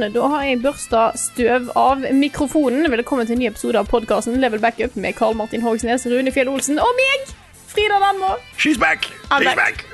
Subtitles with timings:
[0.00, 2.86] Sånn, da har jeg børsta støv av mikrofonen.
[2.88, 6.48] Velkommen til en ny episode av podkasten Level Backup med Karl Martin Hogsnes, Rune Fjell
[6.48, 7.34] Olsen og meg,
[7.68, 8.30] Frida Danmo.
[8.56, 9.10] She's back!
[9.28, 9.60] I'm She's back.
[9.60, 9.84] back!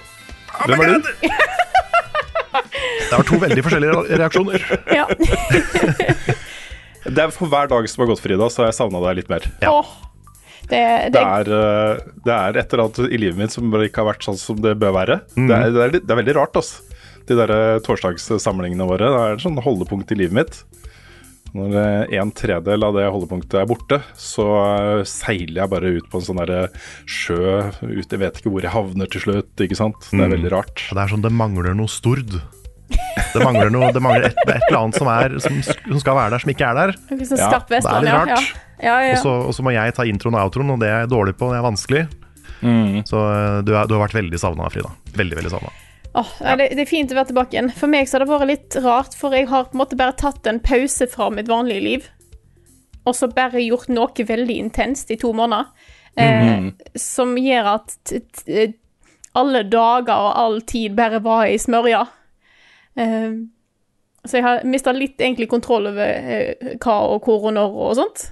[0.70, 1.10] Hvem er du?
[2.54, 4.70] Det var to veldig forskjellige reaksjoner.
[4.94, 5.10] Ja.
[7.16, 9.32] Det er For hver dag som har gått, Frida, så har jeg savna deg litt
[9.32, 9.50] mer.
[9.66, 9.90] Åh,
[10.70, 14.04] det, det, Det er, eh, det er et eller annet i livet mitt som ikke
[14.04, 15.24] har vært sånn som det bør være.
[15.34, 16.86] Det, er, det, er, det er veldig rart, altså.
[17.26, 19.08] De der eh, torsdagssamlingene våre.
[19.10, 20.58] Det er et sånn holdepunkt i livet mitt.
[21.56, 26.10] Når eh, en tredel av det holdepunktet er borte, så eh, seiler jeg bare ut
[26.12, 26.68] på en sånn der
[27.08, 30.10] sjø ut, Jeg vet ikke hvor jeg havner til slutt, ikke sant.
[30.12, 30.84] Det er veldig rart.
[30.90, 32.36] Det er sånn det mangler noe stord.
[32.86, 36.36] Det mangler, noe, det mangler et, et eller annet som, er, som, som skal være
[36.36, 36.92] der, som ikke er der.
[37.08, 38.52] Sånn Ja, det er Vestland, litt rart.
[38.76, 39.16] Ja, ja, ja.
[39.16, 41.34] Og så, og så må jeg ta introen og outroen, og det er jeg dårlig
[41.40, 41.50] på.
[41.50, 42.04] Det er vanskelig.
[43.08, 44.92] Så eh, du, er, du har vært veldig savna, Frida.
[45.16, 45.72] Veldig, veldig savna.
[46.16, 47.70] Åh, ja, det, det er fint å være tilbake igjen.
[47.76, 50.16] For meg så har det vært litt rart, for jeg har på en måte bare
[50.16, 52.06] tatt en pause fra mitt vanlige liv.
[53.06, 55.68] Og så bare gjort noe veldig intenst i to måneder.
[56.16, 58.66] Eh, Som gjør at t
[59.36, 62.06] alle dager og all tid bare var i smørja.
[62.96, 63.34] Eh,
[64.24, 67.92] så jeg har mista litt egentlig kontroll over eh, hva og hvor og når og
[68.00, 68.24] sånt.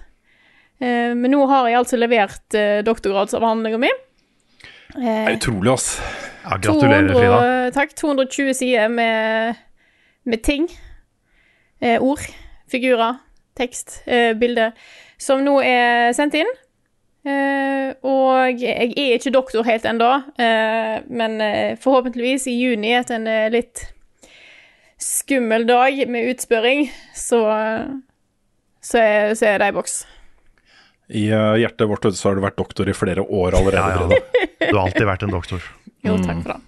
[0.80, 3.92] Eh, men nå har jeg altså levert eh, doktorgradsavhandlinga mi.
[4.94, 6.00] Det er utrolig, ass.
[6.44, 7.70] Ja, gratulerer, 200, Frida.
[7.74, 7.94] Takk.
[7.96, 9.54] 220 sider med,
[10.24, 10.68] med ting.
[11.82, 12.22] Eh, ord,
[12.70, 13.18] figurer,
[13.56, 14.70] tekst, eh, bilder.
[15.18, 16.52] Som nå er sendt inn.
[17.24, 23.16] Eh, og jeg er ikke doktor helt ennå, eh, men eh, forhåpentligvis i juni, etter
[23.16, 23.86] en eh, litt
[25.00, 27.40] skummel dag med utspørring, så,
[28.80, 30.02] så, er, så er det i boks.
[31.12, 34.08] I eh, hjertet vårt så har du vært doktor i flere år allerede.
[34.08, 34.70] Ja, ja.
[34.70, 35.60] Du har alltid vært en doktor.
[36.04, 36.60] Jo, takk for det.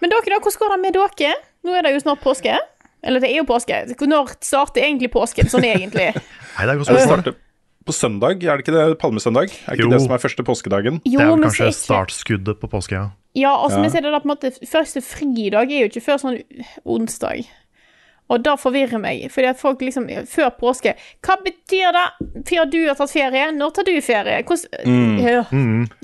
[0.00, 1.34] Men dere, da, hvordan går det med dere?
[1.64, 2.56] Nå er det jo snart påske.
[3.04, 3.76] Eller det er jo påske.
[4.08, 6.10] Når starter egentlig påsken, sånn egentlig?
[6.56, 7.36] Nei, det er godt Det spørsmål.
[7.88, 8.98] på søndag, er det ikke det?
[9.00, 9.52] Palmesøndag?
[9.68, 9.92] Er ikke Jo.
[9.92, 11.00] det som er første påskedagen?
[11.04, 13.06] Jo, Det er vel kanskje ikke- startskuddet på påske, ja.
[13.38, 13.82] Ja, altså, Ja.
[13.84, 16.40] men så er det da på en måte Første fridag er jo ikke før sånn
[16.84, 17.44] onsdag.
[18.30, 20.92] Og det forvirrer meg, fordi at folk liksom Før påske
[21.26, 22.06] Hva betyr det?
[22.48, 23.50] Før du har tatt ferie?
[23.56, 24.42] Når tar du ferie?
[24.46, 25.44] Hvordan Ja.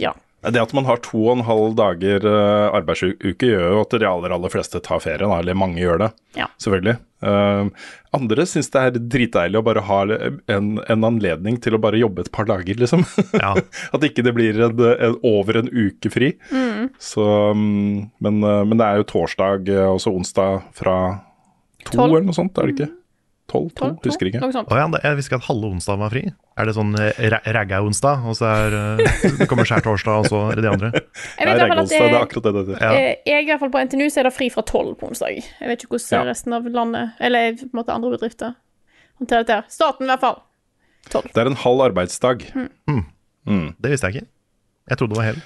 [0.08, 0.14] ja.
[0.46, 4.06] Det at man har to og en halv dager eh, arbeidsuke, gjør jo at de
[4.06, 5.26] aller aller fleste tar ferie.
[5.26, 6.46] Eller mange gjør det, Ja.
[6.62, 6.98] selvfølgelig.
[7.26, 7.66] Uh,
[8.14, 9.96] andre syns det er dritdeilig å bare ha
[10.52, 13.02] en, en anledning til å bare jobbe et par dager, liksom.
[13.42, 13.54] Ja.
[13.96, 16.34] at ikke det blir en, en, over en uke fri.
[17.02, 17.26] Så,
[17.56, 20.98] mm, men, eh, men det er jo torsdag eh, og så onsdag fra
[21.92, 22.88] to eller noe sånt, er det ikke?
[23.46, 23.68] Tolv?
[23.70, 23.78] To?
[23.78, 24.40] Tolv, to, Husker ikke.
[24.42, 26.22] Å ja, jeg visste ikke at halve onsdag var fri.
[26.58, 30.40] Er det sånn eh, ra- ragga-onsdag, og så er, eh, det kommer skjærtorsdag, og så
[30.50, 30.90] er det de andre?
[31.38, 32.80] Jeg vet det er akkurat det det heter.
[32.82, 32.90] Ja.
[32.96, 35.38] eh, jeg, i hvert fall på NTNU så er det fri fra tolv på onsdag.
[35.38, 36.24] Jeg vet ikke hvordan Ja.
[36.32, 38.56] resten av landet, eller på en måte andre bedrifter,
[39.22, 39.60] håndterer dette.
[39.78, 40.40] Staten i hvert fall.
[41.14, 41.30] Tolv.
[41.30, 42.48] Det er en halv arbeidsdag.
[42.50, 44.28] Det visste jeg ikke.
[44.90, 45.38] Jeg trodde det var hel.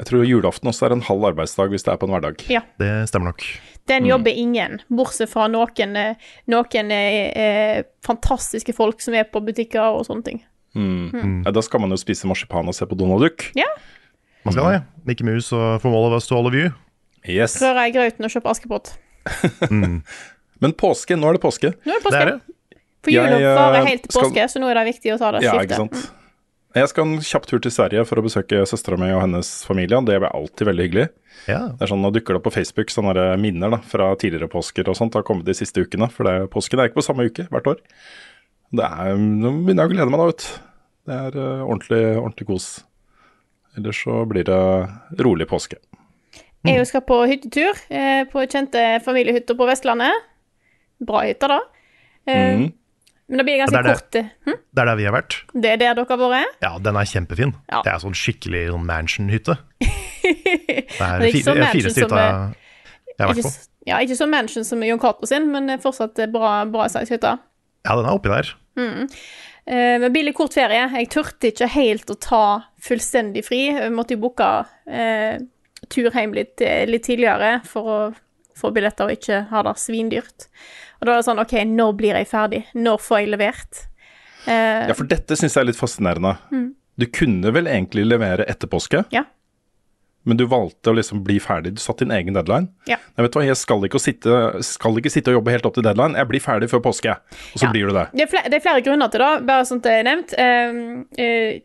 [0.00, 2.42] Jeg tror julaften også er en halv arbeidsdag hvis det er på en hverdag.
[2.50, 2.62] Ja.
[2.80, 3.44] Det stemmer nok.
[3.90, 6.14] Den jobber ingen, bortsett fra noen, eh,
[6.52, 10.40] noen eh, eh, fantastiske folk som er på butikker og sånne ting.
[10.78, 11.42] Mm.
[11.44, 13.48] Ja, da skal man jo spise marsipan og se på Donald Duck.
[13.58, 13.66] Ja.
[14.46, 14.82] Man skal det.
[15.10, 16.70] Mikke Mus og formål All of Us to All of You.
[17.28, 17.58] Yes.
[17.60, 18.94] Røre i grauten og kjøpe Askepott.
[20.60, 21.72] Men påske, nå er det påske.
[21.84, 22.22] Nå er det Det påske.
[22.22, 22.56] er det.
[23.00, 25.30] For jula eh, varer helt til skal- påske, så nå er det viktig å ta
[25.32, 25.70] det Ja, skiftet.
[25.70, 26.10] ikke sant.
[26.76, 29.98] Jeg skal en kjapp tur til Sverige for å besøke søstera mi og hennes familie.
[30.06, 31.06] Det blir alltid veldig hyggelig.
[31.50, 31.62] Ja.
[31.74, 34.86] Det er sånn, Nå dukker det opp på Facebook sånne minner da, fra tidligere påsker
[34.86, 35.10] og sånt.
[35.14, 37.70] Det har kommet de siste ukene, for det, påsken er ikke på samme uke hvert
[37.72, 37.80] år.
[38.70, 40.50] Det er, Nå begynner jeg å glede meg da, vet du.
[41.10, 42.68] Det er uh, ordentlig, ordentlig kos.
[43.78, 44.60] Ellers så blir det
[45.24, 45.80] rolig påske.
[46.68, 50.26] Jeg skal på hyttetur eh, på kjente familiehytter på Vestlandet.
[51.02, 51.60] Bra hytter, da.
[52.28, 52.68] Eh, Mhm.
[53.30, 54.10] Men det blir ganske det kort.
[54.16, 54.20] det.
[54.26, 54.56] eh, Hm?
[54.74, 55.34] Det er der vi har vært.
[55.54, 56.56] Det er der dere har vært?
[56.64, 57.52] Ja, den er kjempefin.
[57.70, 57.80] Ja.
[57.86, 59.56] Det er sånn skikkelig sånn mansion-hytte.
[60.20, 62.56] Det er Det er fire, mansion stykker er-
[63.20, 63.52] jeg har vært på.
[63.86, 67.38] ja, ikke så mansion som Jon Cato sin, men fortsatt bra, bra size hytte.
[67.86, 68.50] Ja, den er oppi der.
[68.76, 69.08] Mm.
[70.00, 70.88] med billig kort ferie.
[70.96, 72.42] Jeg turte ikke helt å ta
[72.82, 73.66] fullstendig fri.
[73.76, 74.46] Jeg måtte jo booke
[74.88, 75.38] eh,
[75.88, 77.98] tur hjem litt, eh, litt tidligere for å
[78.56, 80.48] få billetter og ikke ha det svindyrt.
[81.00, 82.62] Og da er det sånn OK, når blir jeg ferdig?
[82.76, 83.82] Når får jeg levert?
[84.46, 86.36] Eh, Ja, for dette syns jeg er litt fascinerende.
[87.00, 89.22] Du kunne vel egentlig levere etter påske, ja.
[90.28, 91.72] men du valgte å liksom bli ferdig.
[91.78, 92.68] Du satte din egen deadline.
[92.90, 92.98] Ja.
[93.16, 94.34] Nei, vet du hva, jeg skal ikke, sitte,
[94.66, 96.18] skal ikke sitte og jobbe helt opp til deadline.
[96.20, 97.72] Jeg blir ferdig før påske, og så Ja.
[97.72, 98.06] blir du det.
[98.12, 100.36] Det er, flere, det er flere grunner til det, bare sånn det er nevnt.
[100.36, 101.60] Uh, uh,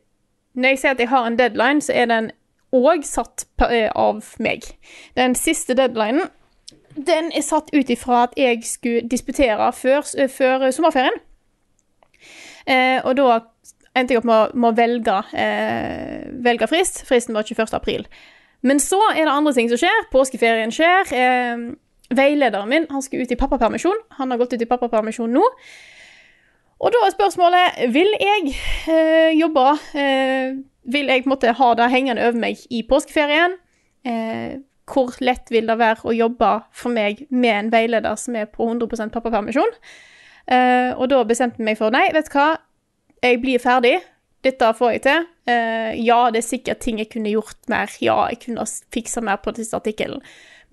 [0.55, 2.31] når jeg sier at jeg har en deadline, så er den
[2.75, 4.63] òg satt eh, av meg.
[5.15, 6.29] Den siste deadlinen
[6.95, 11.17] den er satt ut ifra at jeg skulle disputere før, eh, før sommerferien.
[12.67, 13.39] Eh, og da
[13.95, 17.03] endte jeg opp med, med å velge, eh, velge frist.
[17.07, 17.73] Fristen var 21.
[17.73, 18.07] april.
[18.65, 20.07] Men så er det andre ting som skjer.
[20.11, 21.11] Påskeferien skjer.
[21.13, 21.65] Eh,
[22.15, 23.99] veilederen min han skal ut i pappapermisjon.
[24.19, 25.43] Han har gått ut i pappapermisjon nå.
[26.79, 28.55] Og da er spørsmålet vil jeg
[28.91, 29.63] eh, jobbe
[29.95, 30.57] eh,
[30.91, 33.55] Vil jeg på en måte ha det hengende over meg i påskeferien?
[34.05, 34.59] Eh,
[34.89, 38.67] hvor lett vil det være å jobbe for meg med en veileder som er på
[38.67, 39.71] 100 pappapermisjon?
[40.45, 42.51] Uh, og da bestemte jeg meg for nei, vet du hva,
[43.25, 43.95] jeg blir ferdig.
[44.45, 45.23] Dette får jeg til.
[45.49, 47.89] Uh, ja, det er sikkert ting jeg kunne gjort mer.
[48.03, 50.21] Ja, jeg kunne fiksa mer på disse artikkelen.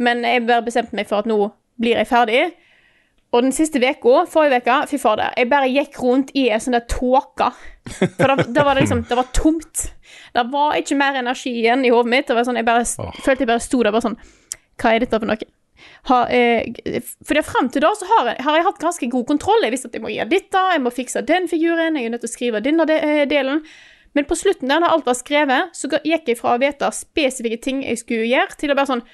[0.03, 1.39] Men jeg bare bestemte meg for at nå
[1.81, 2.43] blir jeg ferdig.
[3.33, 6.77] Og den siste uka, forrige uke, fy fader, jeg bare gikk rundt i en sånn
[6.77, 7.49] der tåke.
[7.89, 9.87] For da, da var det liksom, det var tomt.
[10.33, 12.29] Det var ikke mer energi igjen i hodet mitt.
[12.29, 12.87] Det var sånn, jeg bare,
[13.21, 14.21] følte jeg bare sto der bare sånn,
[14.81, 15.51] hva er dette for noe?
[16.09, 19.27] Har, eh, for det frem til da så har jeg, har jeg hatt ganske god
[19.29, 19.65] kontroll.
[19.67, 22.25] Jeg visste at jeg må gjøre dette, jeg må fikse den figuren, jeg er nødt
[22.25, 23.65] til å skrive denne de, eh, delen.
[24.15, 27.61] Men på slutten der, når alt var skrevet, så gikk jeg fra å vite spesifikke
[27.65, 29.05] ting jeg skulle gjøre, til å bare sånn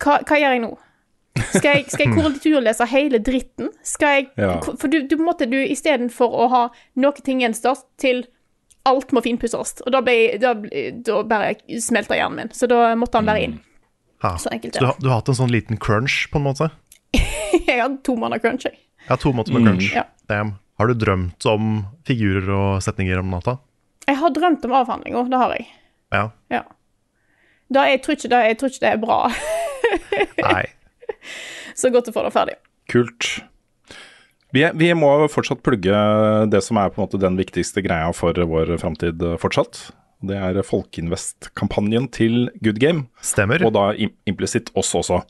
[0.00, 0.70] Hva, hva gjør jeg nå?
[1.50, 3.70] Skal jeg, skal jeg korrekturlese hele dritten?
[3.86, 4.58] Skal jeg Ja.
[4.64, 6.62] For du, du måtte du istedenfor å ha
[6.96, 8.24] noen ting gjenstått, til
[8.88, 9.74] alt må finpusses.
[9.86, 10.54] Og da, ble, da,
[11.06, 12.52] da bare smelta hjernen min.
[12.56, 13.58] Så da måtte han være inn.
[14.24, 14.34] Ja.
[14.40, 16.70] Så enkelt, Så du, har- du har hatt en sånn liten crunch, på en måte?
[17.68, 18.76] Jeg hadde to måneder crunch, jeg.
[19.08, 19.92] Ja, to måneder med crunch.
[19.96, 20.04] Ja.
[20.80, 21.70] Har du drømt om
[22.08, 23.56] figurer og setninger om natta?
[24.08, 25.66] Jeg har drømt om avhandlinger, det har jeg.
[26.14, 26.22] Ja.
[26.50, 26.60] Ja.
[27.70, 29.18] Da, jeg, tror ikke da, jeg tror ikke det er bra.
[30.40, 30.64] Nei.
[31.80, 32.56] Så godt å få det ferdig.
[32.90, 33.28] Kult.
[34.54, 35.94] Vi, vi må fortsatt plugge
[36.50, 39.90] det som er på en måte den viktigste greia for vår framtid eh, fortsatt.
[40.26, 43.62] Det er Folkeinvest-kampanjen til Good Game, Stemmer.
[43.64, 45.22] og da im- implisitt oss også.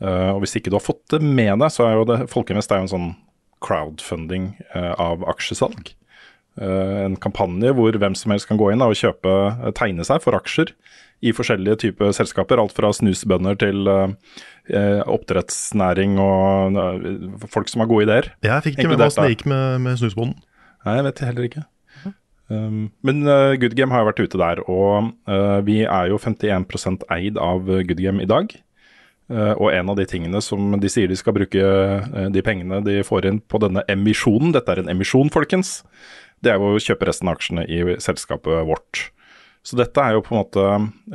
[0.00, 2.70] Uh, og hvis ikke du har fått det med deg, så er jo det Folkeinvest
[2.72, 3.08] er jo en sånn
[3.60, 5.90] crowdfunding uh, av aksjesalg.
[6.60, 9.34] Uh, en kampanje hvor hvem som helst kan gå inn og kjøpe,
[9.76, 10.72] tegne seg for aksjer
[11.20, 12.60] i forskjellige typer selskaper.
[12.62, 14.14] Alt fra snusbønder til eh,
[14.72, 18.30] eh, oppdrettsnæring og eh, folk som har gode ideer.
[18.46, 20.40] Jeg fikk ikke med meg åssen det gikk med, med snusbonden.
[20.86, 21.66] Nei, jeg vet heller ikke.
[22.50, 26.16] Um, men uh, Good Game har jo vært ute der, og uh, vi er jo
[26.18, 28.56] 51% eid av Goodgame Good Game i dag.
[29.30, 32.80] Uh, og en av de tingene som de sier de skal bruke uh, de pengene
[32.82, 35.84] de får inn på denne emisjonen, dette er en emisjon, folkens,
[36.42, 39.04] det er jo å kjøpe resten av aksjene i selskapet vårt.
[39.66, 40.62] Så dette er jo på en måte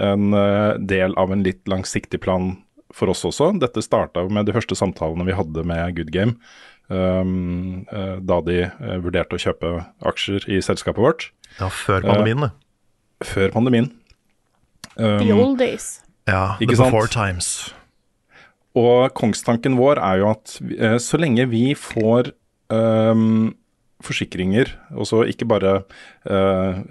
[0.05, 2.51] en uh, del av en litt langsiktig plan
[2.93, 3.49] for oss også.
[3.59, 6.37] Dette starta med de første samtalene vi hadde med Good Game,
[6.87, 9.71] um, uh, da de uh, vurderte å kjøpe
[10.05, 11.27] aksjer i selskapet vårt,
[11.57, 12.51] Ja, før pandemien, det.
[13.33, 13.91] før pandemien.
[14.95, 16.01] The Um, old days.
[16.27, 17.11] Ja, the sant?
[17.11, 17.73] times.
[18.75, 22.29] Og kongstanken vår er jo at uh, så lenge vi får
[22.71, 23.53] ehm,
[24.03, 25.71] forsikringer, og så ikke bare
[26.27, 26.81] eh,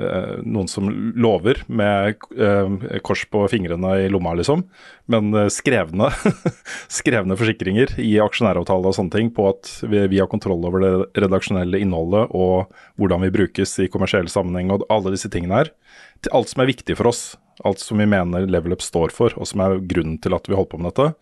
[0.41, 0.89] noen som
[1.21, 4.65] lover med eh, kors på fingrene i lomma, liksom,
[5.13, 6.09] men skrevne,
[6.99, 11.25] skrevne forsikringer i aksjonæravtale og sånne ting på at vi, vi har kontroll over det
[11.27, 15.75] redaksjonelle innholdet og hvordan vi brukes i kommersiell sammenheng og alle disse tingene her.
[16.25, 17.25] Til alt som er viktig for oss,
[17.69, 20.57] alt som vi mener Level Up står for, og som er grunnen til at vi
[20.57, 21.13] holder på med dette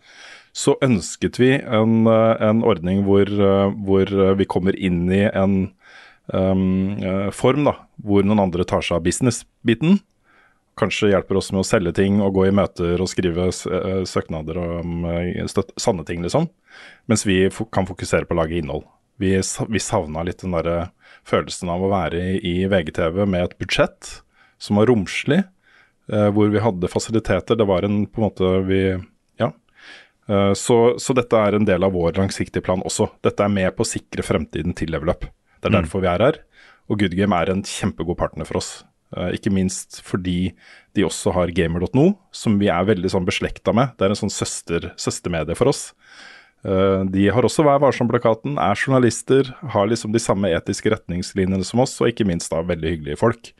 [0.53, 5.25] så ønsket vi en, eh, en ordning hvor, eh, hvor eh, vi kommer inn i
[5.25, 5.71] en
[6.29, 7.73] um, form da,
[8.05, 9.97] hvor noen andre tar seg av business-biten.
[10.79, 15.03] Kanskje hjelper oss med å selge ting og gå i møter og skrive søknader om
[15.77, 16.47] sanne ting, liksom.
[17.11, 17.43] Mens vi
[17.75, 18.87] kan fokusere på å lage innhold.
[19.21, 20.87] Vi, vi savna litt den derre
[21.29, 24.15] følelsen av å være i, VGTV med et budsjett
[24.57, 25.43] som var romslig,
[26.07, 27.59] hvor vi hadde fasiliteter.
[27.59, 28.81] Det var en på en måte vi
[30.23, 33.09] Så, så dette er en del av vår langsiktige plan også.
[33.25, 35.25] Dette er med på å sikre fremtiden til Level Up.
[35.59, 36.37] Det er derfor vi er her.
[36.87, 38.71] Og Good Game er en kjempegod partner for oss.
[39.15, 40.53] Eh, ikke minst fordi
[40.97, 43.95] de også har gamer.no, som vi er veldig sånn beslekta med.
[43.97, 45.91] Det er en sånn søster, søstermedie for oss.
[46.65, 51.83] Eh, de har også Vær varsom-plakaten, er journalister, har liksom de samme etiske retningslinjene som
[51.83, 53.53] oss, og ikke minst da veldig hyggelige folk.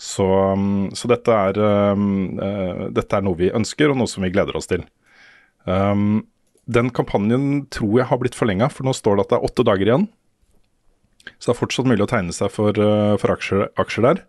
[0.00, 0.26] Så,
[0.58, 1.58] mm, så dette, er,
[2.90, 4.82] dette, er, noe vi ønsker, og noe som vi gleder oss til.
[5.64, 6.24] Um,
[6.70, 9.66] den kampanjen tror jeg har blitt forlenga, for nå står det at det er åtte
[9.68, 10.06] dager igjen.
[11.38, 14.22] Så det er fortsatt mulig å tegne seg for, uh, for aksjer, aksjer, der.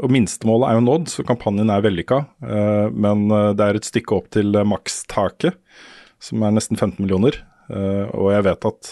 [0.00, 2.22] Og Minstemålet er jo nådd, så kampanjen er vellykka.
[2.42, 5.58] Uh, men det er et stykke opp til makstaket,
[6.20, 7.44] som er nesten 15 millioner.
[7.70, 8.88] og jeg vet at,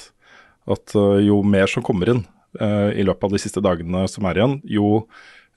[0.70, 2.20] at jo mer som kommer inn
[2.94, 5.02] i løpet av de siste dagene som er igjen, jo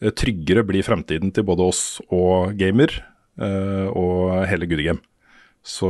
[0.02, 2.94] Eh, tryggere blir fremtiden til både oss og gamer
[3.38, 5.04] eh, og hele Good Game.
[5.62, 5.88] Så,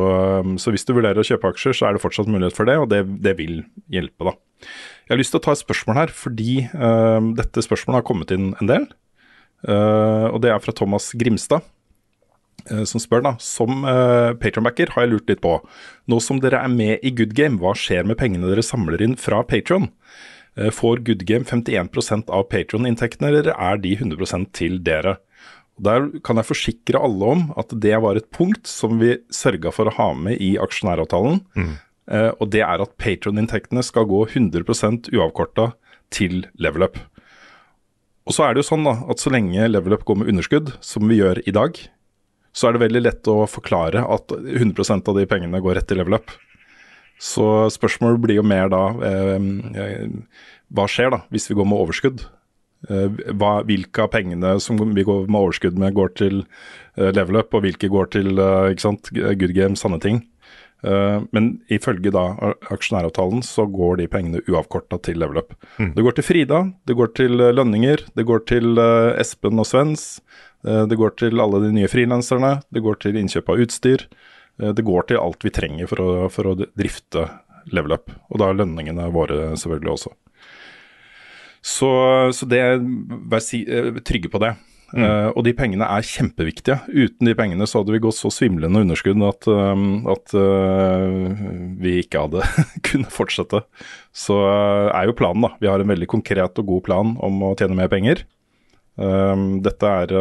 [0.59, 2.89] så, hvis du vurderer å kjøpe aksjer, så er det fortsatt mulighet for det, og
[2.91, 3.61] det, det vil
[3.91, 4.33] hjelpe, da.
[5.05, 8.33] Jeg har lyst til å ta et spørsmål her, fordi uh, dette spørsmålet har kommet
[8.35, 8.89] inn en del.
[9.63, 11.63] Uh, og det er fra Thomas Grimstad,
[12.67, 13.33] uh, som spør da.
[13.41, 15.55] Som uh, patronbacker har jeg lurt litt på.
[16.11, 19.15] Nå som dere er med i Good Game, hva skjer med pengene dere samler inn
[19.19, 19.87] fra Patron?
[20.57, 25.17] Eh, får Good Game 51 av Patron-inntektene, eller er de 100% til dere?
[25.81, 29.89] Der kan jeg forsikre alle om at det var et punkt som vi sørga for
[29.89, 31.41] å ha med i aksjonæravtalen.
[31.57, 31.71] Mm.
[32.11, 35.71] Uh, og det er at Patron-inntektene skal gå 100 uavkorta
[36.13, 36.99] til level up.
[38.27, 40.75] Og så er det jo sånn da, at så lenge level up går med underskudd,
[40.85, 41.79] som vi gjør i dag,
[42.53, 46.01] så er det veldig lett å forklare at 100% av de pengene går rett til
[46.01, 46.33] level up.
[47.21, 49.43] Så spørsmålet blir jo mer da eh,
[49.77, 50.37] eh,
[50.73, 52.23] Hva skjer da hvis vi går med overskudd?
[52.89, 56.41] Eh, hva, hvilke av pengene som vi går med overskudd med, går til
[56.97, 60.25] eh, level up, og hvilke går til eh, good game, sanne ting.
[60.81, 62.23] Men ifølge da
[62.73, 65.51] aksjonæravtalen så går de pengene uavkorta til level up.
[65.77, 65.91] Mm.
[65.93, 70.07] Det går til Frida, det går til lønninger, det går til Espen og Svens.
[70.65, 74.07] Det går til alle de nye frilanserne, det går til innkjøp av utstyr.
[74.57, 77.27] Det går til alt vi trenger for å, for å drifte
[77.69, 80.15] level up, og da lønningene våre selvfølgelig også.
[81.61, 81.89] Så,
[82.33, 82.61] så det,
[83.29, 84.55] vær si, eh, trygge på det.
[84.91, 85.05] Mm.
[85.05, 86.81] Uh, og de pengene er kjempeviktige.
[86.91, 91.31] Uten de pengene så hadde vi gått så svimlende underskudd at, um, at uh,
[91.79, 92.43] vi ikke hadde
[92.89, 93.63] kunnet fortsette.
[94.11, 95.53] Så uh, er jo planen, da.
[95.63, 98.25] Vi har en veldig konkret og god plan om å tjene mer penger.
[98.99, 100.11] Um, dette, er,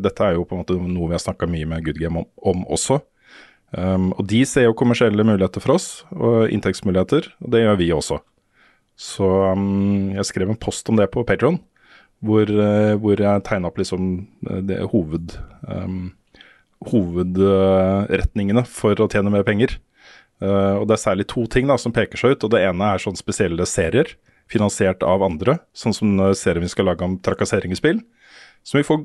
[0.00, 2.30] dette, er, jo på en måte noe vi har snakka mye med Good Game om,
[2.40, 3.02] om også.
[3.76, 7.92] Um, og de ser jo kommersielle muligheter for oss, og inntektsmuligheter, og det gjør vi
[7.92, 8.22] også.
[8.98, 11.60] Så um, jeg skrev en post om det på Patron,
[12.24, 14.08] hvor, uh, hvor jeg tegna opp liksom
[14.48, 15.36] eh, det hoved,
[15.70, 16.08] um,
[16.90, 19.76] hovedretningene for å tjene mer penger.
[20.42, 22.90] Uh, og det er særlig to ting da som peker seg ut, og det ene
[22.90, 24.16] er sånn spesielle serier
[24.50, 28.00] finansiert av andre, sånn som serien vi skal lage om trakassering i spill
[28.68, 28.98] som vi får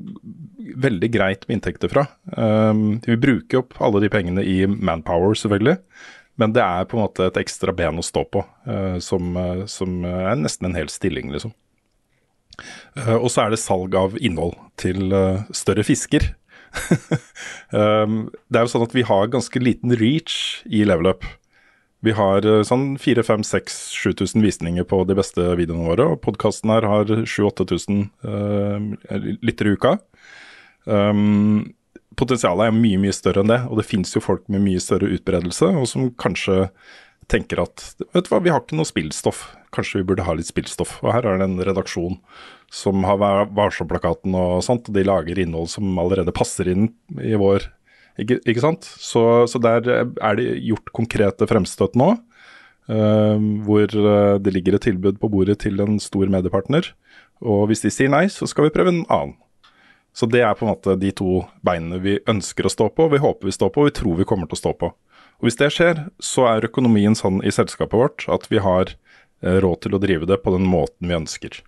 [0.84, 2.06] veldig greit med inntekter fra.
[2.36, 5.78] Um, vi bruker opp alle de pengene i Manpower, selvfølgelig.
[6.40, 9.66] Men det er på en måte et ekstra ben å stå på, uh, som, uh,
[9.70, 11.54] som, er nesten en hel stilling, liksom.
[13.18, 15.10] Og så er det salg av innhold til
[15.50, 16.22] større fisker.
[17.74, 21.26] det er jo sånn at vi har ganske liten reach i level up.
[22.04, 27.08] Vi har eh, sånn 4000-5000-7000 visninger på de beste videoene våre, og podkasten her har
[27.08, 29.96] 7000-8000 uh, lyttere i uka.
[30.84, 31.72] Um,
[32.18, 35.10] potensialet er mye mye større enn det, og det finnes jo folk med mye større
[35.16, 36.68] utbredelse, og som kanskje
[37.30, 40.50] tenker at vet du hva, vi har ikke noe spillstoff, kanskje vi burde ha litt
[40.50, 40.98] spillstoff.
[41.02, 42.18] Og her er det en redaksjon
[42.74, 43.22] som har
[43.54, 46.90] varselplakaten og sånt, og de lager innhold som allerede passer inn
[47.20, 47.70] i vår
[48.20, 48.86] ikke, ikke sant?
[48.86, 52.14] Så, så, der er det gjort konkrete fremstøt nå.
[52.84, 56.90] Uh, hvor uh, det ligger et tilbud på bordet til en stor mediepartner.
[57.42, 59.38] Og hvis de sier nei, så skal vi prøve en annen.
[60.14, 63.22] Så det er på en måte de to beinene vi ønsker å stå på, vi
[63.22, 64.92] håper vi står på, og vi tror vi kommer til å stå på.
[65.42, 69.58] Og Hvis det skjer, så er økonomien sånn i selskapet vårt at vi har uh,
[69.64, 71.58] råd til å drive det på den måten vi ønsker.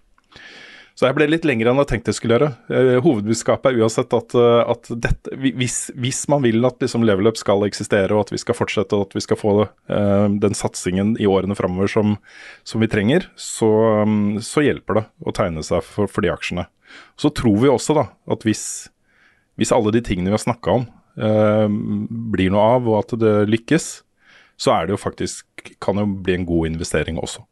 [0.97, 2.47] Så jeg ble litt lengre enn jeg tenkte jeg skulle gjøre.
[2.73, 7.29] Eh, hovedbudskapet er uansett at, eh, at dette, hvis, hvis, man vil at liksom level
[7.29, 10.57] up skal eksistere, og at vi skal fortsette og at vi skal få uh, den
[10.57, 12.17] satsingen i årene framover som,
[12.65, 13.69] som, vi trenger, så,
[14.09, 16.65] um, så, hjelper det å tegne seg for, for, de aksjene.
[17.21, 18.65] Så tror vi også da at hvis,
[19.57, 21.69] hvis alle de tingene vi har snakka om eh,
[22.33, 23.91] blir noe av, og at det lykkes,
[24.57, 27.45] så er det jo faktisk kan jo bli en god investering også.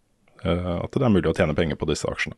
[0.45, 2.37] Eh, at det er mulig å tjene penger på disse aksjene.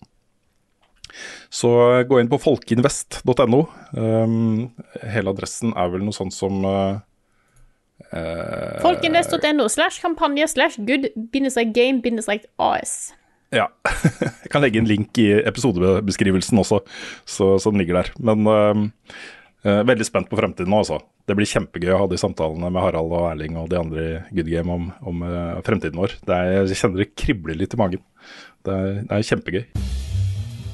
[1.50, 1.70] Så
[2.08, 3.60] gå inn på folkeinvest.no.
[3.96, 6.98] Um, hele adressen er vel noe sånt som uh,
[8.82, 11.08] Folkeinvest.no slash kampanje slash good
[11.72, 12.02] game
[12.58, 13.14] as.
[13.54, 13.68] Ja.
[14.44, 16.80] Jeg kan legge en link i episodebeskrivelsen også,
[17.24, 18.12] så, så den ligger der.
[18.18, 19.12] Men uh,
[19.66, 21.00] uh, veldig spent på fremtiden nå, altså.
[21.26, 24.38] Det blir kjempegøy å ha de samtalene med Harald og Erling og de andre i
[24.38, 26.18] Good Game om, om uh, fremtiden vår.
[26.26, 28.04] Det er, jeg kjenner det kribler litt i magen.
[28.66, 29.64] Det er, det er kjempegøy.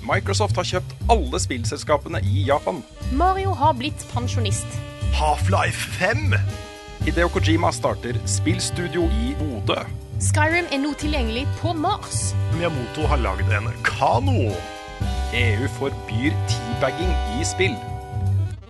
[0.02, 2.82] Microsoft har kjøpt alle spillselskapene i Japan.
[3.14, 4.80] Mario har blitt pensjonist.
[5.14, 6.34] Half-Life 5!
[7.06, 9.78] Hideo Kojima starter spillstudio i Bodø.
[10.22, 12.28] Skyrim er nå tilgjengelig på Mars.
[12.54, 14.52] Miyamoto har lagd en kano.
[15.34, 17.10] EU forbyr teabagging
[17.40, 17.74] i spill.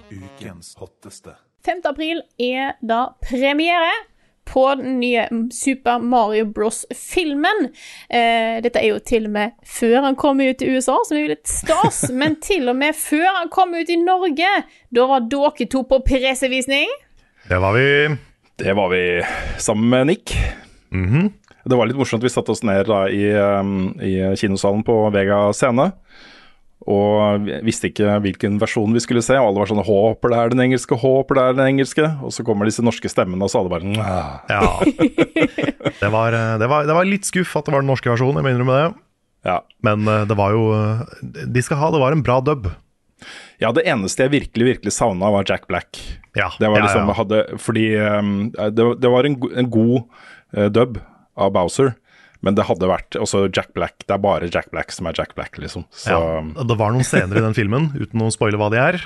[0.09, 1.35] Ukens hotteste.
[1.67, 1.83] 5.
[1.91, 3.93] april er da premiere
[4.49, 7.69] på den nye Super Mario Bros.-filmen.
[8.09, 11.27] Eh, dette er jo til og med før han kom ut i USA, som er
[11.27, 12.07] jo litt stas.
[12.23, 14.57] Men til og med før han kom ut i Norge,
[14.89, 16.89] da var dere to på pressevisning.
[17.45, 17.87] Det var vi.
[18.57, 19.05] Det var vi
[19.61, 20.37] sammen med Nick.
[20.93, 21.33] Mhm.
[21.65, 22.25] Det var litt morsomt.
[22.25, 25.93] Vi satte oss ned da i, um, i kinosalen på Vega scene.
[26.91, 29.37] Og visste ikke hvilken versjon vi skulle se.
[29.39, 32.09] Og alle var sånn 'Håper det er den engelske, håper det er den engelske'.
[32.23, 34.43] Og så kommer disse norske stemmene, og så alle bare «Mwah».
[34.51, 34.83] Ja.
[36.03, 38.41] det, var, eh, det, var, det var litt skuff at det var den norske versjonen,
[38.41, 38.95] jeg må innrømme det.
[39.47, 39.61] Ja.
[39.83, 42.71] Men eh, det var jo eh, De skal ha, det var en bra dub.
[43.63, 45.99] ja, det eneste jeg virkelig, virkelig savna, var Jack Black.
[46.35, 47.15] Ja, Det var ja, liksom, ja.
[47.15, 50.03] Hadde, fordi um, det, det var en, en god
[50.57, 50.99] uh, dub
[51.37, 51.95] av Bowser,
[52.43, 54.03] men det hadde vært også Jack Black.
[54.07, 55.85] Det er bare Jack Black som er Jack Black, liksom.
[55.95, 59.01] Så Ja, det var noen scener i den filmen, uten å spoile hva de er,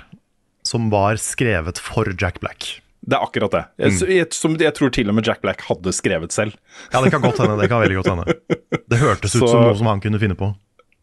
[0.67, 2.81] som var skrevet for Jack Black.
[3.07, 3.65] det er akkurat det.
[3.79, 4.09] Mm.
[4.11, 6.57] jeg, som jeg tror til og med Jack Black hadde skrevet selv.
[6.93, 7.55] Ja, det kan godt hende.
[7.61, 8.35] Det kan veldig godt hende.
[8.91, 10.49] Det hørtes ut Så- som noe som han kunne finne på.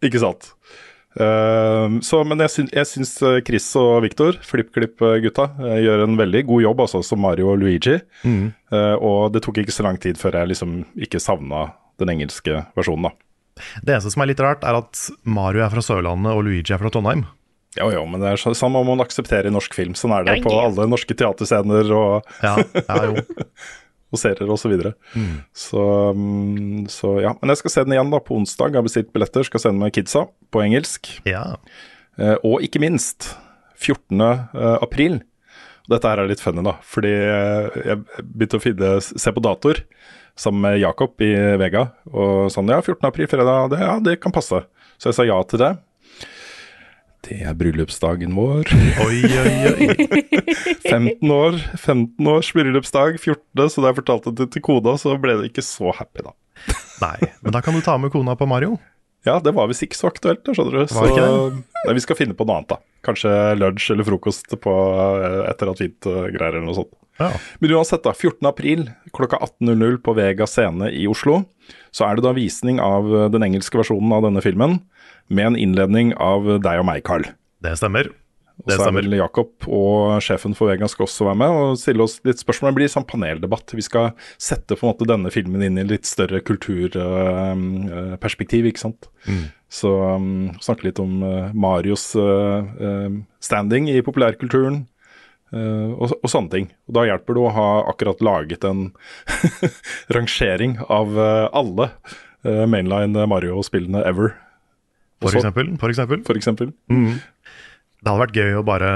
[0.04, 0.50] Ikke sant?
[1.14, 6.18] Um, så, men jeg, syn, jeg syns uh, Chris og Victor, FlippKlipp-gutta, uh, gjør en
[6.18, 8.00] veldig god jobb altså, som Mario og Luigi.
[8.26, 8.48] Mm.
[8.74, 11.68] Uh, og det tok ikke så lang tid før jeg liksom ikke savna
[12.02, 13.64] den engelske versjonen, da.
[13.86, 16.82] Det eneste som er litt rart, er at Mario er fra Sørlandet og Luigi er
[16.82, 17.28] fra Trondheim.
[17.78, 19.96] Jo, jo, men det er sånn sånn må man akseptere i norsk film.
[19.98, 23.24] Sånn er det på alle norske teaterscener og, Ja, ja jo.
[24.14, 24.64] og serier osv.
[24.64, 24.94] Så, videre.
[25.58, 27.34] så um, Så ja.
[27.42, 28.72] Men jeg skal se den igjen da på onsdag.
[28.72, 31.10] Jeg har bestilt billetter, skal se den med kidsa på engelsk.
[31.30, 31.44] Ja.
[32.22, 33.34] Eh, og ikke minst
[33.82, 34.22] 14.
[34.22, 35.22] eh, april.
[35.92, 36.78] Dette her er litt funny, da.
[36.88, 39.84] Fordi eh, jeg begynte å finne, se på datoer
[40.40, 41.90] sammen med Jakob i Vega.
[42.14, 43.04] Og sånn ja, 14.
[43.10, 44.64] april, fredag, det, ja, det kan passe.
[44.98, 45.74] Så jeg sa ja til det.
[47.24, 48.68] Det er bryllupsdagen vår.
[49.06, 49.86] Oi, oi, oi.
[50.92, 55.38] 15 år, 15 års bryllupsdag, 14., så da jeg fortalte det til kona, så ble
[55.40, 56.34] det ikke så happy, da.
[57.04, 58.76] Nei, men da kan du ta med kona på Mario.
[59.24, 60.92] Ja, det var visst ikke så aktuelt, skjønner du.
[60.92, 62.82] Så nei, vi skal finne på noe annet, da.
[63.08, 64.74] Kanskje lunsj eller frokost på
[65.48, 66.92] et eller annet fint greier eller noe sånt.
[67.20, 67.30] Ja.
[67.62, 68.14] Men uansett, da.
[68.14, 68.48] 14.
[68.50, 71.44] april klokka 18.00 på Vega scene i Oslo.
[71.94, 74.80] Så er det da visning av eh, den engelske versjonen av denne filmen,
[75.30, 77.26] med en innledning av deg og meg, Carl.
[77.64, 78.12] Det stemmer.
[78.62, 82.04] Og så er vel Jakob og sjefen for Vega skal også være med og stille
[82.06, 82.70] oss litt spørsmål.
[82.72, 83.74] Det blir sånn paneldebatt.
[83.76, 84.06] Vi skal
[84.42, 89.02] sette på en måte denne filmen inn i litt større kulturperspektiv, ikke sant.
[89.74, 93.10] Så um, snakke litt om uh, Marios uh, uh,
[93.42, 94.86] standing i populærkulturen.
[95.54, 96.68] Eh, og, og sånne ting.
[96.90, 98.88] Og Da hjelper det å ha akkurat laget en
[100.16, 101.90] rangering av eh, alle
[102.44, 104.34] eh, mainline Mario-spillene ever,
[105.24, 105.70] For eksempel.
[105.80, 106.24] For eksempel.
[106.28, 106.74] for eksempel.
[106.90, 108.90] Det hadde vært gøy å bare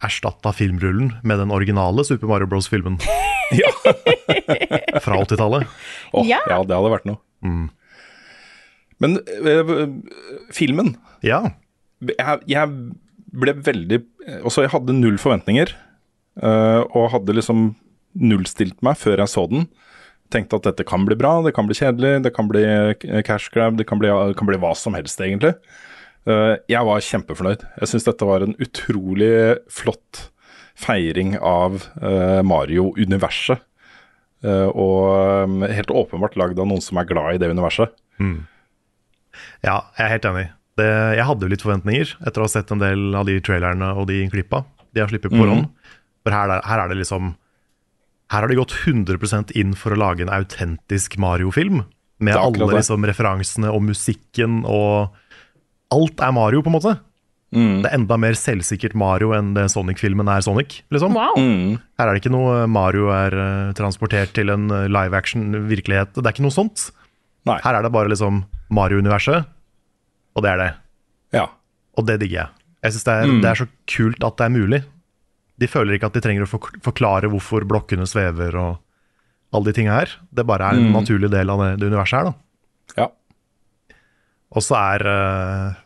[0.00, 2.96] erstatte filmrullen med den originale Super Mario Bros.-filmen.
[5.04, 5.66] Fra 80-tallet.
[6.14, 6.38] Oh, Ja.
[6.48, 6.62] ja.
[6.64, 7.18] det hadde vært noe.
[9.00, 9.84] Men øh,
[10.52, 11.42] filmen Ja.
[12.00, 12.72] jeg, jeg
[13.32, 14.00] ble veldig
[14.46, 15.72] Også jeg hadde null forventninger.
[16.42, 17.74] øh, og hadde liksom
[18.14, 19.68] nullstilt meg før jeg så den.
[20.30, 23.50] Tenkte at dette kan bli bra, det kan bli kjedelig, det kan bli eh, cash
[23.54, 25.54] grab, det kan bli, kan bli hva som helst, egentlig.
[26.28, 27.62] Jeg var kjempefornøyd.
[27.80, 30.26] Jeg syns dette var en utrolig flott
[30.76, 31.80] feiring av
[32.44, 33.64] Mario-universet.
[34.44, 37.96] Og helt åpenbart lagd av noen som er glad i det universet.
[39.64, 40.46] Ja, jeg er helt enig.
[40.78, 40.86] Det,
[41.18, 44.06] jeg hadde jo litt forventninger etter å ha sett en del av de trailerne og
[44.08, 44.62] de klippa
[44.94, 45.68] de har sluppet på forhånd.
[46.24, 47.34] For her, er- her er det liksom
[48.30, 51.80] Her har de gått 100% inn for å lage en autentisk Mario-film.
[52.20, 55.10] Med alle liksom referansene og musikken og
[55.90, 56.92] Alt er Mario, på en måte.
[57.50, 57.82] Mm.
[57.82, 60.82] Det er enda mer selvsikkert Mario enn det Sonic-filmen er Sonic.
[60.92, 61.12] liksom.
[61.18, 61.34] Wow.
[61.98, 66.14] Her er det ikke noe Mario er uh, transportert til en eh, live action-virkelighet.
[66.14, 66.92] Det er ikke noe sånt.
[67.50, 67.58] Nei.
[67.64, 69.48] Her er det bare liksom Mario-universet,
[70.36, 70.70] og det er det.
[71.36, 71.46] Ja.
[71.98, 72.60] Og det digger jeg.
[72.80, 74.80] Jeg synes det, er, det er så kult at det er mulig.
[75.60, 78.78] De føler ikke at de trenger å forklare hvorfor blokkene svever og
[79.52, 80.14] alle de tinga her.
[80.32, 83.02] Det bare er en naturlig del av det, det universet her, da.
[83.02, 83.08] ja.
[84.50, 85.76] Og så er uh,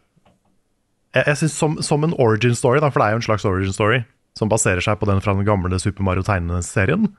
[1.12, 3.44] Jeg, jeg synes som, som en origin story, da, for det er jo en slags
[3.48, 4.02] origin story,
[4.38, 7.10] som baserer seg på den fra den gamle Super Mario tegneserien,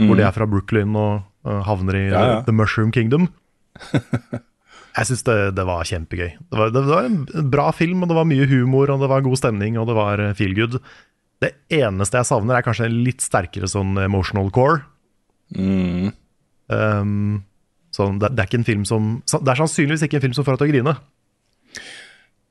[0.00, 2.36] hvor de er fra Brooklyn og uh, havner i Ja, ja.
[2.48, 3.30] The Mushroom Kingdom.
[4.92, 6.34] Jeg syns det, det var kjempegøy.
[6.36, 9.24] Det var, det var en bra film, og det var mye humor, og det var
[9.24, 10.76] god stemning, og det var eh, feel good.
[11.42, 14.82] Det eneste jeg savner, er kanskje en litt sterkere sånn emotional core.
[15.56, 16.12] Mm.
[16.72, 17.40] Um,
[17.92, 20.46] sånn, det, det er ikke en film som Det er sannsynligvis ikke en film som
[20.46, 20.94] får deg til å grine.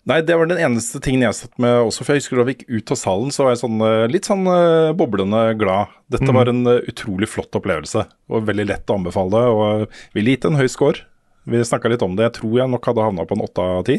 [0.09, 2.55] Nei, det var den eneste tingen jeg satt med også, for jeg husker da vi
[2.55, 5.93] gikk ut av salen, så var jeg sånn eh, litt sånn eh, boblende glad.
[6.09, 10.57] Dette var en utrolig flott opplevelse, og veldig lett å anbefale, og ville gitt en
[10.57, 11.05] høy score.
[11.49, 13.83] Vi snakka litt om det, jeg tror jeg nok hadde havna på en åtte av
[13.87, 13.97] ti.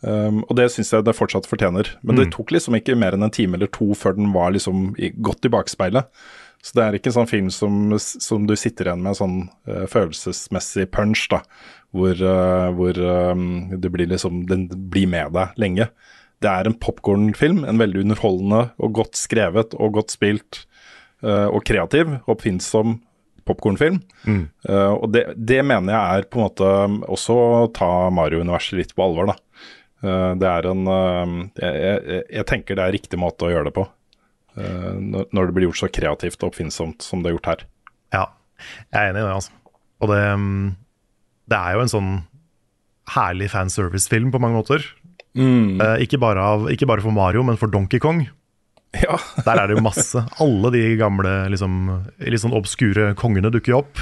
[0.00, 1.88] Um, og det syns jeg det fortsatt fortjener.
[2.06, 4.90] Men det tok liksom ikke mer enn en time eller to før den var liksom
[5.00, 6.10] i, godt i bakspeilet.
[6.64, 9.38] Så det er ikke en sånn film som, som du sitter igjen med en sånn
[9.68, 11.42] uh, følelsesmessig punch, da.
[11.96, 12.98] Hvor, uh, hvor
[13.32, 15.90] um, det blir liksom, den blir med deg lenge.
[16.44, 20.64] Det er en popkornfilm, en veldig underholdende og godt skrevet og godt spilt
[21.24, 22.98] Uh, og kreativ, oppfinnsom
[23.46, 24.00] popkornfilm.
[24.26, 26.70] Eh, og det, det mener jeg er på en måte
[27.16, 29.36] også å ta Mario-universet litt på alvor, da.
[30.04, 33.70] Uh, det er en eh, jeg, jeg, jeg tenker det er riktig måte å gjøre
[33.70, 33.86] det på.
[34.60, 37.64] eh, når, når det blir gjort så kreativt og oppfinnsomt som det er gjort her.
[38.14, 38.24] Ja,
[38.92, 39.56] jeg er enig i det, altså.
[40.04, 40.66] Og det, mm,
[41.52, 42.12] det er jo en sånn
[43.14, 44.86] herlig fanservice-film på mange måter.
[45.36, 48.24] Eh, ikke, bare av, ikke bare for Mario, men for Donkey Kong.
[49.06, 49.18] Ja.
[49.44, 50.22] Der er det jo masse.
[50.40, 51.76] Alle de gamle, liksom,
[52.24, 54.00] litt sånn obskure kongene dukker jo opp.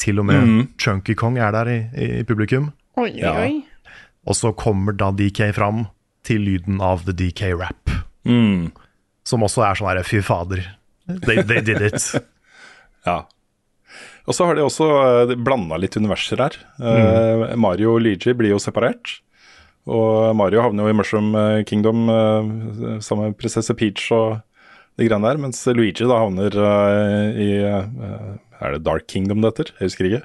[0.00, 1.76] Til og med Chunky Kong er der i,
[2.20, 2.70] i publikum.
[3.00, 3.34] Oi, Ja.
[3.44, 3.62] oi.
[4.26, 5.84] Og så kommer da DK fram
[6.26, 7.92] til lyden av The DK Rap.
[9.26, 10.64] Som også er sånn her, fy fader.
[11.06, 12.02] They, they did it.
[13.06, 13.20] Ja.
[14.26, 14.86] Og så har de også
[15.30, 16.56] uh, blanda litt universer her.
[16.82, 19.20] Eh, Mario og Luigi blir jo separert.
[19.86, 22.48] Og Mario havner jo i Mushroom eh, Kingdom eh,
[23.04, 24.40] sammen med prinsesse Peach og
[24.98, 29.72] de greiene der, mens Luigi da havner eh, i Er det Dark Kingdom det heter?
[29.76, 30.22] Jeg husker ikke.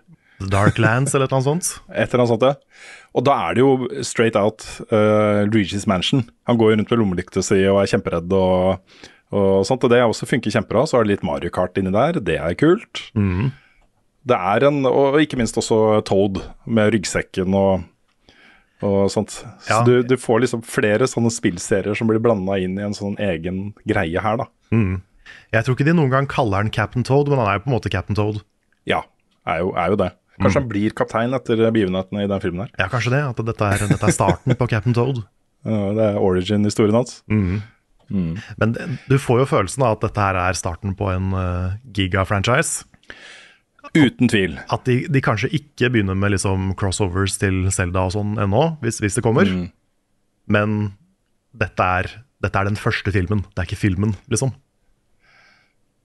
[0.50, 1.72] Darklands eller et eller annet sånt.
[1.92, 2.88] Et eller annet sånt, ja.
[3.12, 6.24] Og da er det jo straight out uh, Luigi's Mansion.
[6.50, 9.02] Han går jo rundt med lommelykta si og er kjemperedd og,
[9.36, 9.84] og sånt.
[9.84, 10.88] Og det også funker kjempebra.
[10.88, 13.04] Så er det litt Mario Kart inni der, det er kult.
[14.32, 17.86] Det er en Og ikke minst også Toad med ryggsekken og,
[18.82, 19.30] og sånt.
[19.62, 19.84] Så Ja.
[19.86, 23.74] du, du får liksom flere sånne spillserier som blir blanda inn i en sånn egen
[23.88, 24.48] greie her, da.
[25.52, 27.72] Jeg tror ikke de noen gang kaller han Captain Toad, men han er jo på
[27.72, 28.42] en måte Captain Toad.
[28.90, 29.02] Ja,
[29.48, 30.12] er jo, er jo det.
[30.42, 32.72] Kanskje han blir kaptein etter begivenhetene i den filmen her.
[32.80, 33.20] Ja, kanskje det.
[33.30, 35.22] At dette er, dette er starten på Captain Toad.
[35.62, 37.20] Ja, Det er origin-historien hans.
[38.10, 41.76] Men det- du får jo følelsen av at dette her er starten på en uh,
[41.94, 42.84] giga-franchise.
[43.98, 44.58] Uten tvil.
[44.72, 49.02] At de, de kanskje ikke begynner med liksom crossovers til Zelda og sånn ennå, hvis,
[49.04, 49.50] hvis det kommer.
[50.52, 50.82] Men
[51.58, 52.12] dette er,
[52.44, 53.44] dette er den første filmen.
[53.52, 54.54] Det er ikke filmen, liksom.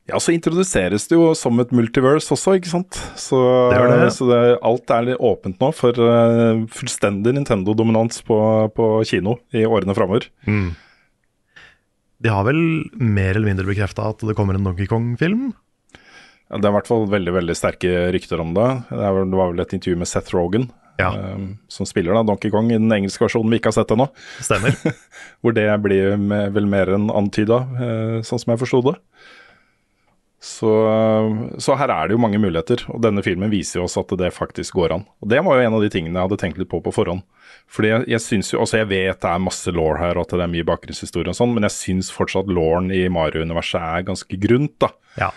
[0.06, 2.98] Ja, så introduseres det jo som et multiverse også, ikke sant.
[3.18, 3.38] Så,
[3.72, 4.12] Det er det.
[4.14, 8.38] så det, alt er litt åpent nå for uh, fullstendig Nintendo-dominans på,
[8.76, 10.28] på kino i årene framover.
[12.22, 12.60] De har vel
[13.02, 15.50] mer eller mindre bekrefta at det kommer en Donkey Kong-film?
[16.46, 18.66] Det er i hvert fall veldig veldig sterke rykter om det.
[18.90, 20.68] Det, vel, det var vel et intervju med Seth Rogan,
[21.00, 23.90] Ja, um, som spiller da Donkey Kong i den engelske versjonen vi ikke har sett
[23.92, 24.06] ennå.
[24.40, 24.76] stemmer.
[25.42, 28.94] Hvor det blir med, vel mer enn antyda, uh, sånn som jeg forsto det.
[30.46, 30.70] Så,
[31.59, 34.28] så her er det jo mange muligheter, og denne filmen viser jo oss at det
[34.37, 35.06] faktisk går an.
[35.24, 37.24] Og Det var jo en av de tingene jeg hadde tenkt litt på på forhånd.
[37.72, 40.37] Fordi jeg, jeg synes jo, altså jeg vet det er masse law her, og at
[40.37, 44.38] det er mye bakgrunnshistorie og sånn, men jeg syns fortsatt lawen i Mario-universet er ganske
[44.46, 44.92] grunt, da.
[45.18, 45.32] Ja.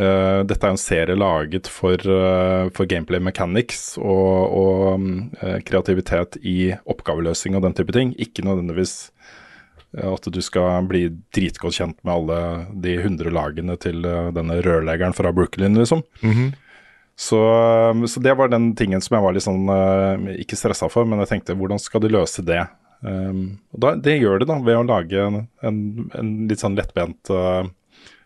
[0.00, 5.58] Eh, dette er en serie laget for, uh, for gameplay mechanics og, og mm, eh,
[5.66, 8.14] kreativitet i oppgaveløsning og den type ting.
[8.16, 9.10] Ikke nødvendigvis
[9.90, 12.40] at du skal bli dritgodt kjent med alle
[12.78, 14.04] de hundre lagene til
[14.36, 16.04] denne rørleggeren fra Brooklyn, liksom.
[17.18, 17.40] så,
[17.90, 19.66] eh, så det var den tingen som jeg var litt sånn
[20.38, 22.62] ikke stressa for, men jeg tenkte hvordan skal de løse det?
[23.00, 25.76] Um, og da, det gjør de da ved å lage en, en,
[26.20, 27.30] en litt sånn lettbent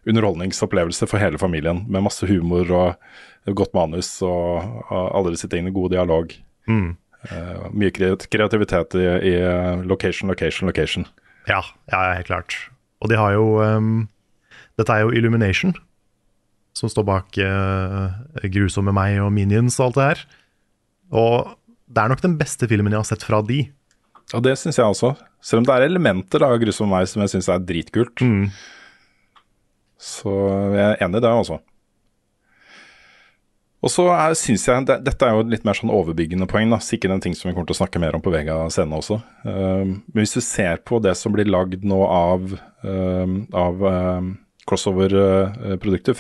[0.09, 5.75] underholdningsopplevelse for hele familien, med masse humor og godt manus og, alle disse tingene.
[5.75, 6.33] God dialog.
[6.69, 9.35] Eh, mye kreativitet i, i
[9.88, 11.09] location, location, location.
[11.49, 11.62] Ja,
[11.93, 12.57] ja, helt klart.
[13.05, 14.07] Og de har jo um,
[14.79, 15.75] Dette er jo Illumination,
[16.75, 18.17] som står bak uh,
[18.51, 20.23] Grusomme meg og Minions og alt det her.
[21.14, 21.53] Og
[21.87, 23.61] det er nok den beste filmen jeg har sett fra de.
[24.35, 25.12] Og det syns jeg også.
[25.45, 28.25] Selv om det er elementer av Grusom meg som jeg syns er dritkult.
[30.00, 30.33] Så
[30.74, 31.61] jeg er enig i det, altså.
[33.85, 34.07] Og så
[34.38, 36.80] syns jeg, det, Dette er jo litt mer sånn overbyggende poeng, da.
[36.80, 39.18] sikkert en ting som vi kommer til å snakke mer om på Vega scene også.
[39.44, 42.54] Eh, men hvis du ser på det som blir lagd nå av,
[42.87, 44.30] eh, av eh,
[44.68, 46.16] crossover-produkter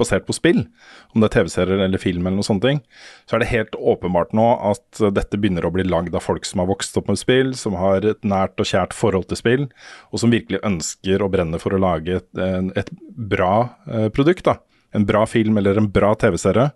[0.00, 0.64] basert på spill,
[1.12, 2.80] om det er TV-serier eller film eller noen sånne ting,
[3.28, 6.62] så er det helt åpenbart nå at dette begynner å bli lagd av folk som
[6.62, 9.68] har vokst opp med spill, som har et nært og kjært forhold til spill,
[10.10, 12.42] og som virkelig ønsker og brenner for å lage et,
[12.78, 13.54] et bra
[13.88, 14.44] eh, produkt.
[14.48, 14.58] da.
[14.92, 16.70] En bra film eller en bra TV-serie.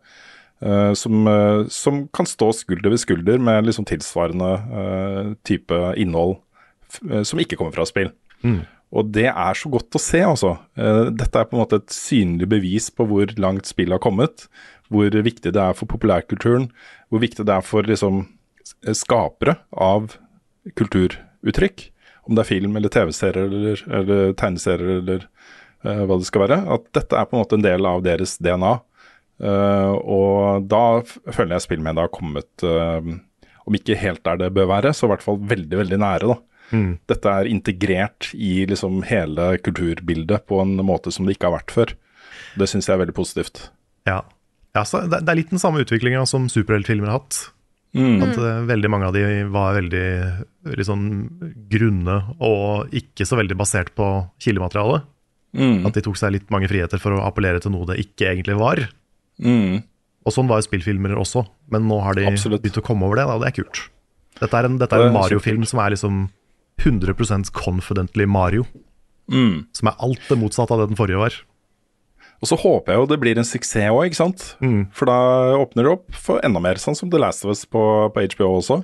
[0.60, 6.38] eh, som, eh, som kan stå skulder ved skulder med liksom tilsvarende type innhold
[7.26, 8.12] som ikke kommer fra spill.
[8.94, 10.54] Og det er så godt å se, altså.
[10.78, 14.46] Eh, Dette er på en måte et synlig bevis på hvor langt spillet har kommet.
[14.92, 16.68] Hvor viktig det er for populærkulturen.
[17.10, 18.24] Hvor viktig det er for liksom
[18.94, 20.14] skapere av
[20.78, 21.88] kulturuttrykk.
[22.26, 25.26] Om det er film eller TV-serier eller, eller tegneserier eller
[25.86, 26.58] uh, hva det skal være.
[26.74, 28.72] At dette er på en måte en del av deres DNA.
[29.42, 34.70] Uh, og da føler jeg spillmediet har kommet, uh, om ikke helt der det bør
[34.72, 36.34] være, så i hvert fall veldig, veldig nære.
[36.34, 36.55] da.
[37.10, 41.74] Dette er integrert i liksom hele kulturbildet på en måte som det ikke har vært
[41.74, 41.92] før.
[42.58, 43.68] Det syns jeg er veldig positivt.
[44.08, 44.22] Ja.
[44.76, 47.42] ja så det, er litt den samme utviklinga som superheltfilmer har hatt.
[47.96, 51.06] At eh, veldig mange av de var veldig sånn
[51.70, 54.08] grunne og ikke så veldig basert på
[54.42, 55.00] kildemateriale.
[55.88, 58.58] At de tok seg litt mange friheter for å appellere til noe det ikke egentlig
[58.60, 58.82] var.
[59.40, 59.80] Mm.
[60.26, 62.64] Og sånn var jo spillfilmer også, men nå har de Absolutt.
[62.64, 63.86] begynt å komme over det, og det er kult.
[64.36, 66.26] Dette er en, en Mario-film som er liksom
[66.82, 68.66] 100% confidently Mario.
[69.32, 69.66] Mm.
[69.74, 71.36] Som er alt det motsatte av det den forrige var.
[72.42, 74.42] Og så håper jeg jo det blir en suksess òg, ikke sant.
[74.96, 75.18] For da
[75.56, 78.50] åpner det opp for enda mer, sånn som The Last of Us på, på HBO
[78.58, 78.82] også.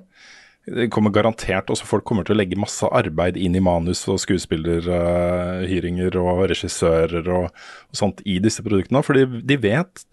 [0.63, 4.21] Det kommer garantert også Folk kommer til å legge masse arbeid inn i manus og
[4.23, 7.49] skuespillerhyringer og regissører og,
[7.91, 9.03] og sånt i disse produktene.
[9.03, 9.59] For de, de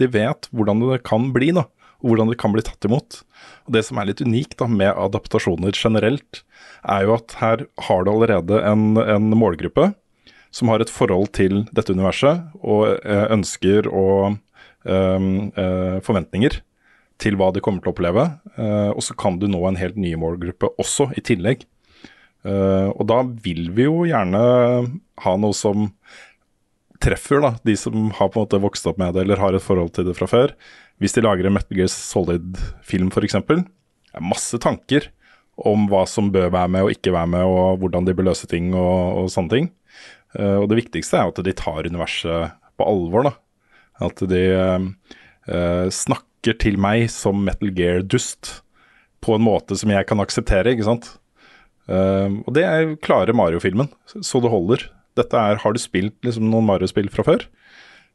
[0.09, 1.67] vet hvordan det kan bli, da.
[1.99, 3.21] Og hvordan det kan bli tatt imot.
[3.67, 6.43] Og Det som er litt unikt da med adaptasjoner generelt,
[6.88, 9.91] er jo at her har du allerede en, en målgruppe
[10.55, 14.39] som har et forhold til dette universet og eh, ønsker og
[14.88, 16.62] um, uh, forventninger
[17.19, 18.25] til hva de kommer til å oppleve.
[18.55, 21.65] Uh, og så kan du nå en helt ny målgruppe også, i tillegg.
[22.47, 24.41] Uh, og da vil vi jo gjerne
[25.25, 25.89] ha noe som
[27.03, 29.63] treffer da, de som har på en måte vokst opp med det eller har et
[29.63, 30.55] forhold til det fra før.
[30.99, 35.07] Hvis de lager en Metal Gear Solid-film f.eks., er masse tanker
[35.67, 38.47] om hva som bør være med og ikke være med, og hvordan de bør løse
[38.51, 39.69] ting og, og sånne ting.
[40.38, 43.29] Uh, og det viktigste er at de tar universet på alvor.
[43.29, 43.33] da.
[44.09, 48.59] At de uh, snakker til meg som Metal Gear-dust
[49.23, 51.12] på en måte som jeg kan akseptere, ikke sant.
[51.89, 54.88] Uh, og det er klarer Mario-filmen, så det holder.
[55.19, 57.47] Dette er, Har du spilt liksom, noen Mario-spill fra før,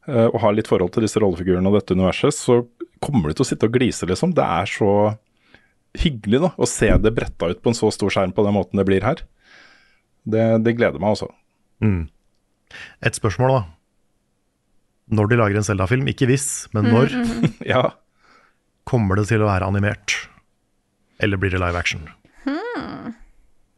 [0.07, 2.59] og har litt forhold til disse rollefigurene og dette universet, så
[3.05, 4.35] kommer du til å sitte og glise, liksom.
[4.37, 4.91] Det er så
[6.01, 8.81] hyggelig da, å se det bretta ut på en så stor skjerm på den måten
[8.81, 9.23] det blir her.
[10.25, 11.29] Det, det gleder meg altså.
[13.05, 13.63] Et spørsmål, da.
[15.15, 17.13] Når de lager en Zelda-film, ikke hvis, men når,
[17.75, 17.83] Ja.
[18.89, 20.17] kommer det til å være animert?
[21.23, 22.05] Eller blir det live action?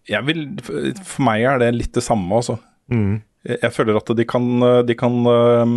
[0.06, 2.60] jeg vil, for meg er det litt det samme, altså.
[2.94, 4.46] Jeg, jeg føler at de kan,
[4.86, 5.74] de kan eh, eh,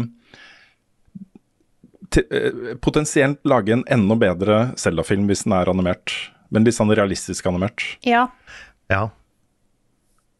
[2.81, 6.13] potensielt lage en enda bedre Zelda-film hvis den er animert.
[6.49, 7.83] Men litt sånn realistisk animert.
[8.05, 8.27] Ja.
[8.89, 9.09] Ja.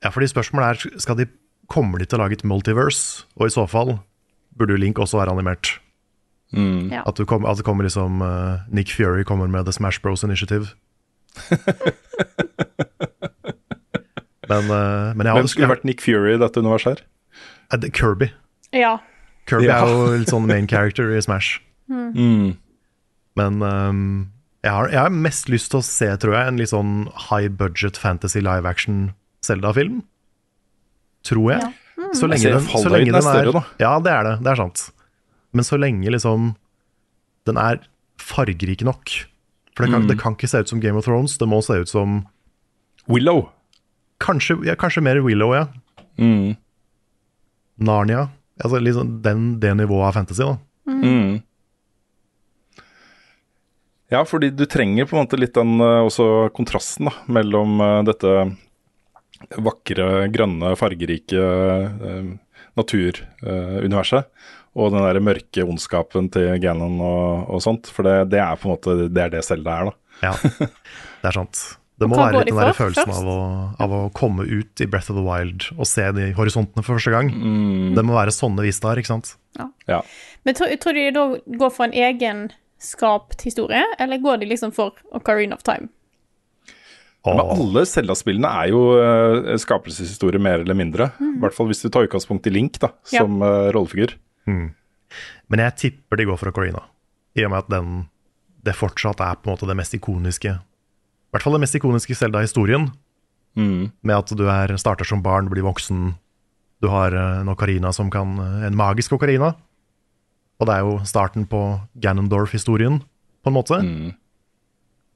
[0.02, 1.30] ja, fordi spørsmålet er skal de,
[1.70, 3.28] Kommer de til å lage et multiverse?
[3.38, 4.00] Og i så fall
[4.58, 5.78] burde jo Link også være animert.
[6.50, 7.04] ja.
[7.06, 10.24] At, du kom, at det kommer liksom uh, Nick Fury kommer med The Smash Bros
[10.26, 10.74] Initiative.
[14.50, 17.06] men, uh, men jeg Hvem skulle vært Nick Fury i dette universet her?
[17.78, 18.34] Eh, Kirby.
[18.74, 18.98] ja.
[19.50, 19.80] Kirby Ja.
[19.84, 21.60] er jo litt sånn main character i Smash.
[21.90, 22.58] Mm.
[23.40, 24.02] Men um,
[24.64, 26.94] jeg, har, jeg har mest lyst til å se, tror jeg, en litt sånn
[27.30, 29.14] high budget fantasy live action
[29.46, 30.02] Zelda-film.
[31.28, 31.74] Tror jeg.
[32.16, 33.64] Så lenge, Jeg den, så lenge den, er større, da.
[33.82, 34.36] Ja, det er det.
[34.46, 34.86] Det er sant.
[35.52, 36.54] Men så lenge liksom
[37.50, 37.82] den er
[38.22, 39.10] fargerik nok.
[39.76, 40.08] For det kan, Mm.
[40.12, 42.26] det kan ikke se ut som Game of Thrones, det må se ut som
[43.08, 43.50] Willow.
[44.20, 45.66] Kanskje, ja, kanskje mer Willow, ja.
[46.20, 46.58] Mm.
[47.80, 48.30] Narnia.
[48.60, 50.58] Altså liksom den, det nivået av fantasy, da.
[50.90, 51.40] Mm.
[54.10, 58.00] Ja, fordi du trenger på en måte litt den eh, også kontrasten da, mellom eh,
[58.10, 58.36] dette
[59.62, 62.32] vakre, grønne, fargerike eh,
[62.80, 64.28] naturuniverset
[64.80, 67.90] og den der mørke ondskapen til Ganon og, og sånt.
[67.92, 70.30] For det, det er på en måte det er det Selda er, da.
[70.30, 70.34] Ja,
[71.22, 71.64] det er sant.
[72.00, 73.40] Det må være litt den der følelsen av å,
[73.84, 77.12] av å komme ut i Breath of the Wild og se de horisontene for første
[77.12, 77.32] gang.
[77.34, 77.94] Mm.
[77.98, 79.34] Det må være sånne vistaer, ikke sant?
[79.90, 80.00] Ja.
[80.48, 81.26] Men tror, tror de da
[81.60, 82.46] går for en egen
[82.80, 85.90] skapt historie, eller går de liksom for Ocarina of Time?
[87.28, 91.10] Men alle Zelda-spillene er jo uh, skapelseshistorie, mer eller mindre.
[91.20, 93.52] I hvert fall hvis du tar utgangspunkt i Link da, som ja.
[93.76, 94.16] rollefigur.
[94.48, 96.86] Men jeg tipper de går for Ocarina,
[97.36, 97.92] i og med at den,
[98.64, 100.56] det fortsatt er på en måte det mest ikoniske
[101.30, 102.90] I hvert fall det mest ikoniske Zelda-historien.
[103.60, 106.14] Med at du er, starter som barn, blir voksen.
[106.82, 109.52] Du har eh, en okarina som kan eh, En magisk okarina.
[110.60, 111.60] Og det er jo starten på
[112.02, 113.00] Ganondorf-historien,
[113.44, 113.78] på en måte.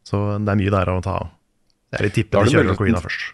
[0.07, 1.31] Så det er mye der å ta av.
[1.93, 3.33] Jeg vil tippe de kjører okarina først.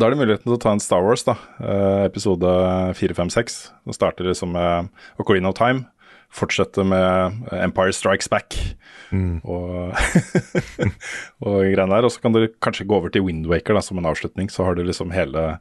[0.00, 1.34] Da er det muligheten til å ta en Star Wars, da.
[1.60, 2.48] eh, episode
[2.96, 3.58] 4, 5, 6.
[3.84, 4.88] Den starter liksom med
[5.20, 5.84] Ocarina of Time.
[6.30, 8.54] Fortsetter med eh, Empire Strikes Back
[9.42, 9.96] og,
[11.42, 12.06] og greiene der.
[12.06, 14.50] Og så kan du kanskje gå over til Windwaker da, som en avslutning.
[14.52, 15.58] Så har du liksom hele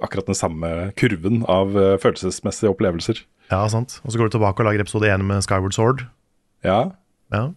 [0.00, 3.24] akkurat den samme kurven av eh, følelsesmessige opplevelser.
[3.50, 3.98] Ja, sant.
[4.06, 6.06] Og så går du tilbake og lager episode 1 med Skyward Sword.
[6.66, 6.92] Ja,
[7.32, 7.48] Ja,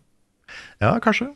[0.82, 1.30] ja kanskje.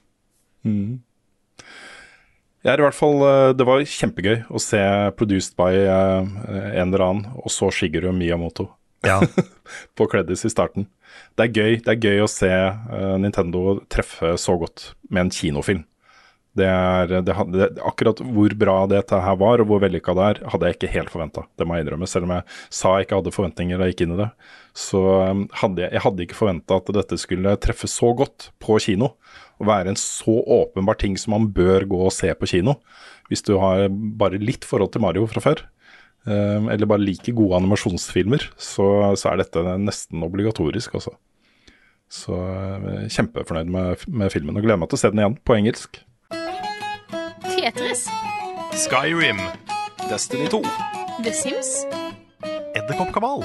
[2.59, 4.79] Jeg er i hvert fall, eh, Det var kjempegøy å se
[5.15, 8.69] 'Produced by' en eller annen, og så Shigeru Miyamoto
[9.05, 9.21] Ja,
[9.95, 10.87] på Kleddis i starten.
[11.37, 15.33] Det er gøy, det er gøy å se uh, Nintendo treffe så godt med en
[15.33, 15.85] kinofilm.
[16.59, 20.39] Det er, det, det, akkurat hvor bra dette her var, og hvor vellykka det er,
[20.51, 21.45] hadde jeg ikke helt forventa.
[21.59, 22.09] Det må jeg innrømme.
[22.09, 24.29] Selv om jeg sa jeg ikke hadde forventninger da jeg gikk inn i det,
[24.77, 28.79] så um, hadde jeg, jeg hadde ikke forventa at dette skulle treffe så godt på
[28.83, 29.13] kino.
[29.61, 32.79] Og være en så åpenbar ting som man bør gå og se på kino.
[33.29, 35.63] Hvis du har bare litt forhold til Mario fra før,
[36.27, 38.85] eller bare liker gode animasjonsfilmer, så,
[39.17, 41.15] så er dette nesten obligatorisk, altså.
[42.09, 45.57] Så uh, kjempefornøyd med, med filmen og gleder meg til å se den igjen på
[45.59, 46.01] engelsk.
[47.45, 48.07] Tetris,
[48.73, 49.37] Skyrim,
[50.09, 50.63] Destiny 2.
[51.21, 51.83] The Sims,
[52.73, 53.43] Edderkoppkabal,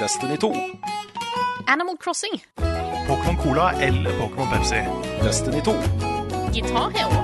[0.00, 0.52] Destiny 2.
[1.68, 2.40] Animal Crossing,
[3.08, 4.80] Pokémon Cola eller Pokémon Pepsi,
[5.20, 5.76] Destiny 2.
[6.54, 7.20] Guitar Hero,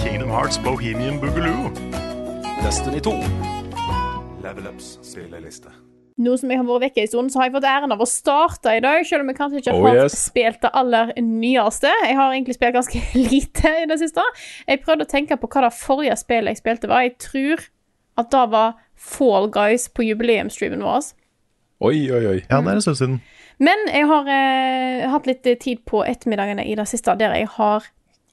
[0.00, 1.68] Kingdom Hearts Bohemian Boogaloo.
[2.62, 3.61] Destiny 2.
[4.52, 5.70] Level Ups spilleliste.
[6.20, 8.06] Nå som jeg har vært vekke en stund, så har jeg fått æren av å
[8.08, 10.16] starte i dag, selv om jeg kanskje ikke Oh, har yes.
[10.28, 11.88] spilt det aller nyeste.
[12.04, 13.00] Jeg har egentlig spilt ganske
[13.32, 14.24] lite i det siste.
[14.68, 17.06] Jeg prøvde å tenke på hva det forrige spillet jeg spilte var.
[17.06, 17.64] Jeg tror
[18.20, 21.08] at det var Fall Guys på jubileumsstreamen vår.
[21.82, 22.38] Oi, oi, oi.
[22.44, 23.18] Ja, det er en stund siden.
[23.62, 27.88] Men jeg har eh, hatt litt tid på ettermiddagene i det siste der jeg har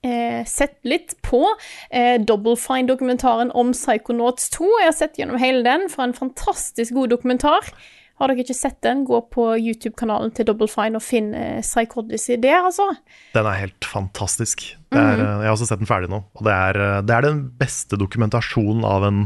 [0.05, 1.43] eh, sett litt på
[1.91, 4.67] eh, Double Fine-dokumentaren om Psychonauts 2.
[4.81, 7.73] Jeg har sett gjennom hele den, for en fantastisk god dokumentar.
[8.19, 12.35] Har dere ikke sett den, gå på YouTube-kanalen til Double Fine og finn eh, Psychodyssey
[12.43, 12.89] der, altså.
[13.35, 14.65] Den er helt fantastisk.
[14.91, 16.25] Det er, eh, Jeg har også sett den ferdig nå.
[16.35, 19.21] Og det er, eh, det er den beste dokumentasjonen av en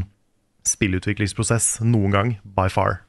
[0.64, 3.02] spillutviklingsprosess noen gang, by far.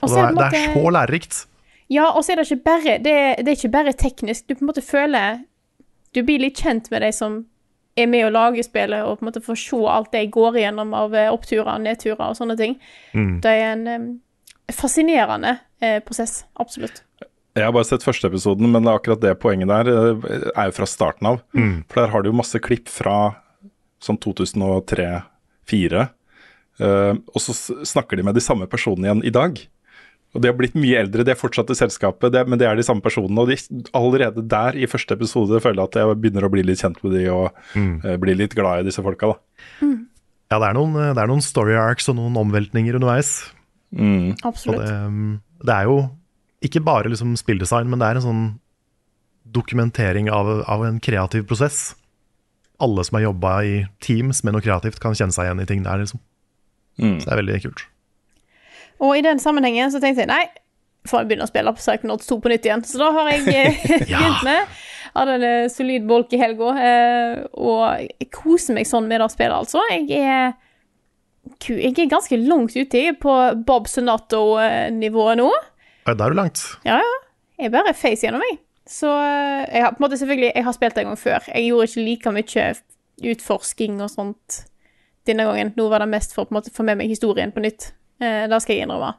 [0.00, 1.44] Og det, er det er så lærerikt.
[1.92, 4.46] Ja, og så er det ikke bare det, det er ikke bare teknisk.
[4.48, 5.42] Du på en måte føler
[6.14, 7.44] Du blir litt kjent med de som
[7.98, 10.94] er med å lage spillet, og på en måte får se alt de går igjennom
[10.96, 12.76] av eh, oppturer og nedturer og sånne ting.
[13.12, 14.08] Det er en um,
[14.74, 16.44] fascinerende eh, prosess.
[16.62, 17.02] Absolutt.
[17.58, 20.88] Jeg har bare sett første episoden, men akkurat det poenget der eh, er jo fra
[20.88, 21.42] starten av.
[21.90, 23.34] For der har du jo masse klipp fra
[24.00, 26.06] sånn 2003-2004,
[26.80, 27.52] og så
[27.84, 29.58] snakker de med de samme personene igjen i dag.
[30.30, 32.78] Og De har blitt mye eldre, de er fortsatt i selskapet, det, men det er
[32.78, 33.42] de samme personene.
[33.42, 33.56] Og de,
[33.98, 37.16] allerede der i første episode føler jeg at jeg begynner å bli litt kjent med
[37.16, 39.32] de og eh, bli litt glad i disse folka.
[39.32, 39.90] da.
[40.50, 43.34] Ja, det er, noen, det er noen story arcs og noen omveltninger underveis.
[43.90, 44.38] Mm.
[44.46, 44.86] Absolutt.
[44.86, 45.98] det, det er jo
[46.62, 48.44] ikke bare liksom spilldesign, men det er en sånn
[49.50, 51.96] dokumentering av, av en kreativ prosess.
[52.80, 55.82] Alle som har jobba i teams med noe kreativt, kan kjenne seg igjen i ting
[55.86, 56.02] der.
[56.04, 56.22] liksom.
[57.18, 57.86] Så det er veldig kult.
[59.00, 60.44] Og i den sammenhengen så tenkte jeg nei,
[61.08, 62.82] får jeg begynne å spille på Psychonauts 2 på nytt igjen.
[62.84, 64.18] Så da har jeg eh, Ja.
[64.20, 64.80] begynt med.
[65.14, 69.30] Hadde en eh, solid bolk i helga, eh, og jeg koser meg sånn med det
[69.32, 69.82] spillet, altså.
[69.90, 70.52] Jeg er
[71.64, 73.32] jeg er ganske langt ute i på
[73.66, 75.48] Bob Sonato-nivået nå.
[76.06, 76.60] Ja, Da er du langt.
[76.84, 77.16] Ja, ja.
[77.60, 78.60] Jeg bare face gjennom meg.
[78.88, 81.48] Så jeg har på en måte selvfølgelig Jeg har spilt det en gang før.
[81.48, 82.68] Jeg gjorde ikke like mye
[83.34, 84.60] utforsking og sånt
[85.28, 85.72] denne gangen.
[85.76, 87.90] Nå var det mest for å få med meg historien på nytt.
[88.20, 89.14] Eh, det skal jeg innrømme.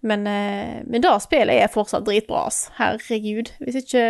[0.00, 2.68] Men, eh, men det spillet er fortsatt dritbra, ass.
[2.78, 3.52] Herregud.
[3.62, 4.04] Hvis ikke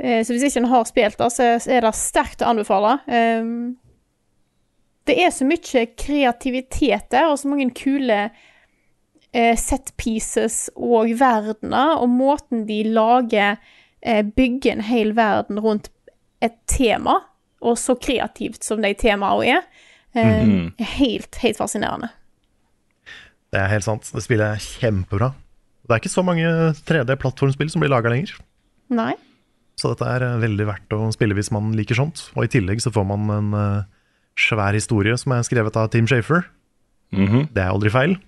[0.00, 2.98] eh, Så hvis ikke en har spilt det, så er det sterkt å anbefale.
[3.06, 3.76] Um,
[5.08, 8.30] det er så mye kreativitet der, og så mange kule
[9.32, 13.56] eh, set pieces og verdener, og måten de lager
[14.02, 15.90] eh, Bygger en hel verden rundt
[16.40, 17.18] et tema,
[17.60, 19.68] og så kreativt som de temaene er.
[20.16, 20.48] Eh,
[20.80, 22.12] er helt, helt fascinerende.
[23.50, 24.06] Det er helt sant.
[24.14, 25.32] Det spillet er kjempebra.
[25.82, 26.46] Det er ikke så mange
[26.86, 28.36] 3D-plattformspill som blir laga lenger.
[28.94, 29.14] Nei.
[29.80, 32.28] Så dette er eh, veldig verdt å spille hvis man liker sånt.
[32.36, 33.88] Og i tillegg så får man en uh,
[34.38, 36.44] svær historie som er skrevet av Tim Shafer.
[37.50, 38.18] Det er aldri feil.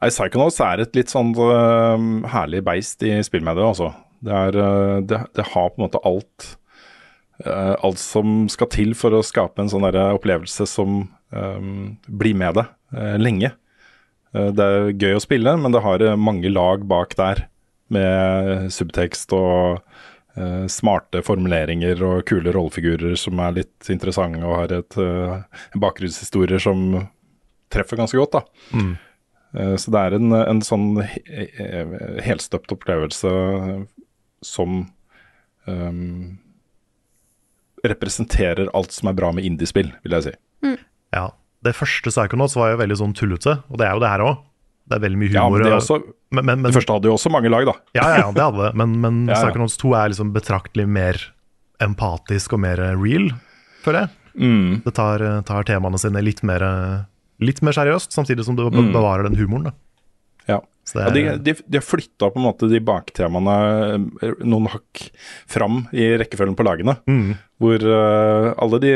[0.00, 1.96] Nei, Psychonauts er et litt sånn uh,
[2.30, 3.90] herlig beist i spillmediet, altså.
[4.22, 6.56] Det, er, uh, det, det har på en måte alt
[7.40, 12.66] Alt som skal til for å skape en sånn opplevelse som øh, bli med deg
[12.96, 13.52] uh, lenge.
[14.34, 17.46] Uh, det er gøy å spille, men det har øh, mange lag bak der.
[17.90, 19.80] Med subtekst og
[20.70, 25.40] smarte formuleringer og kule rollefigurer som er litt interessante og har et, øh,
[25.74, 27.08] en bakgrunnshistorie som
[27.74, 28.38] treffer ganske godt.
[28.38, 28.42] da.
[29.58, 33.32] Eh, Så det er en, en sånn he- he- helstøpt opplevelse
[34.46, 34.86] som
[35.66, 36.38] um,
[37.84, 40.34] representerer alt som er bra med indiespill, vil jeg si.
[41.14, 41.30] Ja,
[41.62, 44.38] Det første Psychonauts var jo veldig sånn tullete, og det er jo det her òg.
[44.88, 45.40] Det er veldig mye humor.
[45.40, 45.98] Ja, men det, også,
[46.32, 47.74] men, men, men, det første hadde jo også mange lag, da.
[47.94, 48.70] Ja, ja, ja, det hadde det.
[48.80, 49.42] Men, men Ja, ja.
[49.44, 51.20] Psychonauts 2 er liksom betraktelig mer
[51.84, 53.28] empatisk og mer real,
[53.84, 54.16] føler jeg.
[54.40, 54.80] Mm.
[54.86, 56.64] Det tar, tar temaene sine litt mer,
[57.42, 58.92] litt mer seriøst, samtidig som det bevarer Mm.
[58.96, 59.64] bevarer den humoren.
[59.70, 59.72] Da.
[60.54, 60.58] Ja.
[60.90, 63.56] Så Ja, det de, er, de, de har flytta på en måte de baktemaene
[64.26, 65.04] eh, noen hakk
[65.50, 66.96] fram i rekkefølgen på lagene.
[67.06, 67.36] Mm.
[67.62, 68.94] Hvor uh, alle de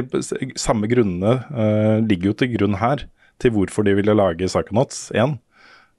[0.59, 3.07] samme grunnene uh, ligger jo til grunn her,
[3.43, 5.37] til hvorfor de ville lage Psychonauts 1.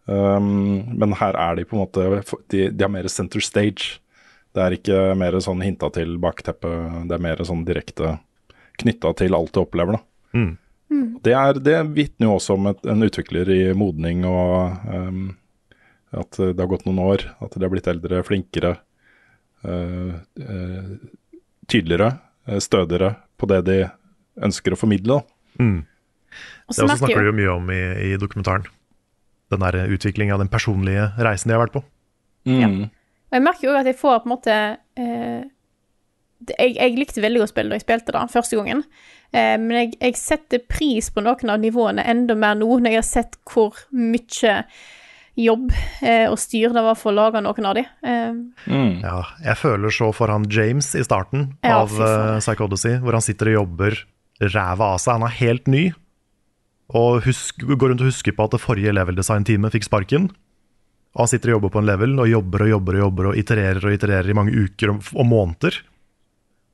[0.05, 2.03] Um, men her er de på en måte
[2.53, 4.01] De, de har mer center stage.
[4.55, 6.69] Det er ikke mer sånn hinta til bakteppe,
[7.07, 8.17] det er mer sånn direkte
[8.79, 10.03] knytta til alt du opplever, da.
[10.35, 10.53] Mm.
[11.23, 15.25] Det, er, det vitner jo også om et, en utvikler i modning og um,
[16.15, 18.75] at det har gått noen år, at de har blitt eldre, flinkere,
[19.65, 20.93] øh, øh,
[21.67, 22.11] tydeligere,
[22.47, 23.77] øh, stødigere på det de
[24.45, 25.21] ønsker å formidle.
[25.59, 25.81] Mm.
[25.85, 28.65] Det også snakker du jo mye om i, i dokumentaren.
[29.53, 31.83] Den der utviklinga, den personlige reisen de har vært på.
[32.49, 32.87] Mm.
[32.89, 34.55] Og jeg merker jo at jeg får på en måte
[34.97, 35.43] eh,
[36.45, 38.83] det- jeg, jeg likte veldig godt spillet da jeg spilte det første gangen,
[39.33, 43.01] eh, men jeg, jeg setter pris på noen av nivåene enda mer nå, når jeg
[43.01, 44.59] har sett hvor mye
[45.35, 45.71] jobb
[46.01, 47.85] eh, og styr det var for å noen av de.
[48.03, 48.33] Eh,
[48.65, 49.01] Mm.
[49.03, 53.21] Ja, jeg føler så for han James i starten Ja, av uh, Psychodyssey, hvor han
[53.21, 53.97] sitter og jobber
[54.41, 55.19] ræva av seg.
[55.19, 55.83] Han er helt ny,
[56.89, 60.29] og husk, går rundt og husker på at det forrige level-design-teamet fikk sparken.
[61.15, 63.37] Og han sitter og jobber på en level, og jobber og jobber og jobber og
[63.39, 65.79] itererer og itererer i mange uker og, og måneder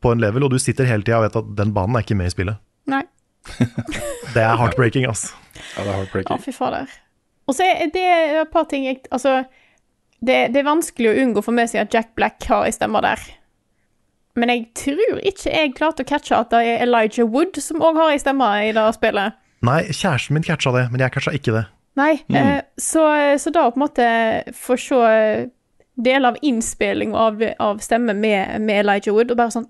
[0.01, 2.17] på en level, og du sitter hele tida og vet at den banen er ikke
[2.17, 2.61] med i spillet.
[2.89, 3.03] nei.
[4.33, 5.31] Det er heartbreaking, ass.
[5.75, 6.91] Ja, det er Å, fy fader.
[7.49, 9.43] Og så er det et par ting jeg Altså,
[10.21, 12.73] det, det er vanskelig å unngå for meg å si at Jack Black har ei
[12.75, 13.21] stemme der.
[14.37, 17.97] Men jeg tror ikke jeg klarte å catche at det er Elijah Wood som òg
[17.99, 19.39] har ei stemme i det spillet.
[19.65, 21.65] Nei, kjæresten min catcha det, men jeg catcha ikke det.
[21.99, 23.03] Nei, eh, så,
[23.41, 24.05] så da å på en måte
[24.55, 25.01] få se
[25.99, 29.67] deler av innspilling av, av stemme med, med Elijah Wood, og bare sånn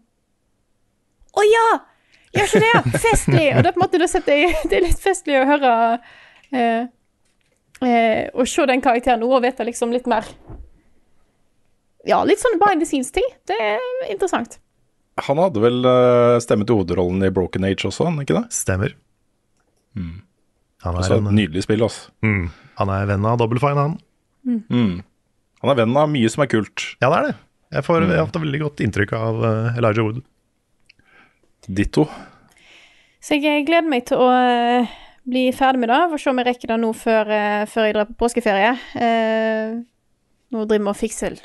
[1.32, 1.68] Å ja!
[2.36, 3.00] Gjør ikke det?
[3.04, 3.48] Festlig!
[3.56, 5.74] Og det, er på en måte, det, jeg, det er litt festlig å høre
[6.54, 6.86] eh,
[7.86, 10.28] eh, Å se den karakteren nå og vite liksom litt mer
[12.08, 13.28] Ja, litt sånn behind the scenes-ting.
[13.46, 14.58] Det er interessant.
[15.28, 18.48] Han hadde vel øh, stemme til hovedrollen i Broken Age også, han ikke det?
[18.56, 18.96] Stemmer.
[19.94, 22.10] Han, er også en, et nydelig spill, altså.
[22.26, 22.48] mm,
[22.80, 24.00] han er venn av Double Fine, han.
[25.62, 26.88] Han er venn av mye som er kult.
[27.04, 27.36] Ja, det er det.
[27.72, 30.24] Jeg får jeg har veldig godt inntrykk av eh, Elijah Wood.
[31.70, 32.08] Ditto.
[33.22, 34.98] Så jeg gleder meg til å eh,
[35.28, 36.00] bli ferdig med det.
[36.12, 38.72] Får se om jeg rekker det nå før, eh, før jeg drar på påskeferie.
[38.96, 39.78] Eh,
[40.52, 41.38] nå driver vi og fikser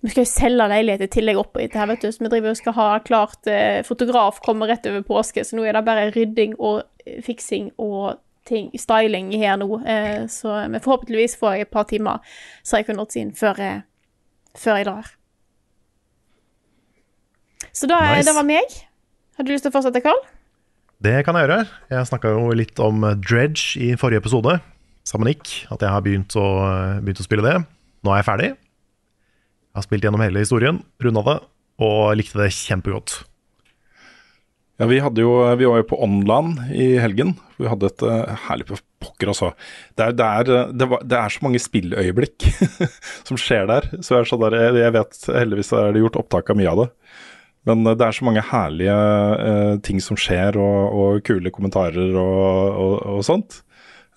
[0.00, 2.08] Vi skal jo selge leilighet i tillegg oppå dette her, vet du.
[2.08, 5.66] Så vi driver og skal ha klart eh, Fotograf kommer rett over påske, så nå
[5.68, 8.16] er det bare rydding og eh, fiksing og
[8.48, 9.68] ting, styling her nå.
[9.84, 12.18] Eh, så men forhåpentligvis får jeg et par timer
[12.64, 13.82] Psychonauts inn før, eh,
[14.56, 15.12] før jeg drar.
[17.72, 18.26] Så da, Nice.
[18.26, 18.72] det var meg.
[19.36, 20.18] Har du lyst til å fortsette, Carl?
[21.00, 21.62] Det kan jeg gjøre.
[21.94, 24.58] Jeg snakka jo litt om eh, Dredge i forrige episode,
[25.08, 26.46] sammen med Nick, at jeg har begynt å,
[27.00, 27.56] begynt å spille det.
[28.04, 28.50] Nå er jeg ferdig.
[29.70, 31.38] Jeg har spilt gjennom hele historien, runda det,
[31.80, 33.20] og likte det kjempegodt.
[34.80, 37.34] Ja, vi, jo, vi var jo på Online i helgen.
[37.60, 39.50] Vi hadde et uh, herlig pokker, altså.
[39.96, 42.46] Det er, det, er, det, var, det er så mange spilløyeblikk
[43.28, 43.90] som skjer der.
[44.00, 46.88] Så jeg, sånn der, jeg- vet heldigvis er det gjort opptak av mye av det.
[47.68, 52.14] Men uh, det er så mange herlige uh, ting som skjer, og, og kule kommentarer
[52.16, 53.60] og, og, og sånt.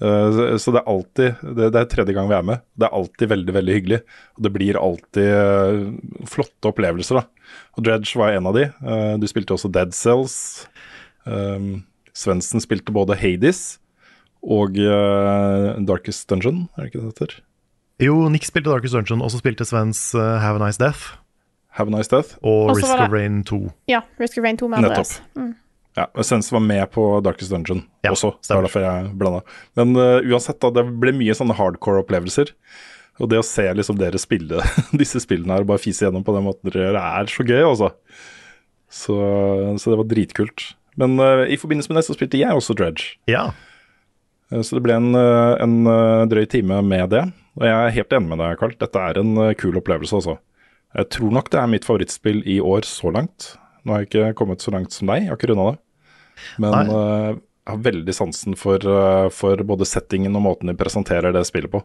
[0.02, 2.64] Uh, så- det er alltid det, det er tredje gang vi er med.
[2.80, 4.00] Det er alltid veldig veldig hyggelig.
[4.38, 7.20] Og det blir alltid uh, flotte opplevelser.
[7.22, 7.54] da.
[7.78, 8.68] Og Dredge var en av de.
[9.22, 10.36] Du spilte også Dead Cells.
[11.28, 11.84] Um,
[12.14, 13.80] Svendsen spilte både Hades
[14.44, 14.76] og
[15.88, 17.36] Darkest Dungeon, er det ikke det det heter?
[18.04, 21.14] Jo, Nick spilte Darkest Dungeon, og så spilte Svens eh, Have a Nice Death.
[21.78, 22.36] Have a Nice Death.
[22.46, 23.60] Og Også Risk det- of Rain 2.
[23.90, 25.16] Ja, Risk of Rain 2 med Andreas.
[25.36, 25.54] Mm.
[25.98, 28.32] Ja, Essence var med på Darkest Dungeon Ja, også.
[28.42, 29.42] Det var derfor jeg blanda.
[29.78, 32.50] Men uh, uansett, da, det ble mye sånne hardcore opplevelser.
[33.22, 34.58] Og det å se liksom dere spille
[35.02, 37.62] disse spillene her og bare fise gjennom på den måten dere gjør, er så gøy,
[37.68, 37.92] altså.
[38.90, 39.18] Så,
[39.82, 40.66] så det var dritkult.
[40.98, 43.16] Men uh, i forbindelse med det så spilte jeg også Dredge.
[43.30, 43.48] Ja.
[44.54, 45.78] Uh, Så det ble en, en
[46.30, 47.24] drøy time med det.
[47.58, 48.74] Og jeg er helt enig med deg, Karl.
[48.82, 50.40] Dette er en kul opplevelse, altså.
[50.94, 53.54] Jeg tror nok det er mitt favorittspill i år så langt.
[53.84, 55.80] Nå har jeg ikke kommet så langt som deg, jeg har ikke runda det.
[56.62, 56.84] Men Nei.
[56.94, 61.46] eh, jeg har veldig sansen for, eh, for både settingen og måten de presenterer det
[61.50, 61.84] spillet på.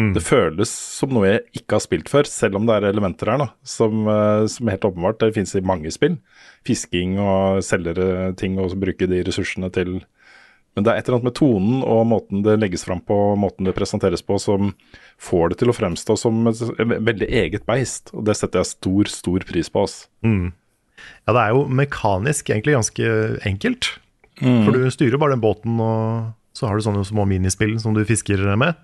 [0.00, 0.14] Mm.
[0.16, 3.42] Det føles som noe jeg ikke har spilt før, selv om det er elementer her
[3.42, 6.16] da, som, eh, som helt åpenbart det finnes i mange spill.
[6.64, 7.94] Fisking og selge
[8.40, 10.00] ting og så bruke de ressursene til
[10.72, 13.68] Men det er et eller annet med tonen og måten det legges fram på, måten
[13.68, 14.70] det presenteres på, som
[15.20, 18.08] får det til å fremstå som et veldig eget beist.
[18.16, 19.84] Og det setter jeg stor, stor pris på.
[19.84, 20.06] Oss.
[20.24, 20.54] Mm.
[21.26, 23.12] Ja, det er jo mekanisk egentlig ganske
[23.48, 23.90] enkelt.
[24.42, 28.02] For du styrer bare den båten, og så har du sånne små minispill som du
[28.08, 28.80] fisker med.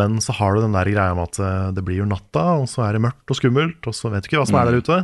[0.00, 2.66] Men så har du den der greia med at eh, det blir jo natta, og
[2.70, 4.82] så er det mørkt og skummelt, og så vet du ikke hva som er der
[4.82, 4.98] ute.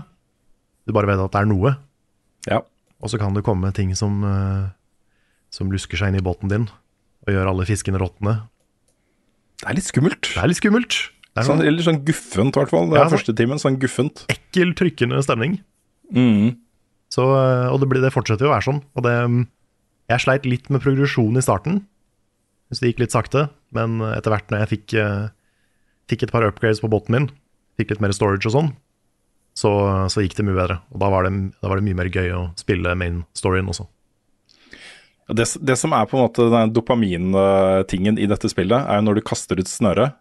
[0.83, 1.75] Du bare vet at det er noe.
[2.51, 2.59] Ja.
[2.99, 4.73] Og så kan det komme ting som, eh,
[5.55, 6.69] som lusker seg inn i båten din
[7.27, 8.37] og gjør alle fiskene råtne.
[9.61, 10.31] Det er litt skummelt.
[10.33, 10.97] Det er litt skummelt.
[11.31, 12.89] Det er Sånn, sånn eller sånn guffent, i hvert fall.
[12.91, 13.61] Det er ja, første timen.
[13.61, 14.25] Sånn guffent.
[14.33, 15.61] ekkel, trykkende stemning.
[16.11, 16.57] Mm.
[17.13, 18.81] Så, eh, og det, blir, det fortsetter jo å være sånn.
[18.99, 19.15] Og det,
[20.11, 21.83] jeg sleit litt med progresjon i starten.
[22.73, 23.47] Så det gikk litt sakte.
[23.77, 25.29] Men etter hvert når jeg fikk, eh,
[26.11, 27.31] fikk et par upgrades på båten min,
[27.79, 28.73] fikk litt mer storage og sånn,
[29.61, 29.71] så,
[30.11, 30.81] så gikk det mye bedre.
[30.91, 33.87] Og da var det, da var det mye mer gøy å spille main storyen også.
[35.37, 39.21] Det, det som er på en måte den dopamintingen i dette spillet, er jo når
[39.21, 40.17] du kaster ut snøret,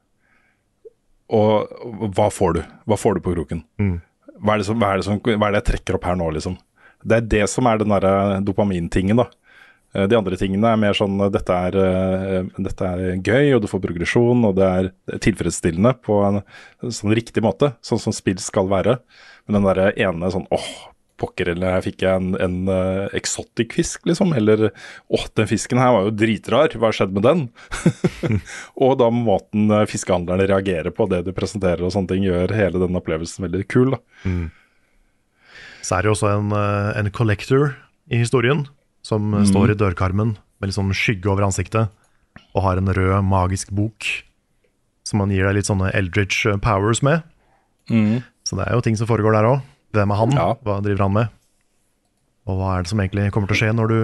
[1.29, 2.61] og hva får du?
[2.89, 3.61] Hva får du på kroken?
[3.81, 3.99] Mm.
[4.39, 6.17] Hva, er det som, hva, er det som, hva er det jeg trekker opp her
[6.17, 6.57] nå, liksom?
[7.05, 9.27] Det er det som er den derre dopamintingen, da.
[9.93, 13.69] Eh, De andre tingene er mer sånn dette er, eh, dette er gøy, og du
[13.71, 16.41] får progresjon, og det er tilfredsstillende på en
[16.85, 18.99] sånn riktig måte, sånn som spill skal være.
[19.45, 20.69] Men den derre ene sånn åh,
[21.19, 24.31] pokker, eller her fikk jeg en, en uh, eksotisk fisk, liksom.
[24.37, 27.43] Eller åh, den fisken her var jo dritrar, hva skjedde med den?
[28.83, 32.81] og da måten eh, fiskehandlerne reagerer på det du presenterer og sånne ting, gjør hele
[32.81, 34.01] den opplevelsen veldig kul, da.
[35.85, 37.73] Så er det jo også en, eh, en collector
[38.11, 38.65] i historien,
[39.05, 39.49] som mm.
[39.51, 41.93] står i dørkarmen med litt sånn skygge over ansiktet,
[42.53, 44.07] og har en rød, magisk bok
[45.07, 47.23] som han gir deg litt sånne Eldridge powers med.
[48.45, 49.61] Så det er jo ting som foregår der òg.
[49.95, 50.35] Hvem er han?
[50.37, 50.47] Ja.
[50.65, 51.37] Hva driver han med?
[52.49, 53.99] Og hva er det som egentlig kommer til å skje når du,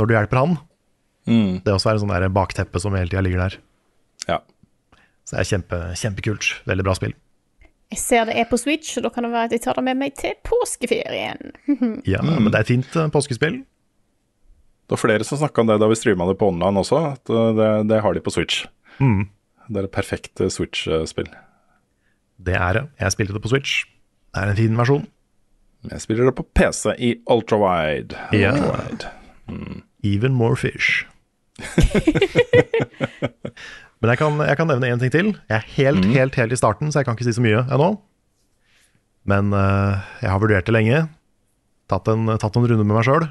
[0.00, 0.58] når du hjelper han?
[1.28, 3.56] Det også er en sånn bakteppe som hele tida ligger der.
[4.28, 4.38] Ja.
[5.28, 6.52] Så det er kjempe, kjempekult.
[6.68, 7.16] Veldig bra spill.
[7.92, 9.84] Jeg ser det er på Switch, og da kan det være at jeg tar det
[9.86, 11.52] med meg til påskeferien.
[12.08, 13.62] Ja, men det er et fint eh, påskespill.
[14.88, 17.32] Det var flere som snakka om det da vi streama det på online også, at
[17.32, 18.62] uh, det, det har de på Switch.
[19.04, 19.28] Mm.
[19.68, 21.28] Det er et perfekt uh, Switch-spill.
[22.40, 22.84] Det er det.
[23.00, 23.82] Jeg spilte det på Switch.
[24.34, 25.06] Det er en fin versjon.
[25.88, 28.18] Jeg spiller det på PC i ultrawide.
[28.34, 28.52] Ja.
[28.52, 29.12] Ultrawide.
[30.04, 31.06] Even more fish.
[33.98, 35.30] Men jeg kan, jeg kan nevne én ting til.
[35.48, 37.90] Jeg er helt, helt, helt i starten, så jeg kan ikke si så mye ennå.
[39.28, 41.02] Men uh, jeg har vurdert det lenge.
[41.90, 43.26] Tatt en, tatt en runde med meg sjøl.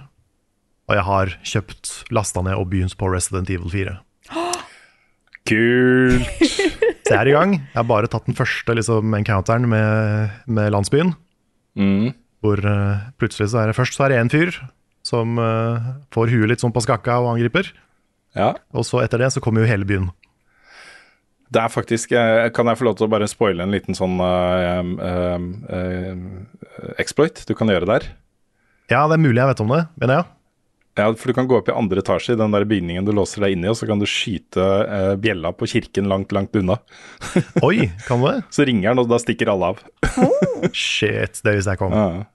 [0.88, 3.96] Og jeg har kjøpt, lasta ned og begynt på Resident Evil 4.
[5.48, 6.28] Kult!
[7.08, 7.54] Så jeg er i gang.
[7.56, 11.14] Jeg har bare tatt den første liksom, encounteren med, med landsbyen.
[11.80, 12.12] Mm.
[12.44, 14.52] Hvor uh, plutselig så er det først så er det én fyr
[15.08, 17.72] som uh, får huet litt sånn på skakka og angriper.
[18.38, 18.54] Ja.
[18.76, 20.12] Og så etter det så kommer jo hele byen.
[21.48, 24.20] Det er faktisk eh, Kan jeg få lov til å bare spoile en liten sånn
[24.20, 24.92] uh,
[27.00, 28.10] exploit du kan gjøre der?
[28.92, 30.28] Ja, det er mulig jeg vet om det, mener jeg.
[30.98, 33.44] Ja, for du kan gå opp i andre etasje i den der bygningen du låser
[33.46, 36.80] deg inn i, og så kan du skyte eh, bjella på kirken langt, langt unna.
[37.68, 38.40] Oi, kan du det?
[38.56, 39.84] Så ringer den, og da stikker alle av.
[40.74, 41.94] Shit, det visste jeg ikke om.
[41.94, 42.26] Ja.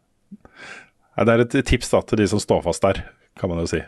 [1.13, 3.03] Ja, det er et tips da til de som står fast der,
[3.41, 3.83] kan man jo si.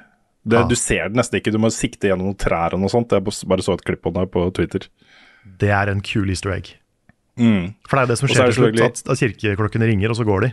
[0.44, 0.66] Det, ah.
[0.68, 3.14] Du ser det nesten ikke, du må sikte gjennom noen trær og noe sånt.
[3.14, 4.90] Jeg bare så et klipp på det på Twitter.
[5.62, 6.74] Det er en kul easter egg.
[7.40, 7.72] Mm.
[7.88, 10.18] For det er det som skjer er det til slutt, at, at kirkeklokkene ringer, og
[10.18, 10.52] så går de.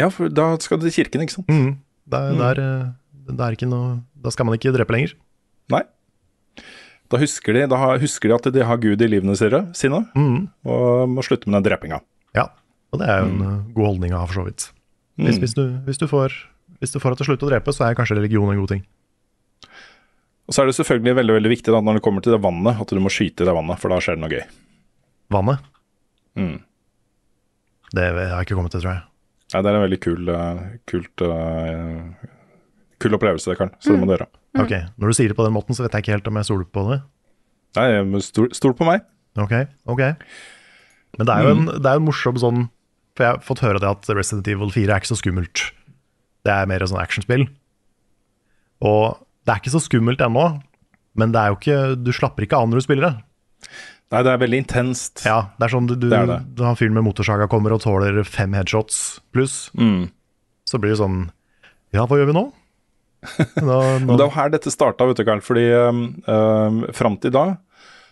[0.00, 1.52] Ja, for da skal du til kirken, ikke sant?
[1.52, 1.78] Mm.
[2.10, 2.40] Det, mm.
[2.40, 2.86] der, er,
[3.30, 5.14] eh, er ikke noe Da skal man ikke drepe lenger.
[5.70, 5.84] Nei.
[7.10, 10.48] Da husker de, da husker de at de har Gud i livene sine, Mm.
[10.64, 12.00] og må slutte med den drepinga.
[12.36, 12.50] Ja,
[12.92, 13.74] og det er jo en mm.
[13.74, 14.70] god holdning å ha, for så vidt.
[15.18, 15.40] Hvis, Mm.
[15.42, 16.36] hvis, du, hvis, du får,
[16.78, 18.84] hvis du får at til slutt å drepe, så er kanskje religion en god ting.
[20.46, 22.78] Og så er det selvfølgelig veldig veldig viktig da, når det kommer til det vannet,
[22.80, 24.46] at du må skyte i det vannet, for da skjer det noe gøy.
[25.30, 25.66] Vannet.
[26.38, 26.56] Mm.
[27.90, 29.04] Det har jeg ikke kommet til, tror jeg.
[29.50, 32.28] Nei, det er en veldig kul, eh, kult, eh,
[33.02, 33.72] kul opplevelse, det, Karl.
[33.82, 34.28] Så det må du gjøre.
[34.54, 34.62] Mm.
[34.64, 36.48] Ok, Når du sier det på den måten, så vet jeg ikke helt om jeg
[36.48, 37.00] stoler på det.
[37.78, 39.02] Nei, stol, stol på meg.
[39.38, 39.54] Ok,
[39.90, 40.02] ok.
[41.18, 42.68] Men det er jo en, det er en morsom sånn
[43.16, 45.64] For jeg har fått høre det at Resident Evil 4 er ikke så skummelt.
[46.46, 47.48] Det er mer sånn actionspill.
[48.86, 50.44] Og det er ikke så skummelt ennå,
[51.18, 53.74] men det er jo ikke, du slapper ikke av når du spiller det.
[54.10, 55.20] Nei, det er veldig intenst.
[55.22, 56.38] Ja, det er sånn du, du, Det er det.
[56.58, 59.68] du har en fyr med motorsaga kommer og tåler fem headshots pluss.
[59.78, 60.08] Mm.
[60.66, 61.20] Så blir det sånn
[61.94, 62.44] Ja, hva gjør vi nå?
[63.60, 65.42] Da, nå det jo her dette starta, vet du, Karl.
[65.44, 67.44] Fordi um, um, fram til da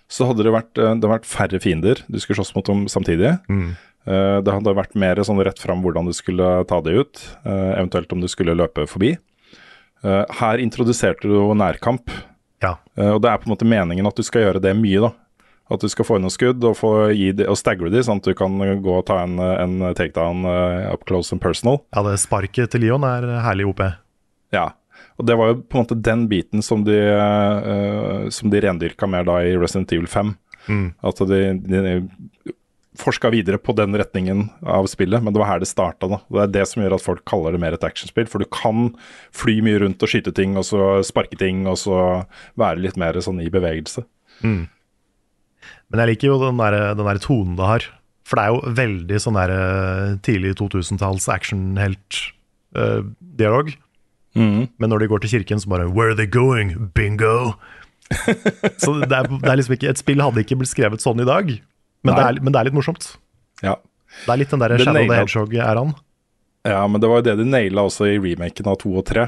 [0.08, 2.86] så hadde det vært, uh, det hadde vært færre fiender du skulle slåss mot dem
[2.88, 3.34] samtidig.
[3.50, 3.74] Mm.
[4.08, 7.74] Uh, det hadde vært mer sånn rett fram hvordan du skulle ta det ut, uh,
[7.74, 9.16] eventuelt om du skulle løpe forbi.
[10.06, 12.06] Uh, her introduserte du nærkamp,
[12.62, 12.76] Ja.
[12.96, 15.12] uh, og det er på en måte meningen at du skal gjøre det mye, da.
[15.68, 18.22] At du skal få inn noen skudd og, få gi de, og stagre de, sånn
[18.22, 21.82] at du kan gå og ta en, en takedown uh, up close and personal.
[21.92, 23.82] ja, det sparket til Leon er herlig OP.
[24.54, 24.70] Ja,
[25.20, 29.10] og det var jo på en måte den biten som de, uh, som de rendyrka
[29.10, 30.32] mer da i Resident Evil 5.
[30.68, 30.86] Mm.
[31.08, 31.82] At de, de
[32.98, 36.08] forska videre på den retningen av spillet, men det var her det starta.
[36.10, 36.18] da.
[36.28, 38.26] Det er det som gjør at folk kaller det mer et actionspill.
[38.30, 38.90] For du kan
[39.34, 42.00] fly mye rundt og skyte ting, og så sparke ting, og så
[42.58, 44.04] være litt mer sånn i bevegelse.
[45.90, 47.82] Men jeg liker jo den der, den der tonen det har.
[48.28, 51.28] For det er jo veldig sånn der eh, tidlig 2000-talls
[52.74, 53.66] action-dialog.
[54.38, 56.68] Men når de går til kirken, så bare Where are they going?
[56.94, 57.54] Bingo!
[58.82, 61.26] så det er, det er liksom ikke Et spill hadde ikke blitt skrevet sånn i
[61.28, 61.50] dag,
[62.06, 63.04] men, det er, men det er litt morsomt.
[63.60, 63.74] Ja.
[64.24, 65.90] Det er litt den der Shadow the nailet- Hedgehog-æraen.
[66.68, 69.24] Ja, men det var jo det de naila også i remaken av to og tre.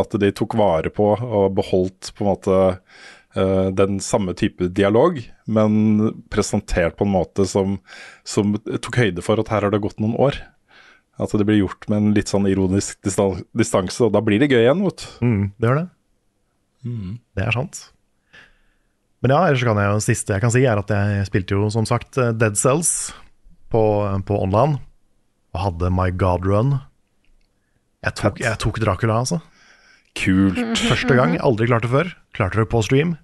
[0.00, 2.76] At de tok vare på og beholdt på en måte eh,
[3.36, 5.74] den samme type dialog, men
[6.32, 7.74] presentert på en måte som,
[8.24, 10.38] som tok høyde for at her har det gått noen år.
[11.18, 14.48] At det blir gjort med en litt sånn ironisk distan distanse, og da blir det
[14.52, 15.06] gøy igjen, vet du.
[15.26, 15.86] Mm, det gjør det.
[17.36, 17.80] Det er sant.
[19.18, 21.70] Men ja, ellers kan jeg jo siste jeg kan si, er at jeg spilte jo
[21.74, 23.10] som sagt eh, Dead Cells
[23.72, 23.82] på,
[24.28, 24.78] på online.
[25.56, 26.76] Og hadde My God Run.
[28.06, 29.40] Jeg tok, jeg tok Dracula, altså.
[30.18, 30.80] Kult.
[30.88, 31.36] Første gang.
[31.44, 32.12] Aldri klart det før.
[32.36, 33.16] Klarte det på stream.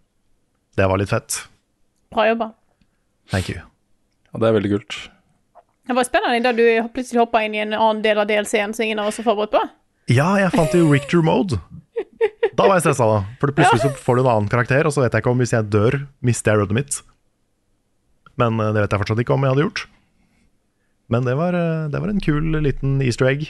[0.78, 1.44] Det var litt fett.
[2.14, 2.52] Bra jobba.
[3.32, 3.60] Thank you.
[4.30, 4.98] Ja, det er veldig kult.
[5.84, 6.64] Det var spennende da du
[6.94, 9.52] plutselig hoppa inn i en annen del av DLC-en som ingen av oss var forberedt
[9.54, 9.62] på.
[10.12, 11.58] Ja, jeg fant det i Richter mode.
[12.54, 13.18] Da var jeg stressa, da.
[13.40, 15.54] For plutselig så får du en annen karakter, og så vet jeg ikke om hvis
[15.56, 16.98] jeg dør, mister jeg rodet mitt.
[18.40, 19.84] Men eh, det vet jeg fortsatt ikke om jeg hadde gjort.
[21.12, 23.48] Men det var, eh, det var en kul liten easter egg.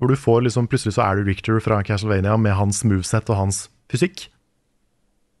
[0.00, 3.36] Hvor du får liksom Plutselig så er du Richter fra Castlevania med hans moveset og
[3.36, 4.30] hans fysikk.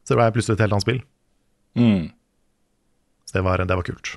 [0.04, 1.02] Så det var plutselig et helt annet spill.
[1.78, 2.10] Mm.
[3.24, 4.16] Så det var, det var kult.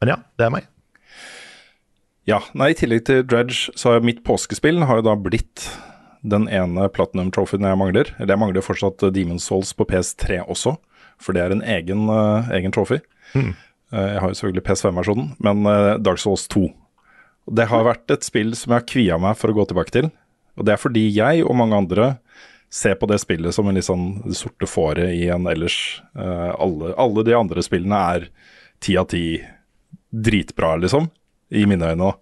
[0.00, 0.68] Men ja, det er meg.
[2.28, 5.66] Ja, nei, I tillegg til Dredge, så har mitt påskespill har jo da blitt
[6.22, 8.12] den ene platinum trophyen jeg mangler.
[8.18, 10.76] Eller jeg mangler fortsatt Demon's Souls på PS3 også,
[11.20, 13.00] for det er en egen, uh, egen trophy.
[13.90, 16.68] Eh, jeg har jo selvfølgelig PS5-versjonen, men uh, Dark Souls 2.
[17.50, 20.10] Det har vært et spill som jeg har kvia meg for å gå tilbake til.
[20.58, 22.10] Og det er fordi jeg og mange andre
[22.70, 25.76] ser på det spillet som en litt sånn sorte fåret i en ellers
[26.14, 28.28] uh, alle, alle de andre spillene er
[28.80, 29.24] ti av ti
[30.10, 31.08] dritbra, liksom,
[31.50, 32.12] i mine øyne.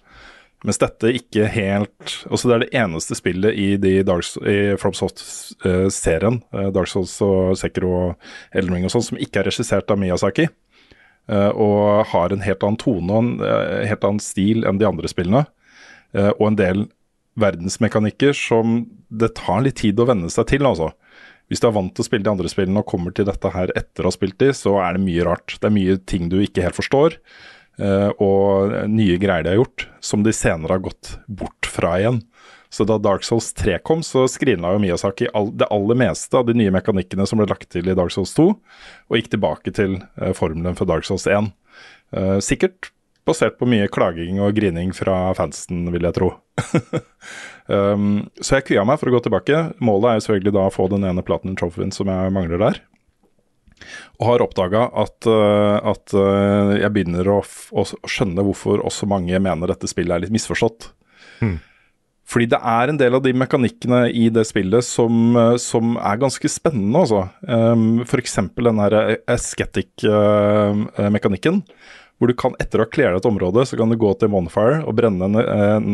[0.67, 6.41] Mens dette ikke helt Også det er det eneste spillet i, de Dark, i FromSoft-serien,
[6.57, 10.49] uh, Dark Souls og Sekiro og Elden og sånn, som ikke er regissert av Miyazaki.
[11.31, 14.89] Eh, og har en helt annen tone og en eh, helt annen stil enn de
[14.89, 15.47] andre spillene.
[16.15, 16.87] eh, og en del
[17.39, 20.91] verdensmekanikker som det tar litt tid å venne seg til, altså.
[21.49, 23.71] Hvis du er vant til å spille de andre spillene og kommer til dette her
[23.79, 25.55] etter å ha spilt de, så er det mye rart.
[25.55, 27.15] Det er mye ting du ikke helt forstår,
[28.21, 32.19] og nye greier de har gjort, som de senere har gått bort fra igjen.
[32.71, 36.49] Så da Dark Souls 3 kom, så skrinla jo Miyazaki all, det aller meste av
[36.49, 38.49] de nye mekanikkene som ble lagt til i Dark Souls 2,
[39.09, 41.49] og gikk tilbake til eh, formelen for Dark Souls 1.
[42.13, 42.91] Eh, sikkert
[43.29, 46.31] basert på mye klaging og grining fra fansen, vil jeg tro.
[47.69, 49.65] um, så jeg kvia meg for å gå tilbake.
[49.85, 52.81] Målet er jo selvfølgelig da å få den ene platinum trophyen som jeg mangler der.
[54.19, 59.39] Og har oppdaga at, uh, at uh, jeg begynner å, å skjønne hvorfor også mange
[59.45, 60.91] mener dette spillet er litt misforstått.
[62.29, 66.17] Fordi det er en del av de mekanikkene i det spillet som, uh, som er
[66.21, 67.29] ganske spennende, altså.
[67.49, 68.39] Um, F.eks.
[68.59, 71.63] den her aesthetic-mekanikken.
[72.19, 74.83] hvor du kan, etter å ha clearet et område, så kan du gå til bonfire
[74.83, 75.37] og brenne en,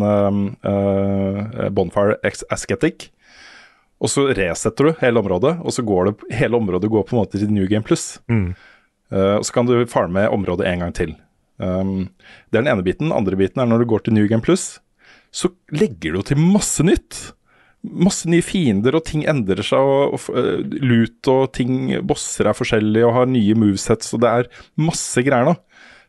[0.02, 3.14] en uh, bonfire aesthetic.
[4.02, 7.22] Og så resetter du hele området, og så går det, hele området går på en
[7.22, 8.18] måte til New Game Plus.
[8.28, 8.54] Mm.
[9.12, 11.14] Uh, og så kan du farme området en gang til.
[11.62, 12.10] Um,
[12.50, 13.08] det er den ene biten.
[13.08, 14.74] Den andre biten er når du går til New Game Plus,
[15.34, 17.18] så legger du jo til masse nytt.
[17.84, 22.56] Masse nye fiender, og ting endrer seg, og, og uh, lut og ting Bosser er
[22.56, 24.48] forskjellige og har nye movesets, og det er
[24.80, 25.56] masse greier nå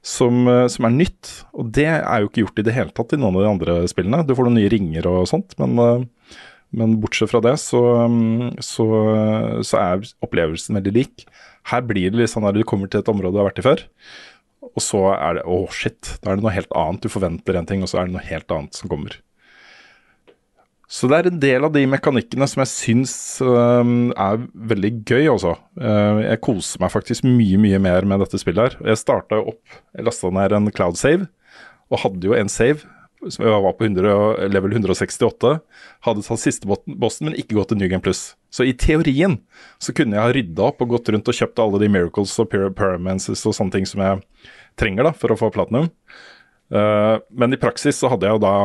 [0.06, 1.32] som, uh, som er nytt.
[1.58, 3.80] Og det er jo ikke gjort i det hele tatt i noen av de andre
[3.92, 4.24] spillene.
[4.24, 6.38] Du får noen nye ringer og sånt, men, uh,
[6.76, 8.88] men bortsett fra det så, um, så,
[9.66, 11.28] så er opplevelsen veldig lik.
[11.72, 13.66] Her blir det litt sånn at du kommer til et område du har vært i
[13.66, 13.84] før.
[14.64, 17.04] Og så er det å oh shit, da er det noe helt annet.
[17.04, 19.20] Du forventer en ting, og så er det noe helt annet som kommer.
[20.92, 25.24] Så det er en del av de mekanikkene som jeg syns um, er veldig gøy,
[25.34, 25.56] også.
[25.82, 28.92] Uh, jeg koser meg faktisk mye, mye mer med dette spillet her.
[28.92, 29.64] Jeg starta opp,
[29.98, 31.26] jeg lasta ned en cloud save,
[31.90, 32.86] og hadde jo en save.
[33.34, 35.54] Som Jeg var på 100, level 168,
[36.06, 38.36] hadde tatt siste bossen, men ikke gått til New Game Plus.
[38.54, 39.40] Så i teorien
[39.82, 42.52] så kunne jeg ha rydda opp og gått rundt og kjøpt alle de miracles og
[42.52, 44.24] pyromances og sånne ting som jeg
[44.80, 45.90] trenger da for å få platinum.
[46.74, 48.56] Uh, men i praksis så hadde jeg jo da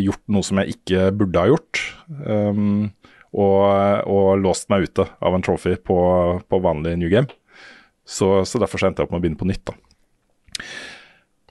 [0.00, 1.82] gjort noe som jeg ikke burde ha gjort.
[2.24, 2.88] Um,
[3.30, 3.62] og,
[4.10, 5.98] og, låst meg ute av en trophy på,
[6.50, 7.30] på vanlig new game.
[8.02, 9.70] Så, så derfor endte jeg opp med å begynne på nytt.
[9.70, 9.76] da.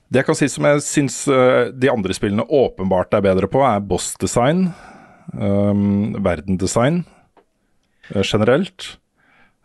[0.09, 3.61] Det jeg kan si som jeg syns uh, de andre spillene åpenbart er bedre på,
[3.61, 4.71] er boss design,
[5.37, 7.03] um, verdendesign
[8.15, 8.95] uh, generelt.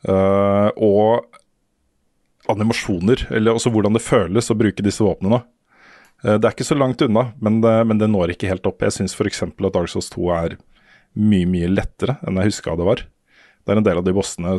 [0.04, 1.24] og
[2.52, 5.40] animasjoner, eller også hvordan det føles å bruke disse våpnene.
[6.20, 8.84] Uh, det er ikke så langt unna, men det, men det når ikke helt opp.
[8.84, 9.46] Jeg syns f.eks.
[9.46, 10.58] at Dark Souls 2 er
[11.16, 13.06] mye, mye lettere enn jeg huska det var.
[13.64, 14.58] Det er en del av de bossene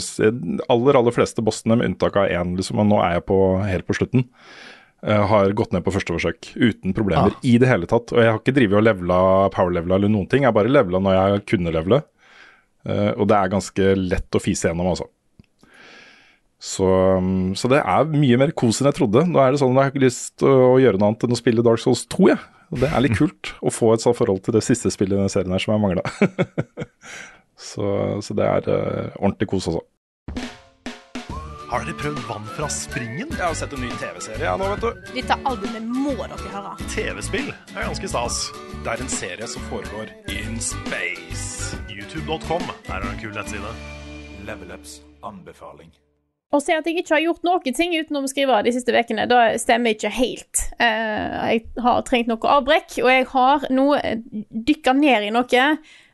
[0.73, 3.85] aller aller fleste bossene, med unntak av én, liksom, og nå er jeg på, helt
[3.85, 7.41] på slutten, uh, har gått ned på første forsøk uten problemer ah.
[7.45, 8.09] i det hele tatt.
[8.15, 9.17] Og jeg har ikke drevet og levela
[9.53, 11.99] power-levela eller noen ting, jeg har bare levela når jeg kunne levele.
[12.85, 15.07] Uh, og det er ganske lett å fise gjennom, altså.
[16.61, 16.87] Så,
[17.17, 19.25] um, så, det er mye mer kos enn jeg trodde.
[19.29, 21.35] Nå er det sånn at Jeg har ikke lyst til å gjøre noe annet enn
[21.35, 22.29] å spille Dark Souls 2.
[22.31, 22.39] Ja.
[22.73, 25.19] Og det er litt kult å få et sånt forhold til det siste spillet i
[25.19, 26.05] denne serien her som jeg mangla.
[27.69, 27.89] så,
[28.25, 29.85] så, det er uh, ordentlig kos, altså.
[31.75, 33.33] Har dere prøvd Vann fra springen?
[33.35, 35.09] Jeg har sett en ny TV-serie nå, vet du.
[35.17, 36.69] Dette albumet må dere høre.
[36.93, 38.37] TV-spill er ganske stas.
[38.85, 41.75] Det er en serie som foregår in space.
[41.91, 43.73] YouTube.com er en kul nettside.
[44.47, 45.91] Level Ups anbefaling.
[46.55, 49.27] Å si at jeg ikke har gjort noen ting utenom å skrive de siste ukene,
[49.27, 50.63] da stemmer ikke helt.
[50.79, 53.89] Uh, jeg har trengt noe avbrekk, og jeg har nå
[54.71, 55.67] dykka ned i noe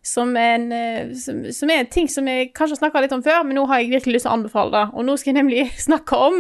[0.04, 3.44] som, en, uh, som, som, er ting som jeg kanskje har snakka litt om før,
[3.46, 4.86] men nå har jeg virkelig lyst til å anbefale det.
[4.96, 6.36] Og nå skal jeg nemlig snakke om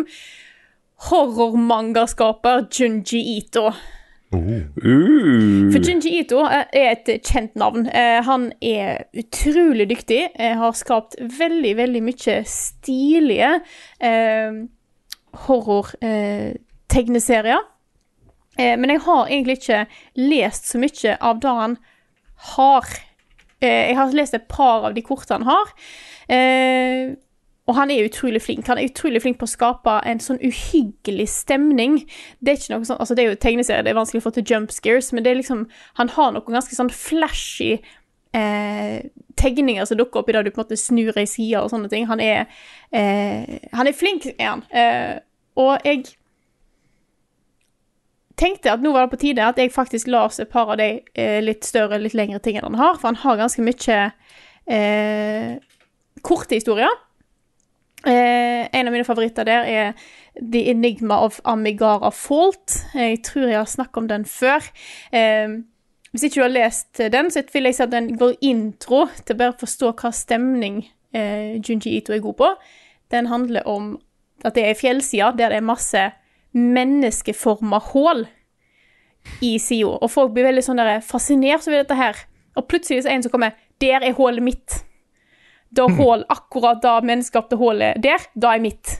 [1.09, 3.65] horrormangaskaper Junji Ito.
[4.31, 4.63] Uh.
[5.73, 7.81] For Junji Ito er et kjent navn.
[7.89, 10.29] Eh, han er utrolig dyktig.
[10.37, 13.59] har skapt veldig, veldig mye stilige
[13.99, 14.51] eh,
[15.47, 17.61] horror-tegneserier.
[18.59, 19.85] Eh, men jeg har egentlig ikke
[20.19, 21.73] lest så mye av det han
[22.55, 22.85] har.
[23.61, 25.75] Eh, jeg har lest et par av de kortene han har.
[26.31, 27.13] Eh,
[27.69, 28.67] og han er utrolig flink.
[28.67, 32.01] Han er utrolig flink på å skape en sånn uhyggelig stemning.
[32.41, 34.33] Det er ikke noe sånn, altså det er jo tegneserie, det er vanskelig å få
[34.35, 35.67] til jump scares, men det er liksom
[35.99, 37.77] Han har noen ganske sånn flashy
[38.33, 38.97] eh,
[39.39, 41.91] tegninger som dukker opp i det du på en måte snur ei side og sånne
[41.91, 42.07] ting.
[42.09, 42.47] Han er,
[42.91, 44.65] eh, han er flink, er han.
[44.71, 45.19] Eh,
[45.61, 46.15] og jeg
[48.41, 50.89] tenkte at nå var det på tide at jeg faktisk las et par av de
[51.13, 54.01] eh, litt større, litt lengre tingene han har, for han har ganske mye
[54.71, 55.55] eh,
[56.25, 56.91] korte historier.
[58.05, 59.91] Eh, en av mine favoritter der er
[60.35, 62.79] The Enigma of Amigara Fault.
[62.97, 64.65] Jeg tror jeg har snakket om den før.
[65.13, 65.61] Eh,
[66.11, 69.37] hvis ikke du har lest den, så vil jeg si at den går intro til
[69.37, 70.81] bare å forstå hva stemning
[71.15, 72.49] eh, Junji Ito er god på.
[73.13, 73.93] Den handler om
[74.43, 76.09] at det er fjellsider der det er masse
[76.57, 78.25] menneskeforma hull
[79.41, 79.97] i sida.
[80.01, 82.23] Og folk blir veldig sånn fascinert over dette her.
[82.57, 84.81] Og plutselig er det en som kommer Der er hullet mitt.
[85.71, 88.99] Da hull, akkurat da menneskeskapte hullet der, da er mitt.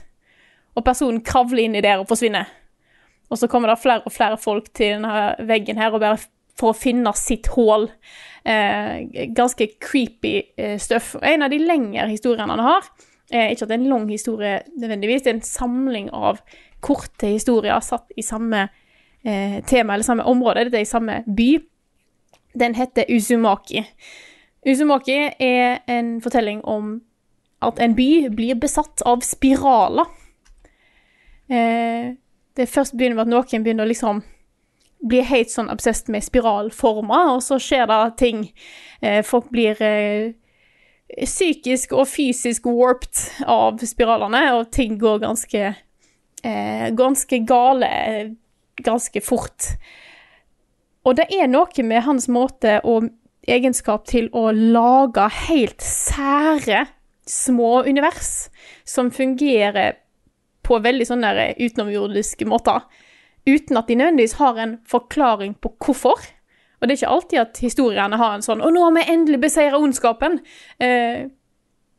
[0.74, 2.48] Og personen kravler inn i der og forsvinner.
[3.32, 6.20] Og så kommer det flere og flere folk til denne veggen her og bare
[6.58, 7.88] for å finne sitt hull.
[8.44, 11.14] Eh, ganske creepy eh, stuff.
[11.22, 12.90] En av de lengre historiene han har,
[13.30, 16.42] eh, ikke at det er en lang historie nødvendigvis, det er en samling av
[16.82, 18.66] korte historier satt i samme
[19.24, 21.50] eh, tema eller samme område, dette er i samme by.
[22.58, 23.84] Den heter Uzumaki.
[24.66, 26.98] Uzumaki er en fortelling om
[27.62, 30.10] at en by blir besatt av spiraler.
[31.48, 32.12] Eh,
[32.56, 34.22] det først begynner med at noen begynner å liksom
[35.02, 38.44] bli helt sånn obsessed med spiralformer, og så skjer det ting.
[39.02, 40.34] Eh, folk blir eh,
[41.24, 45.72] psykisk og fysisk warped av spiralene, og ting går ganske,
[46.42, 47.88] ganske gale
[48.82, 49.68] ganske fort.
[51.06, 53.08] Og det er noe med hans måte og
[53.50, 56.86] egenskap til å lage helt sære
[57.26, 58.48] små univers
[58.88, 59.98] som fungerer
[60.62, 62.84] på veldig sånne utenomjordiske måter,
[63.46, 66.22] uten at de nødvendigvis har en forklaring på hvorfor.
[66.78, 69.40] Og det er ikke alltid at historiene har en sånn 'Å, nå har vi endelig
[69.40, 70.38] beseira ondskapen'.
[70.80, 71.26] Eh,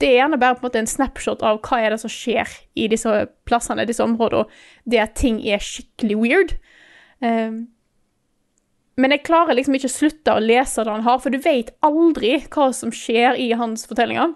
[0.02, 2.50] det er gjerne bare på en måte en snapshot av hva er det som skjer
[2.80, 3.12] i disse
[3.48, 4.50] plassene, disse områdene,
[4.90, 6.56] det at ting er skikkelig weird.
[7.24, 7.68] Um,
[9.00, 11.72] men jeg klarer liksom ikke å slutte å lese det han har, for du vet
[11.86, 14.36] aldri hva som skjer i hans fortellinger.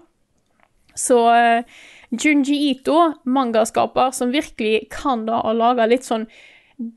[0.98, 6.26] Så uh, Junji Ito, mangaskaper, som virkelig kan da å lage litt sånn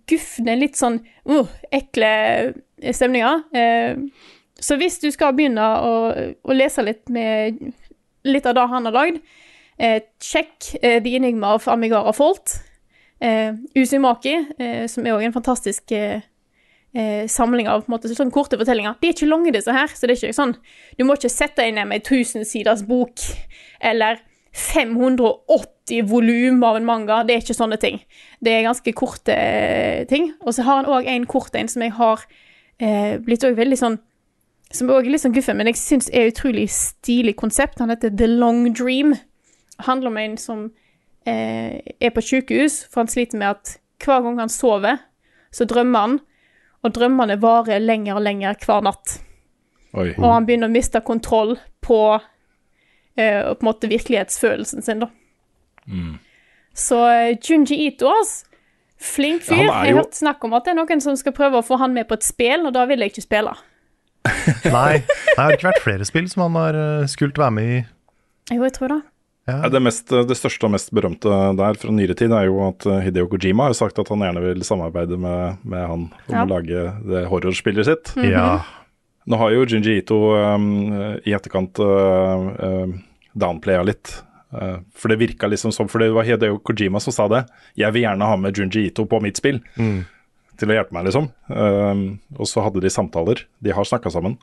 [0.09, 2.13] gufne, litt sånn uh, ekle
[2.81, 3.43] stemninger.
[3.53, 4.07] Uh,
[4.61, 5.93] så hvis du skal begynne å,
[6.45, 7.57] å, lese litt med
[8.23, 9.23] litt av det han har lagd,
[9.81, 12.59] Eh, Check, eh, The Enigma of Amigara Fault.
[13.73, 14.33] Usumaki,
[14.89, 15.91] som er òg en fantastisk
[16.91, 18.97] Eh, samling av måte, sånn korte fortellinger.
[18.99, 19.87] De er ikke lange, disse her.
[19.87, 20.55] så det er ikke sånn,
[20.97, 23.15] Du må ikke sette deg ned med ei 1000 siders bok
[23.79, 24.19] eller
[24.51, 27.23] 580 volum av en manga.
[27.23, 28.01] Det er ikke sånne ting.
[28.43, 30.33] Det er ganske korte eh, ting.
[30.43, 32.19] Og så har han òg en kort en som jeg har
[32.81, 33.99] eh, blitt veldig sånn
[34.71, 37.81] Som òg er litt sånn guffen, men jeg syns er utrolig stilig konsept.
[37.83, 39.15] Han heter The Long Dream.
[39.75, 40.65] Det handler om en som
[41.27, 45.01] eh, er på sykehus, for han sliter med at hver gang han sover,
[45.51, 46.19] så drømmer han,
[46.81, 49.17] og drømmene varer lenger og lenger hver natt.
[49.91, 50.13] Oi.
[50.15, 55.11] Og han begynner å miste kontroll på eh, på en måte virkelighetsfølelsen sin, da.
[55.91, 56.15] Mm.
[56.77, 58.47] Så eh, Junji Ito, altså.
[59.01, 59.55] Flink fyr.
[59.57, 61.79] Er Jeg har hørt snakk om at det er noen som skal prøve å få
[61.81, 63.55] han med på et spill, og da vil jeg ikke spille.
[64.71, 67.79] Nei, det har ikke vært flere spill som han har eh, skult være med i.
[68.51, 68.99] Jo, jeg tror det.
[69.49, 72.85] Ja, det, mest, det største og mest berømte der fra nyere tid er jo at
[72.85, 76.43] eh, Hideo Kojima har sagt at han gjerne vil samarbeide med, med han om Ja.
[76.45, 78.13] å lage det horrorspillet sitt.
[78.19, 78.29] Mhm.
[78.31, 78.45] Ja.
[79.29, 80.69] Nå har jo Junji Ito um,
[81.21, 82.87] i etterkant uh, uh,
[83.37, 84.15] downplaya litt.
[84.49, 87.43] Uh, for det virka liksom som For det var Hideo Kojima som sa det.
[87.77, 89.61] Jeg vil gjerne ha med Junji Ito på mitt spill.
[90.59, 91.29] Til å hjelpe meg, liksom.
[91.49, 92.01] Um,
[92.37, 93.45] og så hadde de samtaler.
[93.63, 94.35] De har snakka sammen.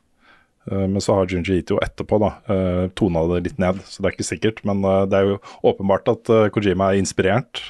[0.71, 4.11] Uh, men så har Junji Ito etterpå da uh, tona det litt ned, så det
[4.11, 4.63] er ikke sikkert.
[4.69, 5.39] Men uh, det er jo
[5.71, 7.63] åpenbart at uh, Kojima er inspirert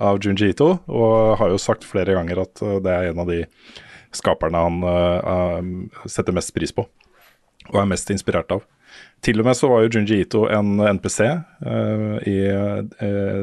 [0.00, 3.42] av Junji Ito, og har jo sagt flere ganger at det er en av de
[4.16, 6.84] skaperne han uh, setter mest pris på,
[7.70, 8.64] og er mest inspirert av.
[9.24, 11.20] Til og med så var jo Junji Ito en NPC
[12.28, 12.36] i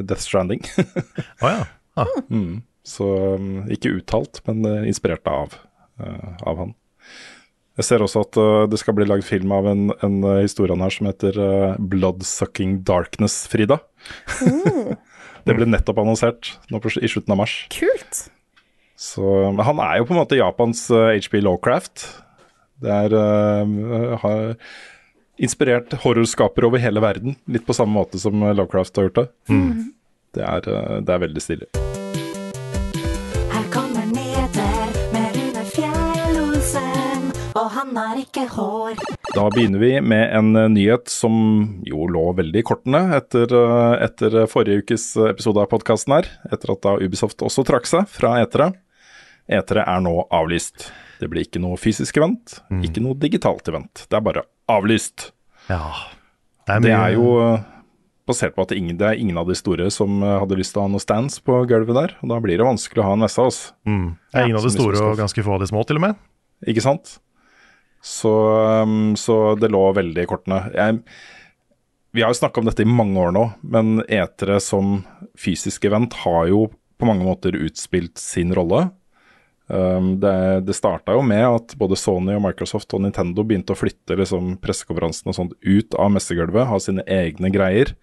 [0.06, 0.62] Death Stranding.
[1.42, 1.66] oh, ja.
[1.98, 2.62] Ah, Mm.
[2.84, 3.06] Så
[3.40, 5.56] um, ikke uttalt, men uh, inspirert av,
[6.02, 6.74] uh, av han.
[7.80, 10.92] Jeg ser også at uh, det skal bli lagd film av en, en historie her
[10.92, 11.40] som heter
[11.80, 13.80] 'Bloodsucking Darkness', Frida.
[15.48, 17.56] det ble nettopp annonsert på, i slutten av mars.
[17.72, 18.26] Kult.
[19.00, 22.04] Så, men han er jo på en måte Japans HP Lowcraft.
[22.84, 24.54] Det er uh, har
[25.40, 29.28] inspirert horrorskapere over hele verden, litt på samme måte som Lawcraft Lovecraft har gjort det.
[30.36, 30.72] Det, er,
[31.02, 31.72] det er veldig stilig.
[37.96, 38.98] Han er ikke hår.
[39.34, 41.34] Da begynner vi med en eh, nyhet som
[41.86, 46.28] jo lå veldig i kortene etter, eh, etter forrige ukes episode av podkasten her.
[46.52, 48.72] Etter at da Ubisoft også trakk seg fra etere.
[49.50, 50.88] Etere er nå avlyst.
[51.20, 54.06] Det blir ikke noe fysisk event, ikke noe digitalt event.
[54.10, 55.30] Det er bare avlyst.
[55.70, 55.84] ja.
[56.64, 57.64] Det er, Det er jo eh,
[58.24, 60.80] basert på at ingen, det er ingen av de store som eh, hadde lyst til
[60.80, 62.14] å ha noe stands på gulvet der.
[62.24, 63.74] Og da blir det vanskelig å ha en messe, altså.
[63.84, 64.06] mm.
[64.32, 66.22] Det er ingen av de store og ganske få av de små, til og med.
[66.72, 67.18] Ikke sant?
[68.04, 68.32] Så,
[68.84, 70.58] um, så det lå veldig i kortene.
[70.76, 70.98] Jeg,
[72.12, 74.98] vi har jo snakka om dette i mange år nå, men etere som
[75.40, 76.66] fysisk event har jo
[77.00, 78.90] på mange måter utspilt sin rolle.
[79.72, 80.34] Um, det
[80.68, 84.58] det starta jo med at både Sony og Microsoft og Nintendo begynte å flytte liksom,
[84.60, 87.96] pressekonferansene ut av messegulvet, ha sine egne greier.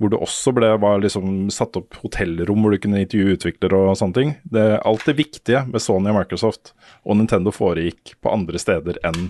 [0.00, 3.98] Hvor det også ble, var liksom satt opp hotellrom hvor du kunne intervjue utviklere og
[4.00, 4.32] sånne ting.
[4.42, 6.72] Det, alt det viktige med Sony og Microsoft
[7.04, 9.28] og Nintendo foregikk på andre steder enn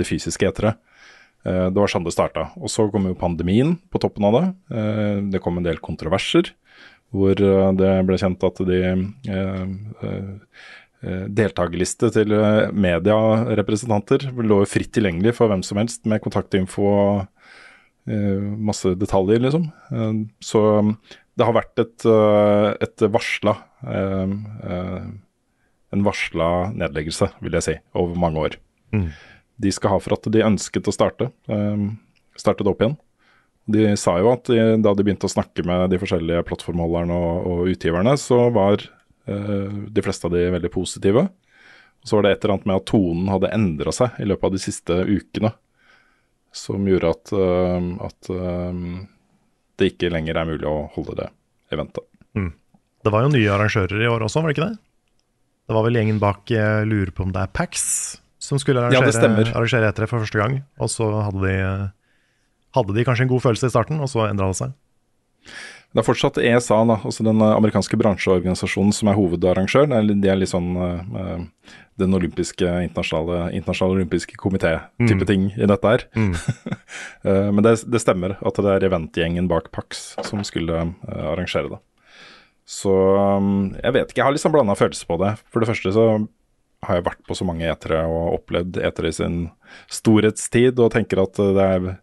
[0.00, 0.80] det fysiske eteret.
[1.44, 2.48] Eh, Det var sånn det starta.
[2.56, 4.46] Og så kom jo pandemien på toppen av det.
[4.72, 6.52] Eh, Det kom en del kontroverser
[7.14, 8.80] hvor eh, det ble kjent at de
[11.06, 12.32] deltakerliste til
[12.74, 17.26] medierepresentanter lå jo fritt tilgjengelig for hvem som helst med kontaktinfo og
[18.06, 19.64] masse detaljer, liksom.
[19.90, 20.62] Eh, Så
[21.36, 24.34] det har vært et, eh, et varsla eh,
[24.70, 25.06] eh,
[25.92, 28.56] En varsla nedleggelse, vil jeg si, over mange år.
[29.58, 31.86] De skal ha for at de ønsket å starte, eh,
[32.36, 32.98] starte det opp igjen.
[33.68, 37.46] De sa jo at de, da de begynte å snakke med de forskjellige plattformholderne og,
[37.46, 38.82] og utgiverne, så var
[39.26, 41.28] Eh, de fleste av de veldig positive.
[42.06, 44.52] Så var det et eller annet med at tonen hadde endra seg i løpet av
[44.54, 45.50] de siste ukene.
[46.56, 48.82] Som gjorde at, eh, at eh,
[49.76, 51.30] det ikke lenger er mulig å holde det
[51.74, 52.06] eventet.
[53.06, 54.78] Det var jo nye arrangører i år også, var det ikke det?
[55.66, 57.84] Det var vel gjengen bak jeg lurer på om det er Pax
[58.42, 60.58] som skulle Ja, arrangere, etter arrangere etere for første gang.
[60.82, 61.54] Og så hadde de,
[62.76, 64.74] hadde de kanskje en god følelse i starten, og så endra det seg.
[65.94, 69.88] Det er fortsatt ESA, da, altså den amerikanske bransjeorganisasjonen som er hovedarrangør.
[70.10, 76.06] De er litt sånn eh, den olympiske, internasjonale, internasjonale olympiske komité-type ting i dette her.
[76.16, 76.34] Mm.
[77.56, 81.82] men det, det stemmer at det er eventgjengen bak Pax som skulle eh, arrangere det.
[82.66, 85.36] Så um, jeg vet ikke, jeg har litt sånn blanda følelser på det.
[85.52, 86.08] For det første så
[86.86, 89.38] har jeg vært på så mange etere og opplevd etere i sin
[89.92, 91.94] storhetstid, og tenker at det er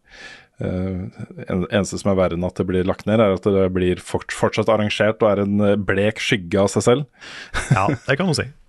[0.61, 1.09] Uh,
[1.49, 3.99] en, eneste som er verre enn at det blir lagt ned, er at det blir
[3.99, 7.31] fort, fortsatt arrangert og er en eh, blek skygge av seg selv.
[7.73, 8.45] Ja, det kan du si.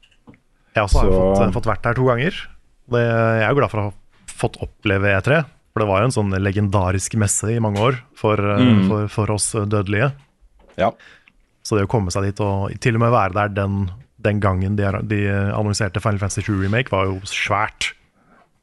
[0.75, 2.33] Jeg også har også Så- fått, fått vært der to ganger.
[2.91, 3.93] Det, jeg er jo glad for å ha
[4.27, 5.45] fått oppleve E3.
[5.73, 8.89] For det var jo en sånn legendarisk messe i mange år for, eh, Mm.
[8.89, 10.13] for, for oss dødelige.
[10.77, 10.91] Ja.
[11.65, 14.77] Så det å komme seg dit og til og med være der den, den gangen
[14.77, 17.93] de, de annonserte Final Fantasy 7 Remake, var jo svært.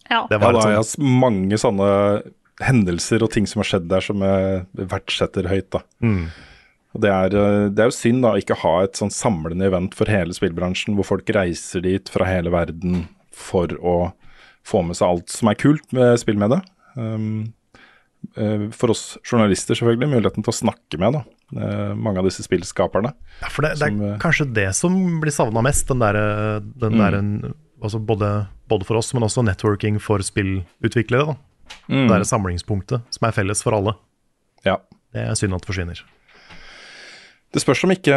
[0.09, 0.28] Ja.
[0.28, 2.22] Det Ja, var da et sånt, mange sånne
[2.62, 5.70] hendelser og ting som har skjedd der som jeg verdsetter høyt.
[5.72, 5.80] da.
[6.03, 6.28] Mm.
[6.94, 10.12] Det er, eh, det er jo synd da ikke ha et sånn samlende event for
[10.12, 13.96] hele spillbransjen, hvor folk reiser dit fra hele verden for å
[14.68, 16.62] få med seg alt som er kult med spill med det.
[16.96, 17.54] Um,
[18.76, 21.22] for oss journalister, selvfølgelig, muligheten til å snakke med da,
[21.58, 23.16] eh, mange av disse spillskaperne.
[23.42, 25.88] ja, for det, det er kanskje det som blir savna mest.
[25.89, 27.42] Den der, den Mm.
[27.42, 31.26] der altså både, både for oss, men også networking for spillutviklere.
[31.32, 31.36] Da.
[31.89, 32.08] Mm.
[32.08, 33.96] Det derre samlingspunktet som er felles for alle.
[34.64, 34.78] Ja.
[35.12, 36.04] Det er synd at det forsvinner.
[37.52, 38.16] Det spørs om ikke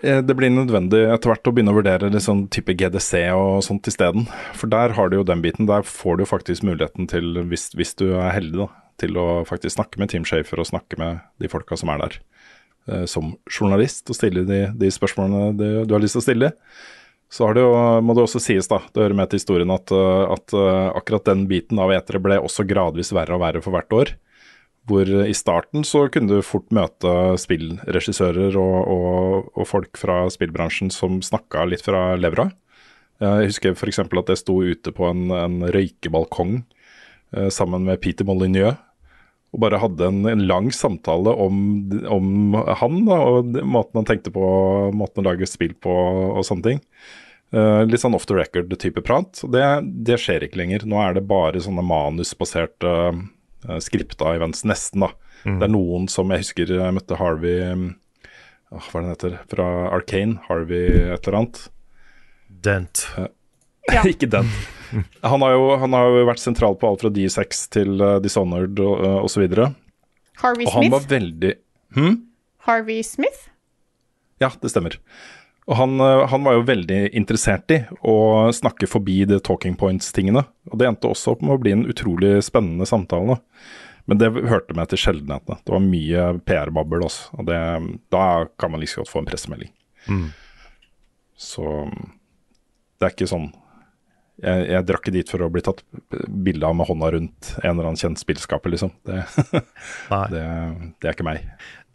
[0.00, 3.88] eh, det blir nødvendig etter hvert å begynne å vurdere sånn type GDC og sånt
[3.90, 4.24] isteden.
[4.56, 5.68] For der har du jo den biten.
[5.68, 8.68] Der får du faktisk muligheten til, hvis, hvis du er heldig, da,
[9.02, 12.18] til å faktisk snakke med Team Shafer og snakke med de folka som er der.
[12.88, 16.52] eh, som journalist og stille de, de spørsmålene du, du har lyst til å stille.
[17.28, 17.74] Så det jo,
[18.06, 20.56] må det også sies, da, det hører med til historien, at, eh, at
[20.96, 24.16] akkurat den biten av etere ble også gradvis verre og verre for hvert år.
[24.86, 27.10] Hvor i starten så kunne du fort møte
[27.42, 32.50] spillregissører og, og, og folk fra spillbransjen som snakka litt fra levra.
[33.22, 34.02] Jeg husker f.eks.
[34.04, 36.58] at jeg sto ute på en, en røykebalkong
[37.34, 38.76] eh, sammen med Peter Molyneux.
[39.54, 41.60] Og bare hadde en, en lang samtale om,
[42.12, 44.42] om han da, og måten han tenkte på,
[44.92, 45.94] måten å lage spill på
[46.36, 46.82] og sånne ting.
[47.54, 49.38] Uh, litt sånn off the record-type prat.
[49.54, 49.62] Det,
[50.04, 50.84] det skjer ikke lenger.
[50.84, 52.92] Nå er det bare sånne manusbaserte
[53.82, 55.12] skripta events, nesten, da.
[55.46, 57.84] Det er noen som jeg husker jeg møtte Harvey um,
[58.72, 59.34] Hva er det han heter?
[59.52, 60.40] Fra Arcane.
[60.48, 61.66] Harvey et eller annet.
[62.48, 63.06] Dent.
[63.86, 64.00] Ja.
[64.02, 64.48] ikke den.
[65.22, 68.80] Han har, jo, han har jo vært sentral på alt fra D6 til uh, Dishonored
[68.82, 69.44] og uh, osv.
[70.42, 71.52] Harvey og han var veldig,
[71.94, 72.16] veldig
[72.66, 73.46] Harvey Smith?
[74.42, 74.98] Ja, det stemmer.
[75.66, 78.16] Og han, uh, han var jo veldig interessert i å
[78.54, 80.44] snakke forbi de talking points-tingene.
[80.70, 83.40] Og det endte også opp med å bli en utrolig spennende samtale.
[84.06, 85.58] Men det hørte med til sjeldenhetene.
[85.66, 87.40] Det var mye PR-babbel også.
[87.40, 87.60] Og det,
[88.14, 88.24] da
[88.60, 89.72] kan man like godt få en pressemelding.
[91.36, 91.64] Så
[92.96, 93.50] det er ikke sånn
[94.36, 95.80] jeg, jeg drakk ikke dit for å bli tatt
[96.28, 98.92] bilde av med hånda rundt en eller annen kjent spillskaper, liksom.
[99.08, 99.22] Det,
[100.34, 100.42] det,
[101.00, 101.46] det er ikke meg.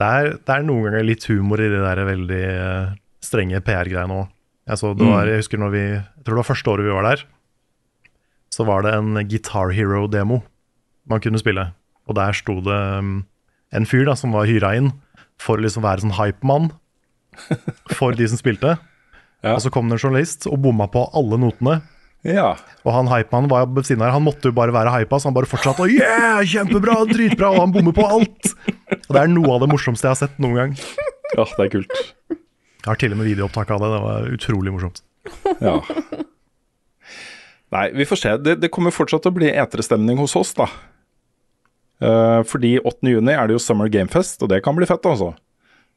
[0.01, 4.23] Det er, det er noen ganger litt humor i de der veldig eh, strenge PR-greiene
[4.23, 4.31] òg.
[4.69, 7.23] Jeg, så jeg husker når vi Jeg tror det var første året vi var der.
[8.53, 10.41] Så var det en Guitar Hero-demo
[11.09, 11.71] man kunne spille.
[12.07, 13.23] Og der sto det um,
[13.73, 14.91] en fyr da som var hyra inn
[15.41, 16.69] for å liksom være sånn hypemann
[17.97, 18.75] for de som spilte.
[19.41, 19.55] Ja.
[19.55, 21.79] Og så kom det en journalist og bomma på alle notene.
[22.27, 22.51] Ja.
[22.85, 25.37] Og han hypemannen var ved siden her, han måtte jo bare være hypa, så han
[25.37, 28.51] bare fortsatte å yeah, kjempebra, dritbra, og han bommer på alt.
[29.07, 30.75] Og det er noe av det morsomste jeg har sett noen gang.
[31.33, 32.03] ja, det er kult.
[32.81, 35.03] Jeg har til og med videoopptak av det, det var utrolig morsomt.
[35.61, 35.77] Ja.
[37.71, 38.31] Nei, vi får se.
[38.43, 40.65] Det, det kommer fortsatt til å bli eterestemning hos oss, da.
[42.01, 43.05] Uh, fordi 8.
[43.13, 45.31] juni er det jo Summer Gamefest, og det kan bli fett, altså.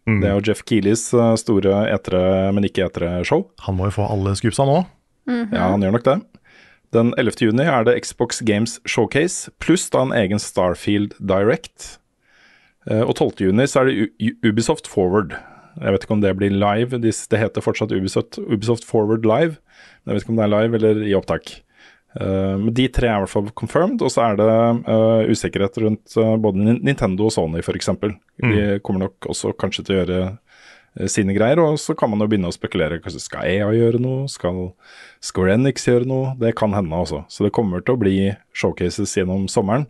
[0.05, 2.21] Det er jo Jeff Keeleys eh, store etere,
[2.53, 3.47] men ikke etere-show.
[3.65, 4.83] Han må jo få alle scoopsa nå.
[5.33, 6.19] Ja, han gjør nok det.
[6.93, 7.41] Den 11.
[7.49, 11.95] juni er det Xbox Games Showcase, pluss da en egen Starfield Direct.
[12.85, 13.47] Eh, og 12.
[13.49, 15.33] juni er det Ubisoft Forward.
[15.81, 19.59] Jeg vet ikke om det blir live, det det heter fortsatt Ubisoft, Ubisoft Forward Live.
[20.05, 21.57] Jeg vet ikke om det er live eller i opptak.
[22.21, 25.81] Eh, men de tre er i hvert fall confirmed, og så er det eh, usikkerhet
[25.83, 27.91] rundt eh, både Nintendo og Sony f.eks.
[28.39, 31.59] De kommer nok også kanskje til å gjøre sine greier.
[31.59, 33.01] Og så kan man jo begynne å spekulere.
[33.03, 34.29] Kanskje skal EA gjøre noe?
[34.31, 34.69] Skal
[35.25, 36.37] Square Enix gjøre noe?
[36.39, 37.25] Det kan hende også.
[37.27, 38.19] Så det kommer til å bli
[38.55, 39.89] showcases gjennom sommeren.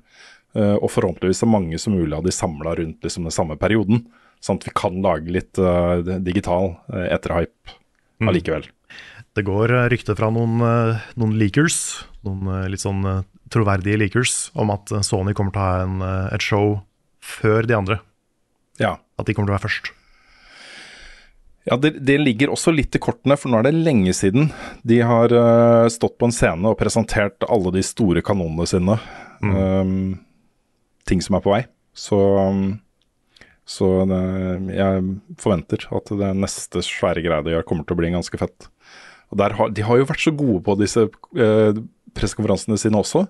[0.54, 4.04] og forhåpentligvis så mange som mulig av de samla rundt liksom, den samme perioden.
[4.44, 7.78] Sånn at vi kan lage litt uh, digital uh, etterhype
[8.28, 8.68] allikevel.
[9.34, 11.78] Det går eh, rykter fra noen, eh, noen leakers,
[12.26, 15.82] noen eh, litt sånn eh, troverdige leakers, om at eh, Sony kommer til å ha
[15.82, 16.76] en, eh, et show
[17.24, 17.98] før de andre.
[18.78, 18.96] Ja.
[19.18, 19.90] At de kommer til å være først.
[21.64, 24.50] Ja, det, det ligger også litt i kortene, for nå er det lenge siden
[24.84, 28.98] de har uh, stått på en scene og presentert alle de store kanonene sine.
[29.40, 30.18] Um,
[31.08, 31.62] ting som er på vei.
[31.96, 32.74] Så, um,
[33.64, 34.20] så det,
[34.76, 35.04] jeg
[35.40, 38.68] forventer at det neste svære greia de gjør, kommer til å bli ganske fett.
[39.34, 41.80] Har, de har jo vært så gode på disse eh,
[42.14, 43.24] pressekonferansene sine også.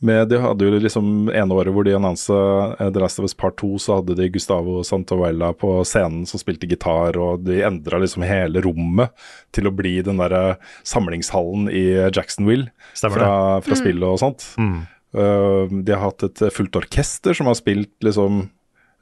[0.00, 2.36] Med, de hadde jo liksom ene året hvor de annonsa
[2.78, 6.40] uh, The Last of Us Part 2, så hadde de Gustavo Santavuela på scenen som
[6.40, 9.12] spilte gitar, og de endra liksom hele rommet
[9.52, 10.56] til å bli den derre
[10.88, 11.84] samlingshallen i
[12.16, 13.34] Jacksonville Stemmer fra,
[13.66, 14.46] fra spillet og sånt.
[14.56, 18.46] Uh, de har hatt et fullt orkester som har spilt liksom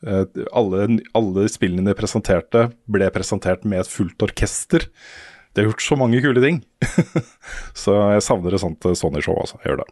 [0.02, 0.84] alle,
[1.18, 4.86] alle spillene de presenterte, ble presentert med et fullt orkester.
[5.52, 6.60] De har gjort så mange kule ting.
[7.82, 9.58] så jeg savner et sånt Sony-show, altså.
[9.64, 9.88] Jeg gjør det.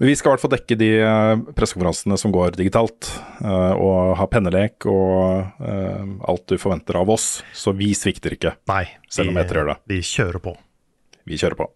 [0.00, 3.12] Men vi skal i hvert fall dekke de uh, pressekonferansene som går digitalt,
[3.44, 7.28] og ha pennelek og alt du forventer av oss.
[7.54, 9.78] Så vi svikter ikke, Nei, selv om det.
[9.92, 10.56] Vi kjører på.
[11.28, 11.68] Vi kjører på.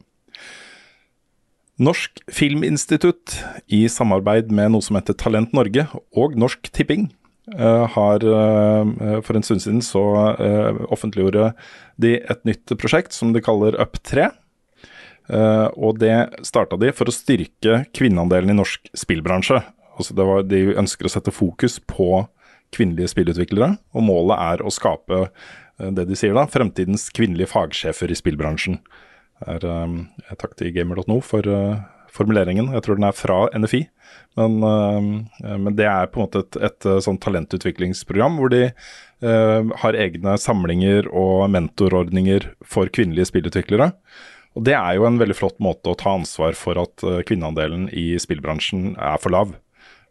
[1.77, 3.35] Norsk Filminstitutt,
[3.69, 5.85] i samarbeid med noe som heter Talent Norge
[6.17, 7.11] og Norsk Tipping,
[7.53, 10.05] eh, har eh, for en stund siden så
[10.41, 11.51] eh, offentliggjorde
[12.01, 14.31] de et nytt prosjekt som de kaller Up3.
[15.29, 16.17] Eh, og det
[16.49, 19.61] starta de for å styrke kvinneandelen i norsk spillbransje.
[20.01, 22.25] Altså var, de ønsker å sette fokus på
[22.73, 25.27] kvinnelige spillutviklere, og målet er å skape
[25.77, 28.81] det de sier da, fremtidens kvinnelige fagsjefer i spillbransjen.
[29.45, 30.07] Er, um,
[30.41, 31.83] takk til gamer.no for uh,
[32.13, 32.71] formuleringen.
[32.73, 33.83] Jeg tror den er fra NFI.
[34.41, 35.11] Men, um,
[35.43, 39.99] men det er på en måte et, et, uh, sånn talentutviklingsprogram hvor de uh, har
[40.01, 43.91] egne samlinger og mentorordninger for kvinnelige spillutviklere.
[44.57, 48.15] Og det er jo en veldig flott måte å ta ansvar for at kvinneandelen i
[48.17, 49.51] spillbransjen er for lav.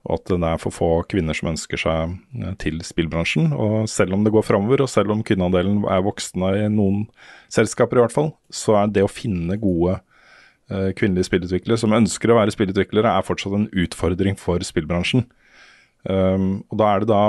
[0.06, 3.51] Og at det er for få kvinner som ønsker seg eh, til spillbransjen.
[3.53, 7.08] Og selv om det går framover, og selv om kvinneandelen er voksende i noen
[7.53, 9.97] selskaper i hvert fall, så er det å finne gode
[10.70, 15.26] eh, kvinnelige spillutviklere som ønsker å være spillutviklere, er fortsatt en utfordring for spillbransjen.
[16.06, 17.22] Um, og da er det da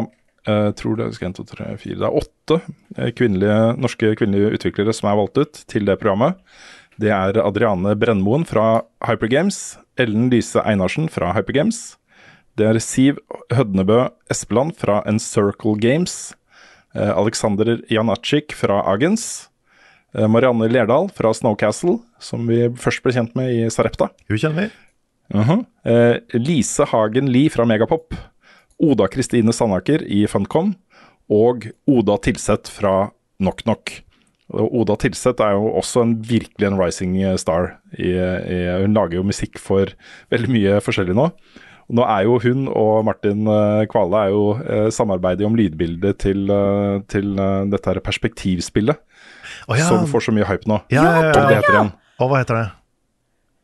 [0.46, 2.58] jeg tror det, skal 1, 2, 3, 4, det er åtte
[2.94, 6.38] eh, kvinnelige, norske kvinnelige utviklere som er valgt ut til det programmet.
[7.02, 11.96] Det er Adriane Brennmoen fra Hypergames, Ellen Lyse Einarsen fra Hypergames,
[12.56, 13.18] det er Siv
[13.52, 16.34] Hødnebø Espeland fra Encircle Games.
[16.96, 19.50] Aleksander Alexander Janacik fra Agens.
[20.16, 24.08] Eh, Marianne Lerdal fra Snowcastle, som vi først ble kjent med i Sarepta.
[24.30, 24.70] Hun kjenner vi.
[25.34, 26.20] Uh -huh.
[26.38, 28.14] Lise Hagen Lie fra Megapop.
[28.78, 30.74] Oda Kristine Sandaker i Funcom.
[31.28, 34.02] Og Oda Tilseth fra Knock Knock.
[34.48, 37.80] Oda Tilseth er jo også en, virkelig en rising star.
[37.98, 39.86] I, i, hun lager jo musikk for
[40.30, 41.30] veldig mye forskjellig nå.
[41.86, 46.18] Og nå er jo hun og Martin eh, Kvale er jo eh, samarbeider om lydbildet
[46.24, 47.36] til, eh, til
[47.70, 48.98] dette her perspektivspillet.
[49.68, 49.86] Oh, ja.
[49.86, 50.80] Som får så mye hype nå.
[50.90, 51.92] Ja, ja, ja, det heter?
[52.18, 52.66] Og hva heter det?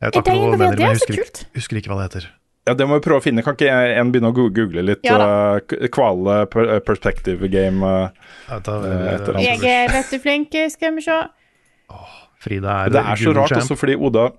[0.03, 0.59] Jeg vet ikke noe akkurat hva du involvert?
[0.59, 2.29] mener, Det er men jeg husker, ikke- husker ikke hva det heter.
[2.63, 3.43] Ja, det må vi prøve å finne.
[3.43, 5.59] Kan ikke en begynne å google litt Ja
[5.91, 7.81] Kvale per perspective game?
[7.83, 11.17] Jeg Eh, etter Jeg er vet du flink, skal vi se.
[12.43, 13.61] Frida er, det er så rart champ.
[13.63, 14.29] også fordi Oda,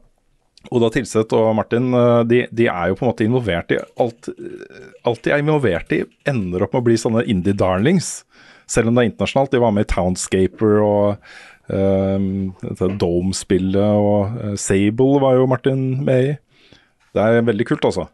[0.73, 4.31] Oda Tilseth og Martin eh, de, de er jo på en måte involvert i alt
[5.05, 8.23] Alt de er involvert i, ender opp med å bli sånne indie darlings.
[8.71, 9.53] Selv om det er internasjonalt.
[9.53, 11.27] De var med i Townscaper og
[11.69, 12.55] um,
[13.01, 16.33] Dome-spillet, og eh, Sable var jo Martin med i.
[17.15, 18.09] Det er veldig kult, altså.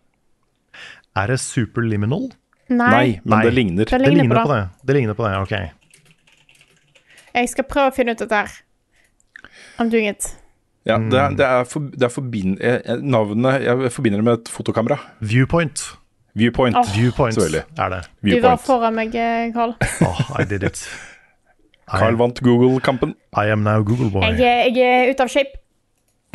[1.16, 2.28] Er det Superliminal?
[2.70, 3.20] Nei.
[3.24, 3.44] men Nei.
[3.47, 3.85] det ligner.
[3.85, 4.64] Det Det ligner ligner på på det.
[4.86, 5.55] Det ligner på det, ok.
[7.35, 8.59] Jeg skal prøve å finne ut dette her.
[9.78, 10.35] I'm doing it.
[10.89, 14.24] Ja, det er, det er, for, det er forbind, eh, eh, Navnet Jeg forbinder det
[14.24, 14.97] med et fotokamera.
[15.20, 15.82] Viewpoint.
[16.39, 16.77] Viewpoint.
[16.77, 16.93] oh.
[16.97, 17.61] Viewpoint er det.
[17.77, 18.01] Du var
[18.31, 18.65] Viewpoint.
[18.65, 19.74] foran meg, eh, Carl.
[20.07, 20.81] Oh, I did it.
[21.90, 23.15] Carl vant Google-kampen.
[23.36, 24.24] I am now Google boy.
[24.39, 25.59] Jeg, jeg er ute av shape.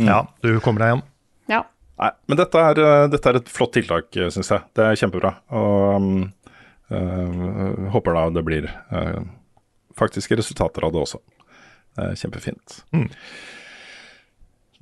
[0.03, 1.03] Ja, du kommer deg igjen.
[1.49, 1.61] Ja.
[2.03, 4.65] Nei, men dette er, eh, dette er et flott tiltak, syns jeg.
[4.75, 5.31] Det er kjempebra.
[5.55, 6.09] Og um,
[6.91, 9.21] eh, håper da det blir eh,
[9.97, 11.21] faktiske resultater av det også.
[11.95, 12.81] Det er kjempefint.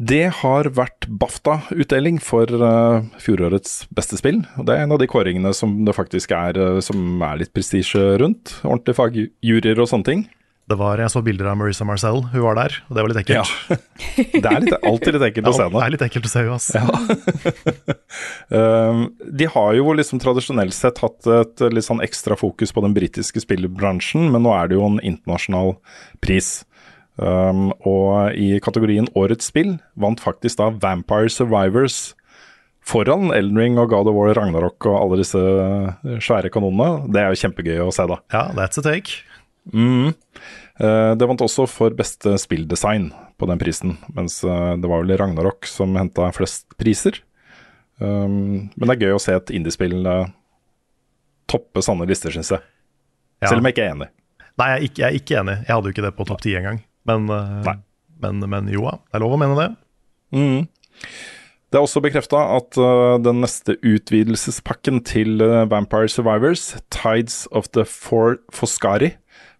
[0.02, 4.42] Det har vært BAFTA-utdeling for uh, fjorårets beste spill.
[4.58, 7.54] og Det er en av de kåringene som det faktisk er, uh, som er litt
[7.54, 8.56] prestisje rundt.
[8.66, 10.26] Ordentlige fagjuryer og sånne ting.
[10.72, 13.20] Det var, Jeg så bilder av Marissa Marcel, hun var der, og det var litt
[13.20, 13.52] ekkelt.
[13.70, 13.78] Ja.
[14.44, 15.76] Det er litt, alltid litt ekkelt å se henne.
[15.76, 16.60] det er litt ekkelt å se henne.
[16.80, 17.96] Ja.
[18.90, 19.02] Um,
[19.44, 23.44] de har jo liksom tradisjonelt sett hatt et litt sånn ekstra fokus på den britiske
[23.44, 25.76] spillbransjen, men nå er det jo en internasjonal
[26.24, 26.62] pris.
[27.14, 32.16] Um, og i kategorien Årets spill vant faktisk da Vampire Survivors
[32.84, 35.44] foran Elden Ring og God of War Ragnarok og alle disse
[36.26, 37.06] svære kanonene.
[37.14, 38.18] Det er jo kjempegøy å se, da.
[38.34, 39.22] Ja, that's a take.
[39.72, 40.16] Mm.
[40.82, 45.16] Uh, det vant også for beste spilldesign på den prisen, mens uh, det var vel
[45.22, 47.22] Ragnarok som henta flest priser.
[48.02, 50.26] Um, men det er gøy å se et indiespill uh,
[51.50, 52.66] toppe sanne lister, syns jeg.
[53.44, 53.52] Ja.
[53.52, 54.10] Selv om jeg ikke er enig.
[54.60, 55.56] Nei, jeg er, ikke, jeg er ikke enig.
[55.62, 56.82] Jeg hadde jo ikke det på topp ti engang.
[57.10, 57.72] Men, eh,
[58.24, 59.70] men, men jo da, det er lov å mene det.
[60.34, 60.68] Mm.
[61.74, 67.72] Det er også bekrefta at uh, den neste utvidelsespakken til uh, Vampire Survivors, Tides of
[67.74, 69.16] the For Foscari,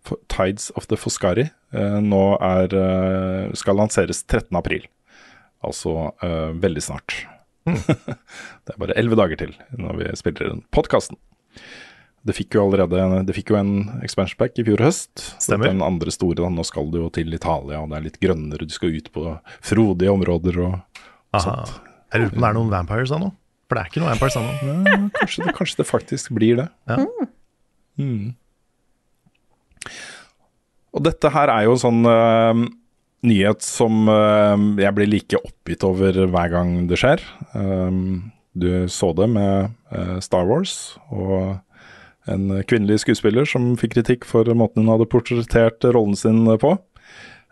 [0.06, 2.78] For Tides of the Foscari, uh, nå er,
[3.58, 4.54] skal lanseres 13.
[4.60, 4.86] april.
[5.64, 6.12] Altså
[6.60, 7.16] veldig snart.
[7.74, 11.18] det er bare elleve dager til når vi spiller den podkasten.
[12.24, 13.74] Det fikk jo allerede Det fikk jo en
[14.06, 15.26] expansion pack i fjor høst.
[15.44, 15.72] Stemmer.
[15.72, 18.68] Den andre store, da, nå skal du jo til Italia, og det er litt grønnere,
[18.68, 19.26] du skal ut på
[19.64, 21.42] frodige områder og Aha.
[21.44, 21.74] sånt.
[22.14, 23.32] Jeg lurer på om det er noen vampires ennå.
[23.68, 24.54] For det er ikke noen vampires ennå.
[24.62, 26.68] Ja, kanskje, det, kanskje det faktisk blir det.
[26.90, 27.00] Ja.
[28.00, 28.36] Mm.
[30.94, 32.64] Og dette her er jo en sånn uh,
[33.26, 37.24] nyhet som uh, jeg blir like oppgitt over hver gang det skjer.
[37.58, 41.58] Um, du så det med uh, Star Wars og
[42.30, 46.76] en kvinnelig skuespiller som fikk kritikk for måten hun hadde portrettert rollen sin på.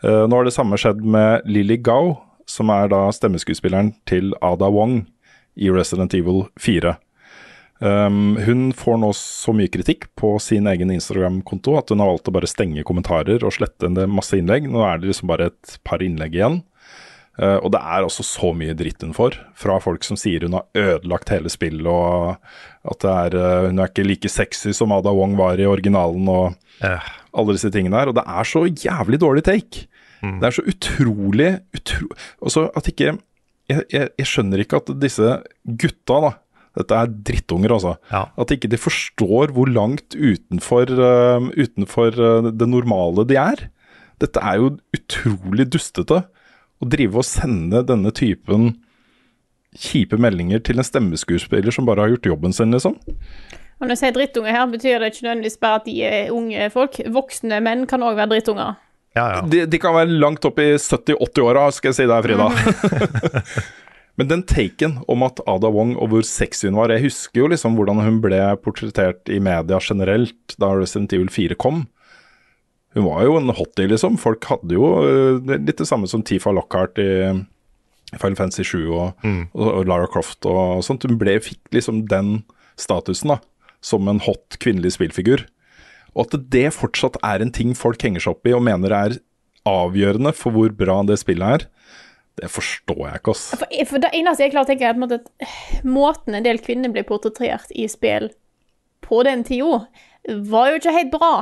[0.04, 2.16] Eh, nå har det samme skjedd med Lily Gao,
[2.50, 5.04] som er da stemmeskuespilleren til Ada Wong
[5.60, 6.96] i Resident Evil 4.
[7.82, 12.30] Um, hun får nå så mye kritikk på sin egen Instagram-konto at hun har valgt
[12.30, 14.68] å bare stenge kommentarer og slette en masse innlegg.
[14.70, 16.60] Nå er det liksom bare et par innlegg igjen.
[17.40, 20.58] Uh, og det er altså så mye dritt hun får, fra folk som sier hun
[20.58, 22.36] har ødelagt hele spillet, og
[22.92, 26.28] at det er, uh, hun er ikke like sexy som Ada Wong var i originalen,
[26.30, 28.12] og Eh, alle disse tingene der.
[28.12, 29.88] Og det er så jævlig dårlig take.
[30.22, 32.08] Det er så utrolig utro...
[32.46, 33.08] Altså at ikke
[33.72, 36.32] jeg, jeg, jeg skjønner ikke at disse gutta, da
[36.72, 37.98] Dette er drittunger, altså.
[38.14, 38.22] Ja.
[38.40, 42.16] At ikke de forstår hvor langt utenfor, uh, utenfor
[42.48, 43.66] det normale de er.
[44.24, 46.22] Dette er jo utrolig dustete.
[46.82, 48.72] Å drive og sende denne typen
[49.78, 52.98] kjipe meldinger til en stemmeskuespiller som bare har gjort jobben sin, liksom.
[53.82, 56.68] Og når jeg sier drittunge her, betyr det ikke nødvendigvis bare at de er unge
[56.74, 57.00] folk.
[57.14, 58.76] Voksne menn kan òg være drittunger.
[59.18, 59.40] ja, ja.
[59.48, 62.50] De, de kan være langt opp i 70-80-åra, skal jeg si deg, Frida.
[64.20, 67.48] Men den taken om at Ada Wong og hvor sexy hun var Jeg husker jo
[67.50, 71.86] liksom hvordan hun ble portrettert i media generelt da Resident Evil 4 kom.
[72.96, 74.18] Hun var jo en hottie, liksom.
[74.20, 77.12] Folk hadde jo øh, litt det samme som Tifa Lockhart i
[78.18, 79.42] Final Fantasy 7 og, mm.
[79.56, 81.08] og Lara Croft og sånt.
[81.08, 82.42] Hun ble, fikk liksom den
[82.80, 83.40] statusen da,
[83.84, 85.46] som en hot kvinnelig spillfigur.
[86.12, 89.20] Og at det fortsatt er en ting folk henger seg opp i og mener er
[89.68, 91.68] avgjørende for hvor bra det spillet er,
[92.40, 93.44] det forstår jeg ikke, ass.
[93.60, 96.92] For, for det eneste jeg klarer å tenke, er at eh, måten en del kvinner
[96.94, 98.32] ble portrettert i spill
[99.06, 99.84] på den tida,
[100.48, 101.34] var jo ikke helt bra.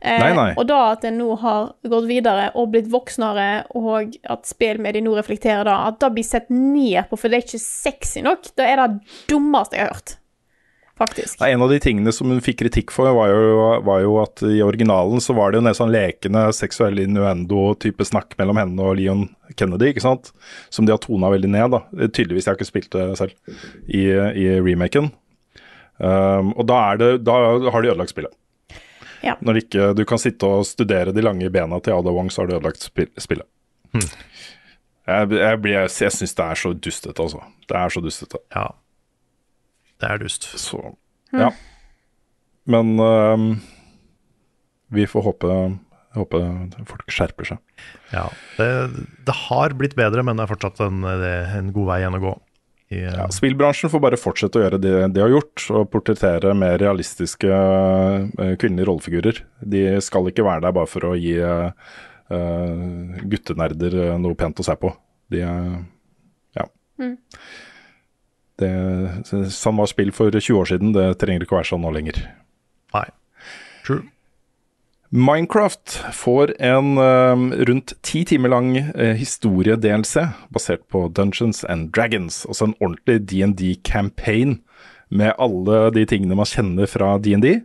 [0.00, 0.52] Eh, Nei, nei.
[0.56, 5.12] Og da at en nå har gått videre og blitt voksnere, og at spillmedier nå
[5.18, 8.64] reflekterer da, at det blir sett ned på, for det er ikke sexy nok, det
[8.70, 10.16] er det dummeste jeg har hørt.
[11.00, 11.40] Faktisk.
[11.40, 14.58] En av de tingene som hun fikk kritikk for, var jo, var jo at i
[14.60, 19.22] originalen så var det jo en sånn lekende seksuell innuendo-type snakk mellom henne og Leon
[19.56, 20.28] Kennedy, ikke sant?
[20.68, 21.80] Som de har tona veldig ned, da.
[22.08, 23.32] Tydeligvis, jeg har ikke spilt det selv,
[23.88, 25.08] i, i remaken.
[26.00, 27.38] Um, og da, det, da
[27.72, 28.36] har de ødelagt spillet.
[29.24, 29.36] Ja.
[29.44, 32.50] Når ikke du kan sitte og studere de lange bena til Ada Wong, så har
[32.50, 33.12] du ødelagt spillet.
[33.20, 33.48] spillet.
[33.94, 37.42] Jeg, jeg, jeg, jeg syns det er så dustete, altså.
[37.68, 38.40] Det er så dustete.
[38.54, 38.68] ja.
[40.00, 40.46] Det er dust.
[40.56, 40.78] Så
[41.36, 41.50] ja.
[42.64, 43.50] Men øhm,
[44.88, 45.56] vi får håpe,
[46.16, 46.40] håpe
[46.88, 47.58] folk skjerper seg.
[48.14, 48.22] Ja.
[48.56, 48.68] Det,
[49.28, 52.32] det har blitt bedre, men det er fortsatt en, en god vei igjen å gå.
[52.90, 56.78] I, Ja, spillbransjen får bare fortsette å gjøre det de har gjort, og portrettere mer
[56.82, 59.42] realistiske øh, kvinnelige rollefigurer.
[59.62, 61.70] De skal ikke være der bare for å gi uh,
[63.30, 64.92] guttenerder noe pent å se på.
[65.30, 66.66] De Ja.
[68.60, 68.70] Det,
[69.24, 72.18] sånn var spill for 20 år siden, det trenger ikke å være sånn nå lenger.
[72.92, 73.06] Nei.
[73.86, 74.02] True.
[75.10, 80.22] Minecraft får en eh, rundt ti timer lang uh, historie-DLC
[80.54, 82.44] basert på Dungeons and Dragons.
[82.46, 84.60] Også en ordentlig DND-campaign
[85.10, 87.64] med alle de tingene man kjenner fra DND.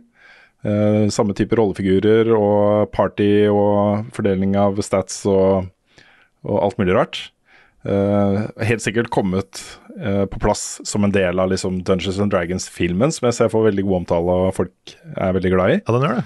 [0.66, 5.70] Uh, samme type rollefigurer og party og fordeling av stats og,
[6.42, 7.22] og alt mulig rart.
[7.86, 9.60] Uh, helt sikkert kommet
[9.94, 13.68] eh, på plass som en del av liksom, Dungeons and Dragons-filmen, som jeg ser får
[13.68, 15.78] veldig god omtale og folk er veldig glad i.
[15.84, 16.24] Ja, den gjør det.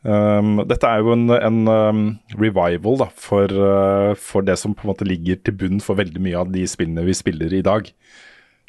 [0.00, 2.04] Um, dette er jo en, en um,
[2.40, 6.22] revival da, for, uh, for det som på en måte ligger til bunn for veldig
[6.24, 7.90] mye av de spillene vi spiller i dag.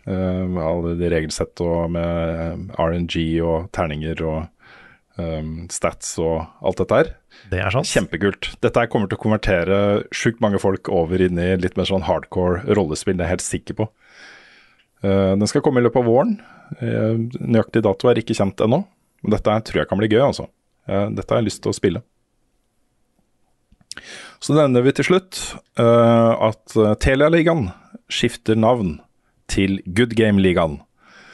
[0.04, 4.42] Um, alle de regelsett og med RNG og terninger og
[5.22, 7.16] um, stats og alt dette her.
[7.54, 7.88] Det er sant.
[7.88, 8.52] Kjempekult.
[8.66, 9.82] Dette her kommer til å konvertere
[10.12, 13.48] sjukt mange folk over inn i litt mer sånn hardcore rollespill, det er jeg helt
[13.48, 13.92] sikker på.
[15.00, 16.42] Uh, den skal komme i løpet av våren.
[16.82, 18.84] Uh, nøyaktig dato er ikke kjent ennå,
[19.24, 20.52] men dette tror jeg kan bli gøy, altså.
[20.90, 22.04] Eh, dette har jeg lyst til å spille.
[24.42, 25.38] Så nevner vi til slutt
[25.78, 27.68] uh, at Telialigaen
[28.12, 28.96] skifter navn
[29.52, 30.80] til Good Game-ligaen.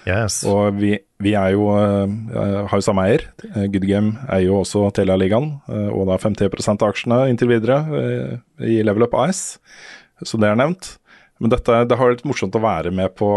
[0.08, 0.42] Yes.
[0.48, 3.28] Og vi, vi er jo, uh, har jo samme eier.
[3.72, 7.80] Good Game er jo også Telialigaen, uh, og da 50 av aksjene inntil videre
[8.66, 9.62] i Level Up AS,
[10.26, 10.98] så det er nevnt.
[11.40, 13.30] Men dette, det har vært morsomt å være med på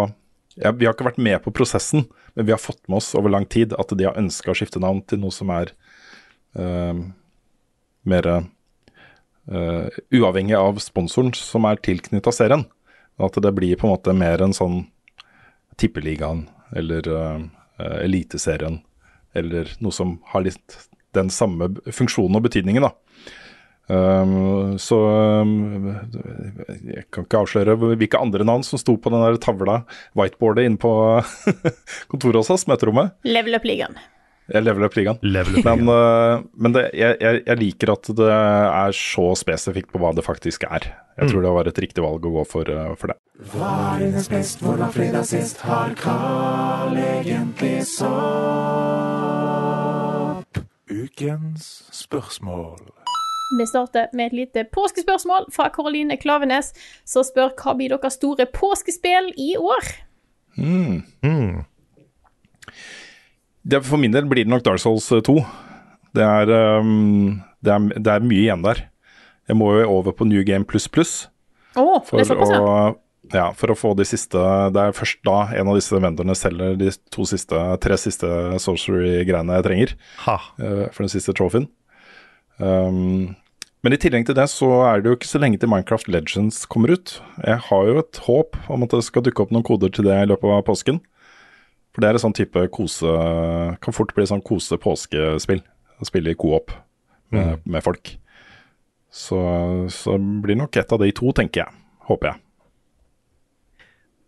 [0.57, 3.31] ja, Vi har ikke vært med på prosessen, men vi har fått med oss over
[3.31, 5.90] lang tid at de har ønska å skifte navn til noe som er uh,
[6.55, 8.27] mer
[9.51, 12.65] uh, uavhengig av sponsoren som er tilknytta serien.
[13.21, 14.83] At det blir på en måte mer en sånn
[15.81, 16.47] Tippeligaen
[16.77, 17.41] eller uh,
[18.01, 18.81] Eliteserien,
[19.37, 20.77] eller noe som har litt
[21.17, 22.95] den samme funksjonen og betydningen, da.
[23.91, 24.97] Um, så
[25.43, 25.89] um,
[26.87, 29.81] jeg kan ikke avsløre hvilke andre navn som sto på den der tavla,
[30.15, 30.93] whiteboardet inne på
[32.13, 33.17] kontoret hos oss, møterommet.
[33.27, 33.99] Level Up-ligaen.
[34.51, 35.19] Jeg leveler opp ligaen.
[35.23, 39.93] Level up Men, uh, men det, jeg, jeg, jeg liker at det er så spesifikt
[39.93, 40.83] på hva det faktisk er.
[41.21, 43.17] Jeg tror det var et riktig valg å gå for, uh, for det.
[43.53, 45.57] Hva er hennes best, hvor var fredag sist?
[45.65, 48.11] Har Carl egentlig sopp?
[50.91, 52.81] Ukens spørsmål.
[53.59, 56.73] Vi starter med et lite påskespørsmål fra Karoline Klavenes,
[57.07, 59.85] som spør hva blir deres store påskespill i år?
[60.59, 61.03] Mm.
[63.63, 63.83] Det.
[63.87, 65.37] For min del blir det nok Dark Souls 2.
[66.17, 66.51] Det er,
[66.81, 68.87] um, det er, det er mye igjen der.
[69.51, 71.15] Jeg må jo over på New Game pluss pluss.
[71.79, 72.95] Oh, det For, ja.
[73.35, 74.41] ja, for å få de siste
[74.75, 78.27] Det er først da en av disse vendorene selger de to siste, tre siste
[78.63, 79.95] sorcery-greiene jeg trenger.
[80.27, 80.39] Ha.
[80.59, 81.69] eh, for den siste trophyen.
[82.59, 83.37] Um,
[83.81, 86.65] men i tillegg til det så er det jo ikke så lenge til Minecraft Legends
[86.69, 87.15] kommer ut.
[87.47, 90.19] Jeg har jo et håp om at det skal dukke opp noen koder til det
[90.21, 91.01] i løpet av påsken.
[91.91, 93.11] For det er en sånn type kose
[93.83, 95.63] Kan fort bli sånn kose-påskespill.
[96.01, 96.73] Å spille i co-op
[97.35, 98.15] med, med folk.
[99.11, 99.41] Så,
[99.93, 101.81] så blir nok et av de to, tenker jeg.
[102.09, 102.41] Håper jeg.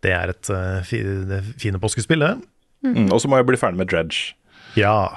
[0.03, 2.35] Det er et uh, fi, det fine påskespill, det.
[2.83, 4.35] Mm, og så må jeg bli ferdig med Dredge.
[4.75, 5.15] Ja.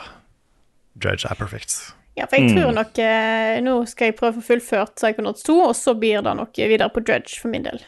[1.03, 1.75] Dredge er perfekt.
[2.17, 5.57] Ja, for jeg tror nok eh, Nå skal jeg prøve å få fullført Psychonauts 2,
[5.67, 7.83] og så blir det nok videre på Dredge for min del.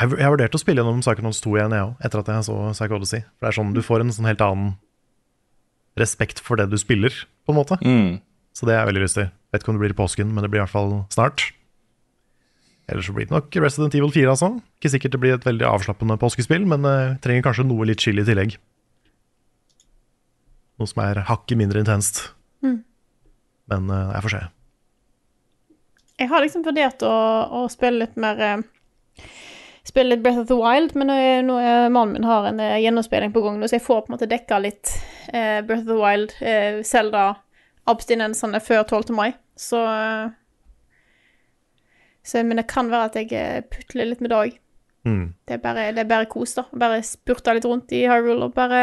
[0.00, 2.56] Jeg, jeg vurderte å spille gjennom Psychonauts 2 igjen, jeg òg, etter at jeg så
[2.72, 3.24] Psycho Odyssey.
[3.36, 4.74] For det er sånn, du får en sånn helt annen
[6.00, 7.12] respekt for det du spiller,
[7.44, 7.76] på en måte.
[8.56, 9.28] Så det har jeg veldig lyst til.
[9.52, 11.50] Vet ikke om det blir i påsken, men det blir i hvert fall snart.
[12.90, 14.50] Ellers så blir det nok Resident Evil 4, altså.
[14.80, 18.18] Ikke sikkert det blir et veldig avslappende påskespill, men uh, trenger kanskje noe litt chill
[18.18, 18.56] i tillegg.
[20.80, 22.30] Noe som er hakket mindre intenst.
[23.70, 24.42] Men uh, jeg får se.
[26.20, 27.14] Jeg har liksom vurdert å,
[27.60, 28.64] å spille litt mer eh,
[29.86, 32.60] Spille litt Breath of the Wild, men nå er, nå er mannen min har en
[32.60, 34.92] eh, gjennomspilling på gang nå, så jeg får på en måte dekka litt
[35.32, 39.14] eh, Breath of the Wild, eh, Zelda-abstinensene før 12.
[39.16, 39.30] mai.
[39.56, 40.30] Så, eh,
[42.22, 44.58] så Men det kan være at jeg eh, putler litt med òg.
[45.08, 45.32] Mm.
[45.48, 46.66] Det er bare, det er bare kos, da.
[46.76, 48.82] Bare spurta litt rundt i Hyrule og bare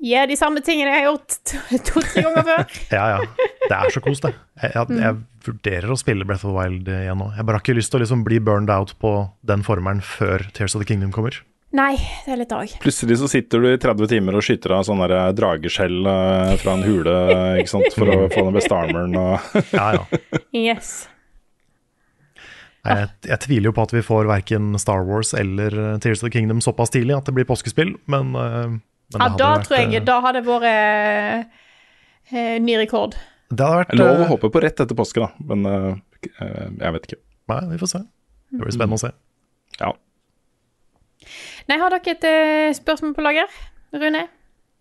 [0.00, 2.78] gjøre de samme tingene jeg har gjort to- to-tre ganger før.
[2.96, 3.48] Ja, ja.
[3.66, 4.32] Det er så kos, det.
[4.62, 7.28] Jeg, jeg, jeg vurderer å spille Breath of the Wild igjen nå.
[7.36, 9.12] Jeg bare har ikke lyst til å liksom bli burned out på
[9.46, 11.38] den formelen før Tears of the Kingdom kommer.
[11.76, 11.92] Nei,
[12.26, 12.72] det er litt dag.
[12.82, 16.72] Plutselig så sitter du i 30 timer og skyter av sånne der drageskjell eh, fra
[16.74, 17.14] en hule
[17.62, 17.94] ikke sant?
[17.94, 20.40] for å få den beste armoren og Ja, ja.
[20.50, 20.90] Yes.
[22.80, 26.30] Jeg, jeg tviler jo på at vi får verken Star Wars eller eh, Tears of
[26.30, 28.78] the Kingdom såpass tidlig at det blir påskespill, men, eh,
[29.10, 30.66] men Ja, da vært, tror jeg eh, Da hadde det vært
[32.30, 33.16] eh, ny rekord.
[33.50, 35.88] Det hadde vært lov å eh, håpe på rett etter påske, da, men eh,
[36.30, 37.20] eh, jeg vet ikke.
[37.50, 38.02] Nei, vi får se.
[38.50, 39.10] Det blir spennende å se.
[39.80, 39.94] Ja.
[41.70, 43.58] Nei, har dere et eh, spørsmål på lager?
[43.94, 44.28] Rune?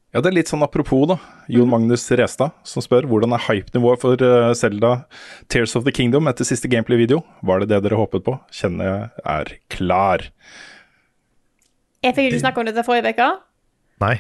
[0.10, 1.20] Ja, det er litt sånn apropos, da.
[1.54, 5.04] Jon Magnus Restad som spør hvordan er hypenivået for uh, Zelda
[5.54, 7.22] Tears of the Kingdom etter siste gameplay-video.
[7.46, 8.34] Var det det dere håpet på?
[8.54, 10.26] Kjenner jeg er klar.
[12.02, 13.30] Jeg fikk ikke snakke om dette forrige uke.
[14.00, 14.20] Nei.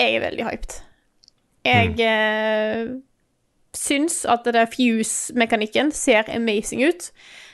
[0.00, 0.80] Jeg er veldig hyped.
[1.66, 2.88] Jeg eh,
[3.76, 7.10] syns at det der fuse-mekanikken ser amazing ut.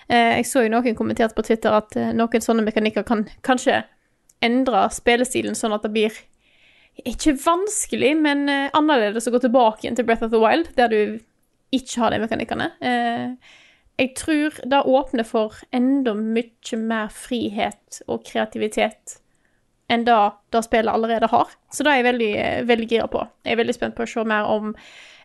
[0.08, 3.82] Eh, jeg så jo noen kommenterte på Twitter at eh, noen sånne mekanikker kan kanskje
[4.44, 6.22] endre spillestilen sånn at det blir
[7.04, 10.92] ikke vanskelig, men eh, annerledes å gå tilbake igjen til Breath of the Wild, der
[10.92, 11.18] du
[11.74, 12.70] ikke har de mekanikkene.
[12.80, 13.54] Eh,
[14.00, 19.18] jeg tror det åpner for enda mye mer frihet og kreativitet
[19.88, 20.14] enn det
[20.52, 21.50] det spillet allerede har.
[21.70, 23.26] Så det er jeg veldig, eh, veldig gira på.
[23.44, 24.74] Jeg er veldig spent på å se mer om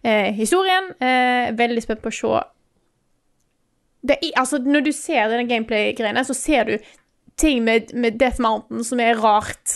[0.04, 0.92] eh, historien.
[1.02, 2.42] Eh, veldig spent på å se
[4.04, 6.78] det altså, Når du ser denne gameplay-greiene, så ser du
[7.38, 9.76] ting med, med Death Mountain som er rart,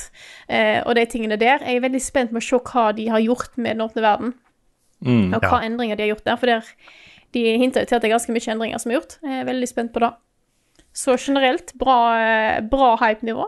[0.49, 1.62] eh, og de tingene der.
[1.66, 4.34] Jeg er veldig spent på å se hva de har gjort med den åpne verden,
[5.06, 5.34] Mm.
[5.36, 6.38] og hva endringer de har gjort der.
[6.40, 6.64] For der,
[7.36, 9.18] de hinter jo til at det er ganske mye endringer som er gjort.
[9.22, 10.10] Jeg er veldig spent på det.
[10.95, 13.45] Så generelt bra, eh, bra hype-nivå.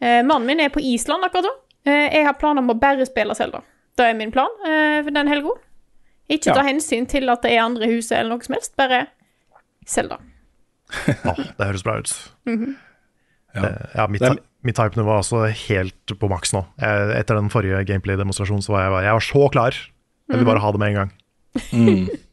[0.00, 1.52] Eh, mannen min er på Island akkurat nå.
[1.88, 3.62] Eh, jeg har planer om å bare spille Zelda.
[3.96, 5.54] Det er min plan eh, for den helga.
[6.28, 6.66] Ikke ta Ja.
[6.68, 9.06] hensyn til at det er andre i huset eller noe som helst, bare
[9.86, 10.18] Zelda.
[11.06, 12.12] ja, det høres bra ut.
[12.46, 12.52] Ja.
[12.52, 12.76] -hmm.
[13.94, 14.22] ja, mitt,
[14.62, 16.64] mitt hypenivå er også helt på maks nå.
[16.80, 19.74] Jeg, etter den forrige gameplay-demonstrasjonen så var jeg, jeg var så klar.
[20.28, 21.12] Jeg vil bare ha det med en gang.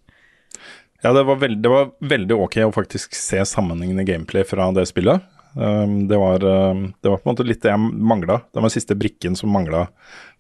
[1.04, 4.86] Ja, det var, veld, det var veldig ok å faktisk se sammenhengende gameplay fra det
[4.88, 5.20] spillet.
[5.54, 8.40] Um, det, var, um, det var på en måte litt det jeg mangla.
[8.50, 9.86] Det var den siste brikken som mangla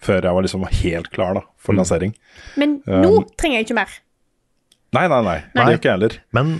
[0.02, 2.15] før jeg var liksom helt klar da, for lansering.
[2.60, 3.91] Men Um, nå trenger jeg ikke mer.
[4.94, 5.40] Nei, nei, nei.
[5.53, 6.15] Det gjør ikke jeg heller.
[6.35, 6.53] Men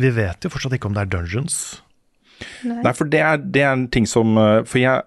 [0.00, 1.56] vi vet jo fortsatt ikke om det er dungeons.
[2.64, 5.02] Nei, for det er, det er en ting som uh, For jeg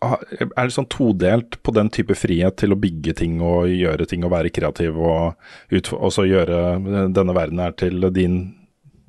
[0.00, 4.22] er litt sånn todelt på den type frihet til å bygge ting og gjøre ting
[4.24, 5.34] og være kreativ og
[5.74, 8.38] ut, også gjøre uh, denne verden her til din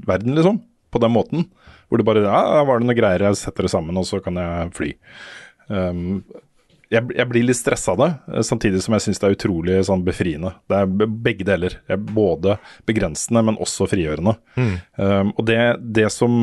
[0.03, 0.59] verden, liksom.
[0.89, 1.45] På den måten.
[1.89, 4.37] Hvor det bare Ja, var det noe greier, jeg setter det sammen, og så kan
[4.37, 4.91] jeg fly.
[5.69, 6.21] Um,
[6.89, 9.79] jeg, jeg blir litt stressa av det, eh, samtidig som jeg syns det er utrolig
[9.85, 10.55] sånn befriende.
[10.69, 11.77] Det er begge deler.
[11.89, 12.57] Er både
[12.89, 14.35] begrensende, men også frigjørende.
[14.97, 15.59] Um, og det,
[15.97, 16.33] det som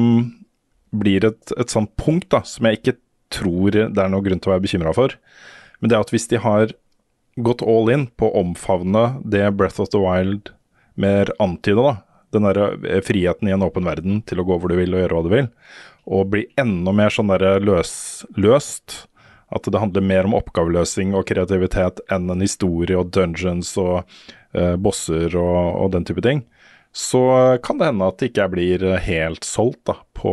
[0.94, 2.98] blir et, et sånt punkt da, som jeg ikke
[3.35, 5.16] tror det er noen grunn til å være bekymra for,
[5.81, 6.70] men det er at hvis de har
[7.36, 10.52] gått all in på å omfavne det Breath of the Wild
[10.97, 11.94] mer antyda, da,
[12.35, 15.05] den der eh, friheten i en åpen verden til å gå hvor du vil og
[15.05, 15.51] gjøre hva du vil,
[16.07, 19.05] og bli enda mer sånn der løs, løst,
[19.55, 24.03] at det handler mer om oppgaveløsning og kreativitet enn en historie og dungeons og
[24.57, 26.43] eh, bosser og, og den type ting,
[26.97, 30.32] så kan det hende at ikke jeg blir helt solgt da, på,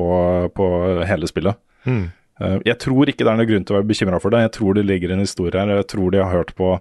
[0.56, 0.68] på
[1.10, 1.60] hele spillet.
[1.84, 4.40] Eh, Jeg tror ikke det er noe grunn til å være bekymra for det.
[4.48, 5.70] Jeg tror det ligger en historie her.
[5.78, 6.72] Jeg tror de har hørt på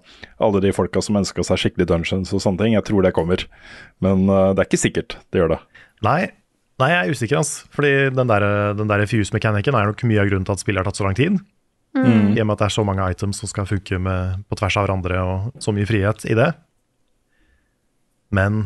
[0.43, 2.77] alle de folka som ønska seg skikkelig dungeons og sånne ting.
[2.79, 3.45] Jeg tror det kommer.
[4.05, 5.61] Men eh, det er ikke sikkert det gjør det.
[6.09, 6.21] Nei,
[6.81, 7.69] nei jeg er usikker, altså.
[7.77, 8.49] Fordi den der,
[8.81, 11.21] den der fuse-mekanikken er nok mye av grunnen til at spillet har tatt så lang
[11.21, 11.37] tid.
[11.93, 14.79] I og med at det er så mange items som skal funke med, på tvers
[14.81, 16.49] av hverandre, og så mye frihet i det.
[18.33, 18.65] Men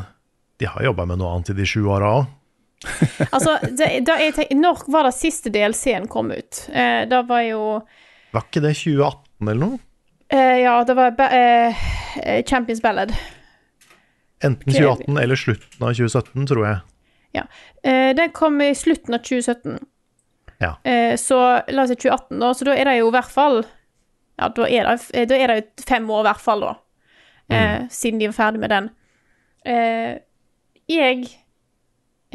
[0.63, 2.29] de har jobba med noe annet i de sju åra òg.
[3.35, 6.65] Altså, det, da jeg tenker, når var det siste DLC-en kom ut?
[6.73, 7.63] Eh, da var jo
[8.37, 9.79] Var ikke det 2018 eller noe?
[10.29, 11.87] eh, Ja, det var eh,
[12.23, 13.15] eh, Champions Ballad.
[14.45, 16.81] Enten 2018 eller slutten av 2017, tror jeg.
[17.39, 17.47] Ja.
[17.83, 19.79] Eh, den kom i slutten av 2017.
[20.61, 20.75] Ja.
[20.85, 21.39] Eh, så
[21.69, 22.53] la oss si 2018, da.
[22.57, 23.63] Så da er det jo i hvert fall
[24.37, 26.75] Ja, da er det, eh, da er det jo fem år i hvert fall, da.
[27.49, 28.91] Eh, Siden de var ferdig med den.
[29.65, 30.19] Eh,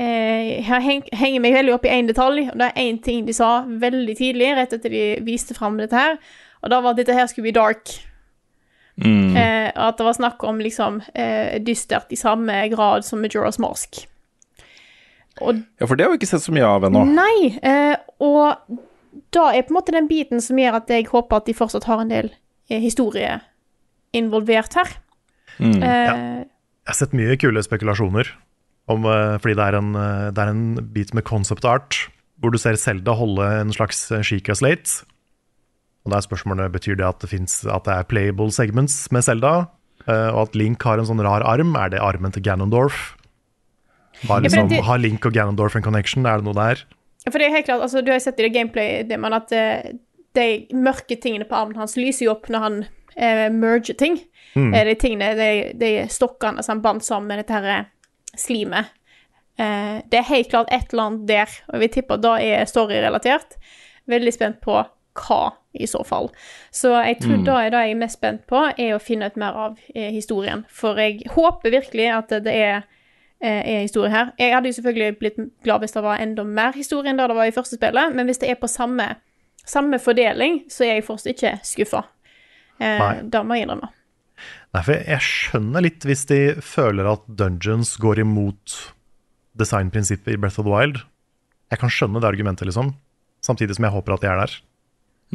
[0.02, 3.36] jeg eh, henger meg veldig opp i én detalj, og det er én ting de
[3.38, 6.18] sa veldig tidlig, rett etter de viste fram dette her,
[6.62, 7.94] og da var at dette her skulle bli dark.
[9.02, 13.60] Eh, og at det var snakk om liksom eh, dystert i samme grad som Majora's
[13.62, 14.04] Mask.
[15.42, 17.06] Og Ja, for det har vi ikke sett så mye av ennå.
[17.08, 18.60] Nei, eh, og
[19.34, 21.88] da er på en måte den biten som gjør at jeg håper at de fortsatt
[21.90, 22.30] har en del
[22.70, 23.40] eh, historie
[24.14, 24.96] involvert her.
[25.58, 25.80] Mm.
[25.82, 26.16] Ja.
[26.82, 28.30] Jeg har sett mye kule spekulasjoner,
[28.96, 31.98] om, eh, fordi det er, en, eh, det er en bit med concept art,
[32.42, 35.04] hvor du ser Selda holde en slags eh, Sheikah Slate.
[36.06, 39.24] Og da er spørsmålet, betyr det at det, finnes, at det er playable segments med
[39.28, 39.68] Selda,
[40.08, 41.76] og at Link har en sånn rar arm?
[41.78, 43.12] Er det armen til Ganondorf?
[44.26, 46.26] Har, Ja, for liksom, det- har Link og Ganondorf en connection?
[46.26, 46.82] Er det noe der?
[47.30, 49.92] For det er helt klart, altså du har sett i det gameplay-demoen at eh,
[50.34, 52.80] de mørke tingene på armen hans lyser jo opp når han
[53.16, 54.18] eh, merger ting.
[54.56, 57.86] Eh, de tingene, de, de stokkene som han bandt sammen dette her eh,
[58.38, 58.86] slimet.
[59.60, 62.36] Eh, det er helt klart et eller annet der, og jeg vil tippe at da
[62.42, 63.58] er story-relatert.
[64.10, 64.80] Veldig spent på
[65.14, 65.42] hva,
[65.76, 66.30] i så fall.
[66.72, 67.44] Så jeg tror Mm.
[67.46, 70.12] det er det jeg er mest spent på, er å finne ut mer av eh,
[70.12, 70.66] historien.
[70.70, 72.84] For jeg håper virkelig at det er,
[73.42, 74.32] eh, er historie her.
[74.40, 77.36] Jeg hadde jo selvfølgelig blitt glad hvis det var enda mer historie enn det det
[77.36, 79.16] var i første spillet, men hvis det er på samme,
[79.66, 82.04] samme fordeling, så er jeg fortsatt ikke skuffa.
[82.80, 83.90] Eh, det må jeg innrømme.
[84.72, 88.78] Nei, for jeg, skjønner litt hvis de føler at Dungeons går imot
[89.60, 91.02] designprinsippet i Breath of the Wild.
[91.72, 92.94] Jeg kan skjønne det argumentet, liksom.
[93.44, 94.56] Samtidig som jeg håper at de er der.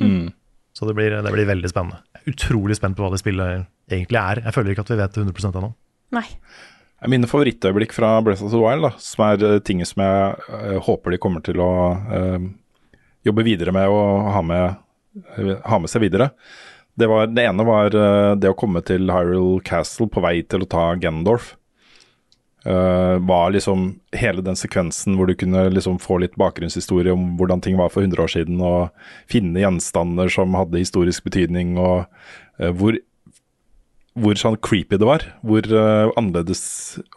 [0.00, 0.24] Mm.
[0.76, 2.02] Så det blir, det blir veldig spennende.
[2.16, 4.42] Jeg er utrolig spent på hva det spillet egentlig er.
[4.44, 5.70] Jeg føler ikke at vi vet det 100% ennå.
[6.16, 6.26] Nei.
[7.12, 10.78] Mine favorittøyeblikk fra Breath of the Wild, da, som er eh, ting som jeg eh,
[10.84, 12.46] håper de kommer til å øh,
[13.28, 14.78] jobbe videre med og ha med,
[15.64, 16.30] ha med seg videre.
[16.97, 20.64] Det, var, det ene var eh, det å komme til Hyrule Castle på vei til
[20.64, 21.55] å ta Gendorf.
[22.66, 27.60] Uh, var liksom hele den sekvensen hvor du kunne liksom få litt bakgrunnshistorie om hvordan
[27.62, 32.09] ting var for 100 år siden, og finne gjenstander som hadde historisk betydning, og
[32.59, 32.98] uh, hvor
[34.16, 35.24] hvor sånn creepy det var.
[35.47, 36.64] Hvor uh, annerledes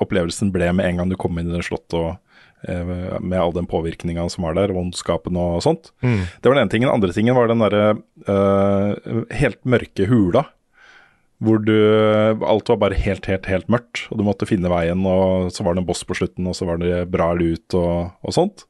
[0.03, 2.17] opplevelsen ble med en gang du kom inn i det slottet og
[2.63, 5.93] med all den påvirkninga som var der, ondskapen og sånt.
[6.03, 6.25] Mm.
[6.27, 6.89] Det var den ene tingen.
[6.89, 7.85] Den andre tingen var den derre
[8.27, 10.43] uh, helt mørke hula.
[11.39, 11.71] Hvor du
[12.43, 15.75] Alt var bare helt, helt, helt mørkt, og du måtte finne veien, og så var
[15.75, 18.65] det en boss på slutten, og så var det bra lut og, og sånt.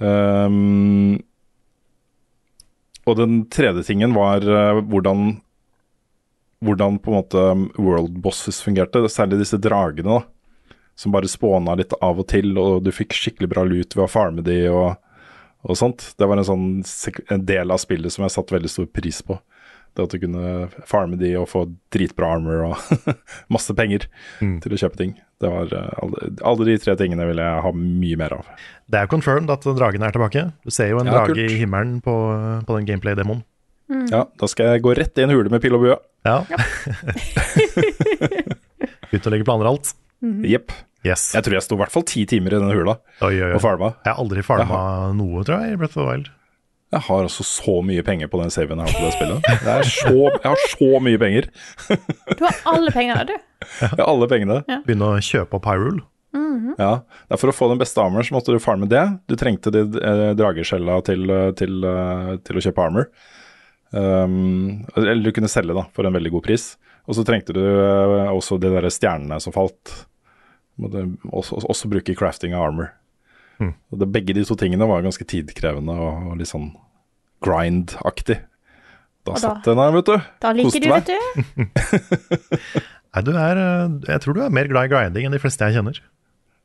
[0.00, 1.20] Um,
[3.04, 5.42] og den tredje tingen var uh, hvordan
[6.62, 7.42] hvordan på en måte
[7.82, 10.31] world bosses fungerte, særlig disse dragene, da.
[11.02, 14.10] Som bare spåna litt av og til, og du fikk skikkelig bra lut ved å
[14.12, 14.92] farme de og,
[15.66, 16.12] og sånt.
[16.20, 19.18] Det var en sånn sek- en del av spillet som jeg satte veldig stor pris
[19.26, 19.34] på.
[19.92, 22.74] Det at du kunne farme de og få dritbra armor og
[23.52, 24.06] masse penger
[24.40, 25.10] til å kjøpe ting.
[25.42, 26.18] Det var eh, alle,
[26.48, 28.44] alle de tre tingene vil jeg ha mye mer av.
[28.88, 30.46] Det er confirmed at dragen er tilbake.
[30.64, 31.42] Du ser jo en Ja, drage kult.
[31.44, 32.14] i himmelen på,
[32.68, 33.42] på den gameplay-demoen.
[34.08, 35.98] Ja, da skal jeg gå rett i en hule med pil og bue.
[36.24, 36.38] Ja.
[39.12, 39.92] Ut og legge planer og alt.
[40.54, 40.72] Jepp.
[41.06, 41.32] Yes.
[41.34, 43.56] Jeg tror jeg sto i hvert fall ti timer i denne hula Oi, oi, oi.
[43.56, 43.88] og farma.
[44.04, 44.78] Jeg har aldri farma
[45.16, 46.30] noe, tror jeg, i Breath of the Wild.
[46.92, 49.46] Jeg har altså så mye penger på den saven jeg har på det spillet.
[49.72, 51.48] Er så, jeg har så mye penger.
[52.38, 53.36] Du har alle pengene, du.
[53.80, 54.58] Jeg har alle pengene.
[54.84, 56.04] Begynne å kjøpe opp Hyrule.
[56.78, 56.92] Ja,
[57.28, 59.02] det er For å få den beste armor, så måtte du farme det.
[59.28, 63.08] Du trengte de eh, drageskjella til, eh, til, eh, til å kjøpe armor.
[63.92, 66.70] Um, eller du kunne selge da, for en veldig god pris.
[67.08, 69.92] Og så trengte du eh, også de der stjernene som falt.
[71.32, 72.90] Også, også bruke crafting av armor.
[73.60, 73.74] Mm.
[73.92, 76.72] Og det, begge de to tingene var ganske tidkrevende og, og litt sånn
[77.44, 78.38] grind-aktig.
[79.22, 80.16] Da da- satt den her, vet du.
[80.42, 81.18] Da liker Koste du, vet du.
[83.12, 85.66] Nei, du er eh, Jeg tror du er mer glad i grinding enn de fleste
[85.68, 85.98] jeg kjenner.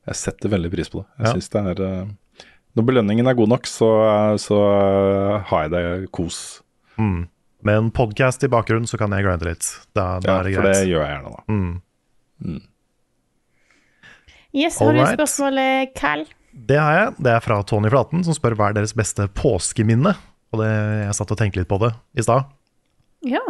[0.08, 1.08] Jeg setter veldig pris på det.
[1.20, 1.34] Jeg Ja.
[1.36, 2.46] synes det er eh,
[2.80, 3.90] Når belønningen er god nok, så,
[4.42, 6.62] så eh, har jeg det kos.
[6.98, 7.28] Mm.
[7.68, 9.68] Med en podkast i bakgrunnen, så kan jeg grinde litt.
[9.98, 11.44] Da, da Ja, er det for det gjør jeg gjerne, da.
[11.52, 12.62] Mm.
[14.58, 15.20] Yes, har du Alright.
[15.20, 16.26] spørsmålet, Carl?
[16.68, 17.14] Det har jeg.
[17.22, 20.16] Det er fra Tony Flaten, som spør hva er deres beste påskeminne.
[20.56, 20.72] Og det,
[21.04, 22.48] jeg satt og tenkte litt på det i stad.
[23.28, 23.44] Ja.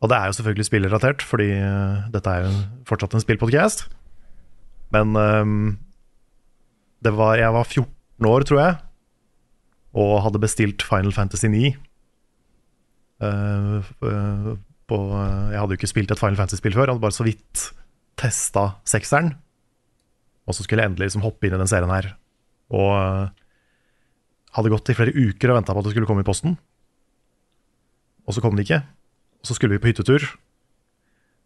[0.00, 2.54] Og det er jo selvfølgelig spillrelatert, fordi eh, dette er jo
[2.88, 3.86] fortsatt en spillpodcast.
[4.94, 5.78] Men um,
[7.04, 8.76] det var, jeg var 14 år, tror jeg,
[9.94, 11.74] og hadde bestilt Final Fantasy 9.
[13.24, 14.54] Uh, eh,
[14.90, 17.26] på, eh, jeg hadde jo ikke spilt et Final Fantasy-spill før, jeg hadde bare så
[17.26, 17.68] vidt
[18.20, 19.32] testa sekseren.
[20.44, 22.10] Og så skulle jeg endelig liksom hoppe inn i den serien her.
[22.74, 23.32] Og eh,
[24.56, 26.56] hadde gått i flere uker og venta på at det skulle komme i posten.
[28.24, 28.82] Og så kom det ikke.
[29.40, 30.24] Og så skulle vi på hyttetur.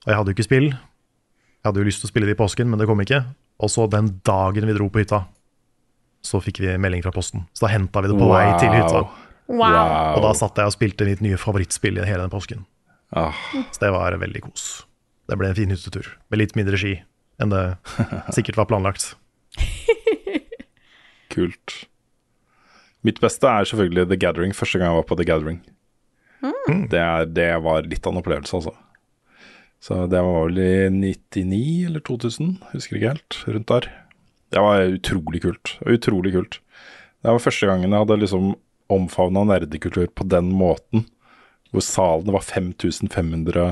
[0.05, 0.69] Og jeg hadde jo ikke spill.
[0.73, 3.23] Jeg hadde jo lyst til å spille det i påsken, men det kom ikke.
[3.59, 5.25] Og så den dagen vi dro på hytta,
[6.23, 7.47] så fikk vi melding fra posten.
[7.55, 9.03] Så da henta vi det på vei til hytta.
[9.49, 10.19] Wow.
[10.19, 12.67] Og da satt jeg og spilte mitt nye favorittspill i hele den påsken.
[13.17, 13.33] Ah,
[13.73, 14.67] Så det var veldig kos.
[15.29, 16.99] Det ble en fin hyttetur, med litt mindre ski
[17.43, 17.65] enn det
[18.37, 19.13] sikkert var planlagt.
[21.33, 21.75] kult.
[23.07, 24.55] Mitt beste er selvfølgelig The Gathering.
[24.57, 25.61] Første gang jeg var på The Gathering.
[26.93, 28.75] Det, er, det var litt av en opplevelse, altså.
[29.83, 33.39] Så det var vel i 99 eller 2000, husker ikke helt.
[33.47, 33.89] Rundt der.
[34.53, 35.77] Det var utrolig kult.
[35.87, 36.59] Utrolig kult.
[37.23, 38.51] Det var første gangen jeg hadde liksom
[38.93, 41.07] omfavna nerdekultur på den måten.
[41.71, 43.69] Hvor salen var 5500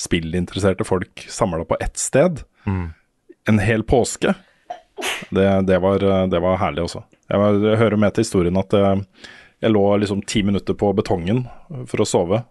[0.00, 2.42] spillinteresserte folk samla på ett sted.
[3.48, 4.34] En hel påske.
[5.30, 5.98] Det, det, var,
[6.30, 7.02] det var herlig også.
[7.28, 9.02] Jeg, var, jeg hører med til historien at eh,
[9.64, 11.44] jeg lå liksom ti minutter på betongen
[11.88, 12.42] for å sove.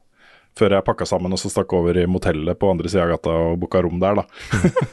[0.57, 3.31] Før jeg pakka sammen og så stakk over i motellet på andre sida av gata
[3.47, 4.25] og booka rom der, da.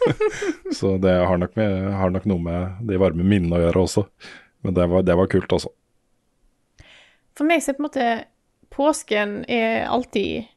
[0.79, 4.07] så det har nok, med, har nok noe med de varme minnene å gjøre også.
[4.65, 5.73] Men det var, det var kult, altså.
[7.37, 8.09] For meg så er på en måte
[8.73, 10.49] påsken er alltid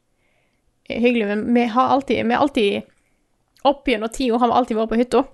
[0.88, 2.93] hyggelig, men vi har alltid, vi har alltid
[3.64, 5.24] Opp gjennom tida har vi alltid vært på hytta.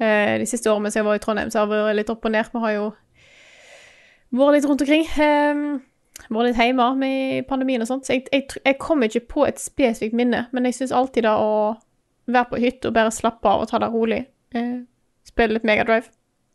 [0.00, 2.26] Eh, de siste årene mens jeg var i Trondheim, så har det vært litt opp
[2.26, 2.50] og ned.
[2.50, 2.88] Vi har jo
[4.40, 5.06] vært litt rundt omkring.
[5.06, 5.62] Eh,
[6.28, 8.06] vært litt hjemme med pandemien og sånt.
[8.06, 11.34] Så jeg, jeg, jeg kommer ikke på et spesifikt minne, men jeg syns alltid det
[11.34, 11.76] å
[12.30, 14.24] være på hytta og bare slappe av og ta det rolig,
[14.54, 14.80] eh,
[15.26, 16.10] spille litt Megadrive,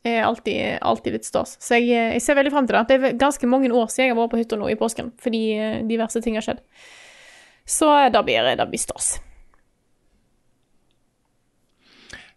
[0.05, 1.55] er alltid, alltid litt stas.
[1.59, 2.85] Så jeg, eh, jeg ser veldig frem til det.
[2.87, 5.43] Det er ganske mange år siden jeg har vært på hytta nå i påsken, fordi
[5.57, 6.61] eh, diverse ting har skjedd.
[7.65, 9.15] Så da det blir, det blir stas.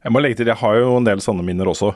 [0.09, 1.91] Jeg må legge til, jeg har jo en del sånne minner også.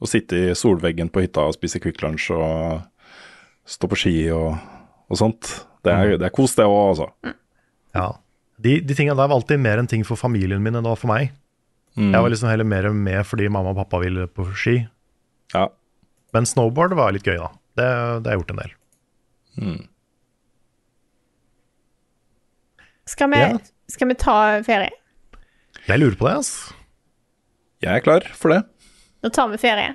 [0.00, 2.80] Å sitte i solveggen på hytta og spise Kvikk Lunsj og
[3.68, 4.56] stå på ski og,
[5.12, 5.50] og sånt.
[5.84, 7.10] Det er, det er kos, det òg, altså.
[7.94, 8.06] Ja.
[8.64, 11.00] De, de tingene der var alltid mer en ting for familien min enn det var
[11.00, 11.34] for meg.
[12.00, 14.78] Jeg var liksom heller mer med fordi mamma og pappa ville på ski.
[15.52, 15.68] Ja.
[16.34, 17.52] Men snowboard var litt gøy, da.
[17.78, 17.84] Det,
[18.24, 18.72] det har jeg gjort en del.
[23.12, 23.58] Skal vi, Ja.
[23.92, 24.90] skal vi ta ferie?
[25.86, 26.74] Jeg lurer på det, altså.
[27.84, 28.62] Jeg er klar for det.
[29.24, 29.94] Nå tar vi ferie.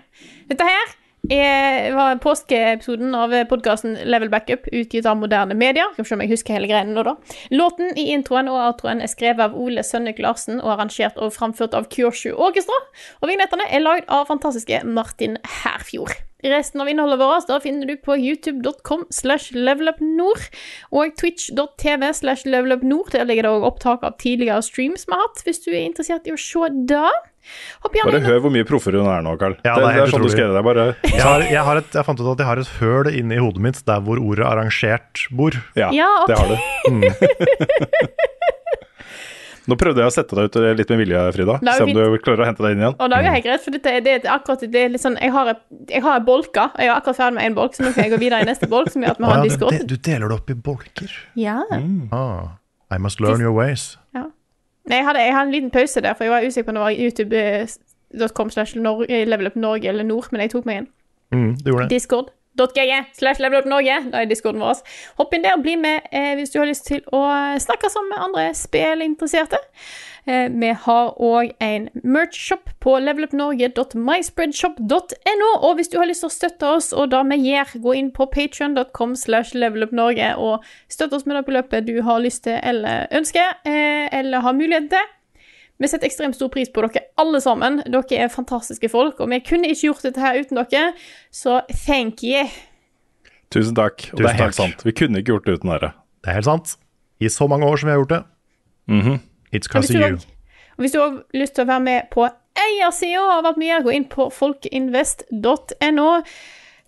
[0.49, 0.91] Dette her
[1.29, 5.89] er, var påskeepisoden av podkasten Level Backup, utgitt av moderne medier.
[5.95, 7.15] Skal se om jeg husker hele greiene nå, da.
[7.53, 11.77] Låten i introen og outroen er skrevet av Ole Sønnek Larsen og arrangert og framført
[11.77, 12.77] av Kyoshu Orkestra.
[13.23, 16.17] Og vignettene er lagd av fantastiske Martin Herfjord.
[16.39, 20.45] Resten av innholdet vårt da finner du på youtube.com slash levelupnord
[20.95, 23.11] og twitch.tv slash levelupnord.
[23.11, 26.29] Der ligger det òg opptak av tidligere streams vi har hatt, hvis du er interessert
[26.29, 27.11] i å se det.
[28.03, 29.55] Bare hør hvor mye proffere hun er nå, Carl.
[29.63, 30.35] Ja, det, det er det, er sånn du utrolig.
[30.35, 30.63] skrev det.
[30.67, 33.37] Bare Jeg, har, jeg, har et, jeg fant ut at jeg har et høl inni
[33.39, 35.55] hodet mitt der hvor ordet 'arrangert' bor.
[35.79, 36.35] Ja, Ja, okay.
[36.35, 36.55] det har du.
[39.69, 41.55] Nå prøvde jeg å sette deg ut litt med vilje, Frida.
[41.61, 41.99] Det Se om fint.
[41.99, 42.95] du klarer å hente deg inn igjen.
[42.97, 45.29] Og det er helt greit, for dette, det er akkurat det er litt sånn Jeg
[45.35, 45.51] har,
[45.91, 46.63] jeg har en bolka.
[46.79, 48.65] Jeg er akkurat ferdig med én bolk, så nå kan jeg gå videre i neste
[48.71, 50.57] bolk, som gjør at vi har Ah, en ja, du, du deler det opp i
[50.57, 51.13] bolker.
[51.37, 51.59] Ja.
[52.09, 52.57] Ah,
[52.89, 53.98] I must learn your ways.
[54.89, 56.83] Jeg hadde, jeg hadde en liten pause der, for jeg var usikker på om det
[56.83, 60.87] var youtube.com slash levelupnorge Norge eller Nord, men jeg tok meg inn.
[61.31, 61.89] Mm, du gjorde det.
[61.89, 63.97] Discord.ge slash levelupnorge.
[64.11, 64.81] Da er discorden vår.
[65.19, 67.21] Hopp inn der, og bli med eh, hvis du har lyst til å
[67.61, 69.61] snakke sammen med andre spillinteresserte.
[70.25, 75.49] Eh, vi har òg en merch-shop på levelupnorge.myspreadshop.no.
[75.61, 78.11] Og hvis du har lyst til å støtte oss og det vi gjør, gå inn
[78.15, 80.55] på patreon.com slash levelupnorge og
[80.91, 84.87] støtte oss med det beløpet du har lyst til eller ønsker, eh, eller har mulighet
[84.91, 85.05] til.
[85.79, 87.79] Vi setter ekstremt stor pris på dere alle sammen.
[87.87, 90.91] Dere er fantastiske folk, og vi kunne ikke gjort dette her uten dere,
[91.31, 92.43] så thank you.
[93.49, 93.95] Tusen takk.
[94.11, 94.59] Og Tusen det er helt takk.
[94.59, 94.85] sant.
[94.85, 95.89] Vi kunne ikke gjort det uten dere.
[96.19, 96.67] Det er helt sant.
[97.23, 98.23] I så mange år som vi har gjort det.
[99.51, 100.15] It's cause of you.
[100.77, 102.27] og hvis du har lyst til å være med på
[102.59, 106.09] eiersida av gjør, gå inn på folkeinvest.no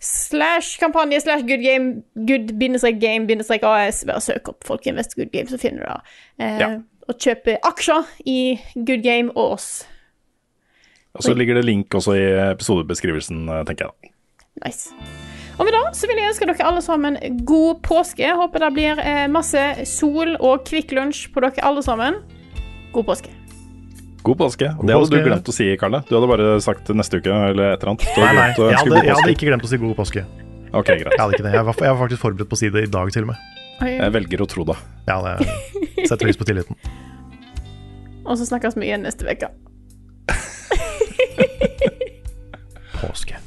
[0.02, 2.52] slash kampanje slash good game, good
[3.00, 3.26] game
[3.62, 4.04] AS.
[4.06, 6.00] Bare søk opp Folkeinvest Good Game, så finner du det.
[6.38, 6.70] Eh, Ja.
[7.08, 9.86] Og kjøpe aksjer i Good Game og oss.
[11.14, 14.12] Og så ligger det link også i episodebeskrivelsen, eh, tenker jeg.
[14.64, 14.90] Nice.
[15.58, 18.34] Og med det så vil jeg ønske dere alle sammen god påske.
[18.34, 22.22] Håper det blir eh, masse sol og Kvikk Lunsj på dere alle sammen.
[22.92, 23.32] God påske.
[24.22, 24.68] God påske.
[24.78, 26.02] God det hadde du glemt å si, Karle.
[26.06, 28.04] Du hadde bare sagt neste uke eller et eller annet.
[28.14, 30.24] Nei, nei, jeg hadde, jeg hadde ikke glemt å si god påske.
[30.72, 31.10] Ok, greit.
[31.10, 31.54] Jeg hadde ikke det.
[31.56, 33.48] Jeg var, jeg var faktisk forberedt på å si det i dag, til og med.
[33.82, 34.76] Jeg velger å tro det.
[35.08, 36.78] Ja, det setter pris på tilliten.
[38.22, 39.50] Og så snakkes vi igjen neste uke.
[43.02, 43.41] Påske.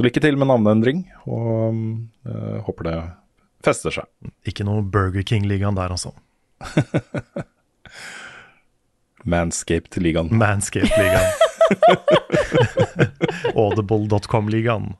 [0.00, 1.76] Så, lykke til med navneendring, og
[2.24, 2.94] uh, håper det
[3.60, 4.08] fester seg.
[4.48, 6.16] Ikke noe Burger King-ligaen der, altså.
[9.28, 10.32] Manscaped-ligaen.
[10.32, 11.28] Manscaped-ligaen.
[13.60, 14.94] Audible.com-ligaen.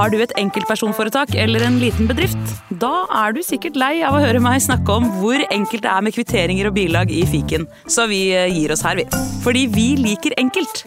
[0.00, 2.54] Har du et enkeltpersonforetak eller en liten bedrift?
[2.80, 6.08] Da er du sikkert lei av å høre meg snakke om hvor enkelt det er
[6.08, 9.04] med kvitteringer og bilag i fiken, så vi eh, gir oss her, vi.
[9.44, 10.86] Fordi vi liker enkelt.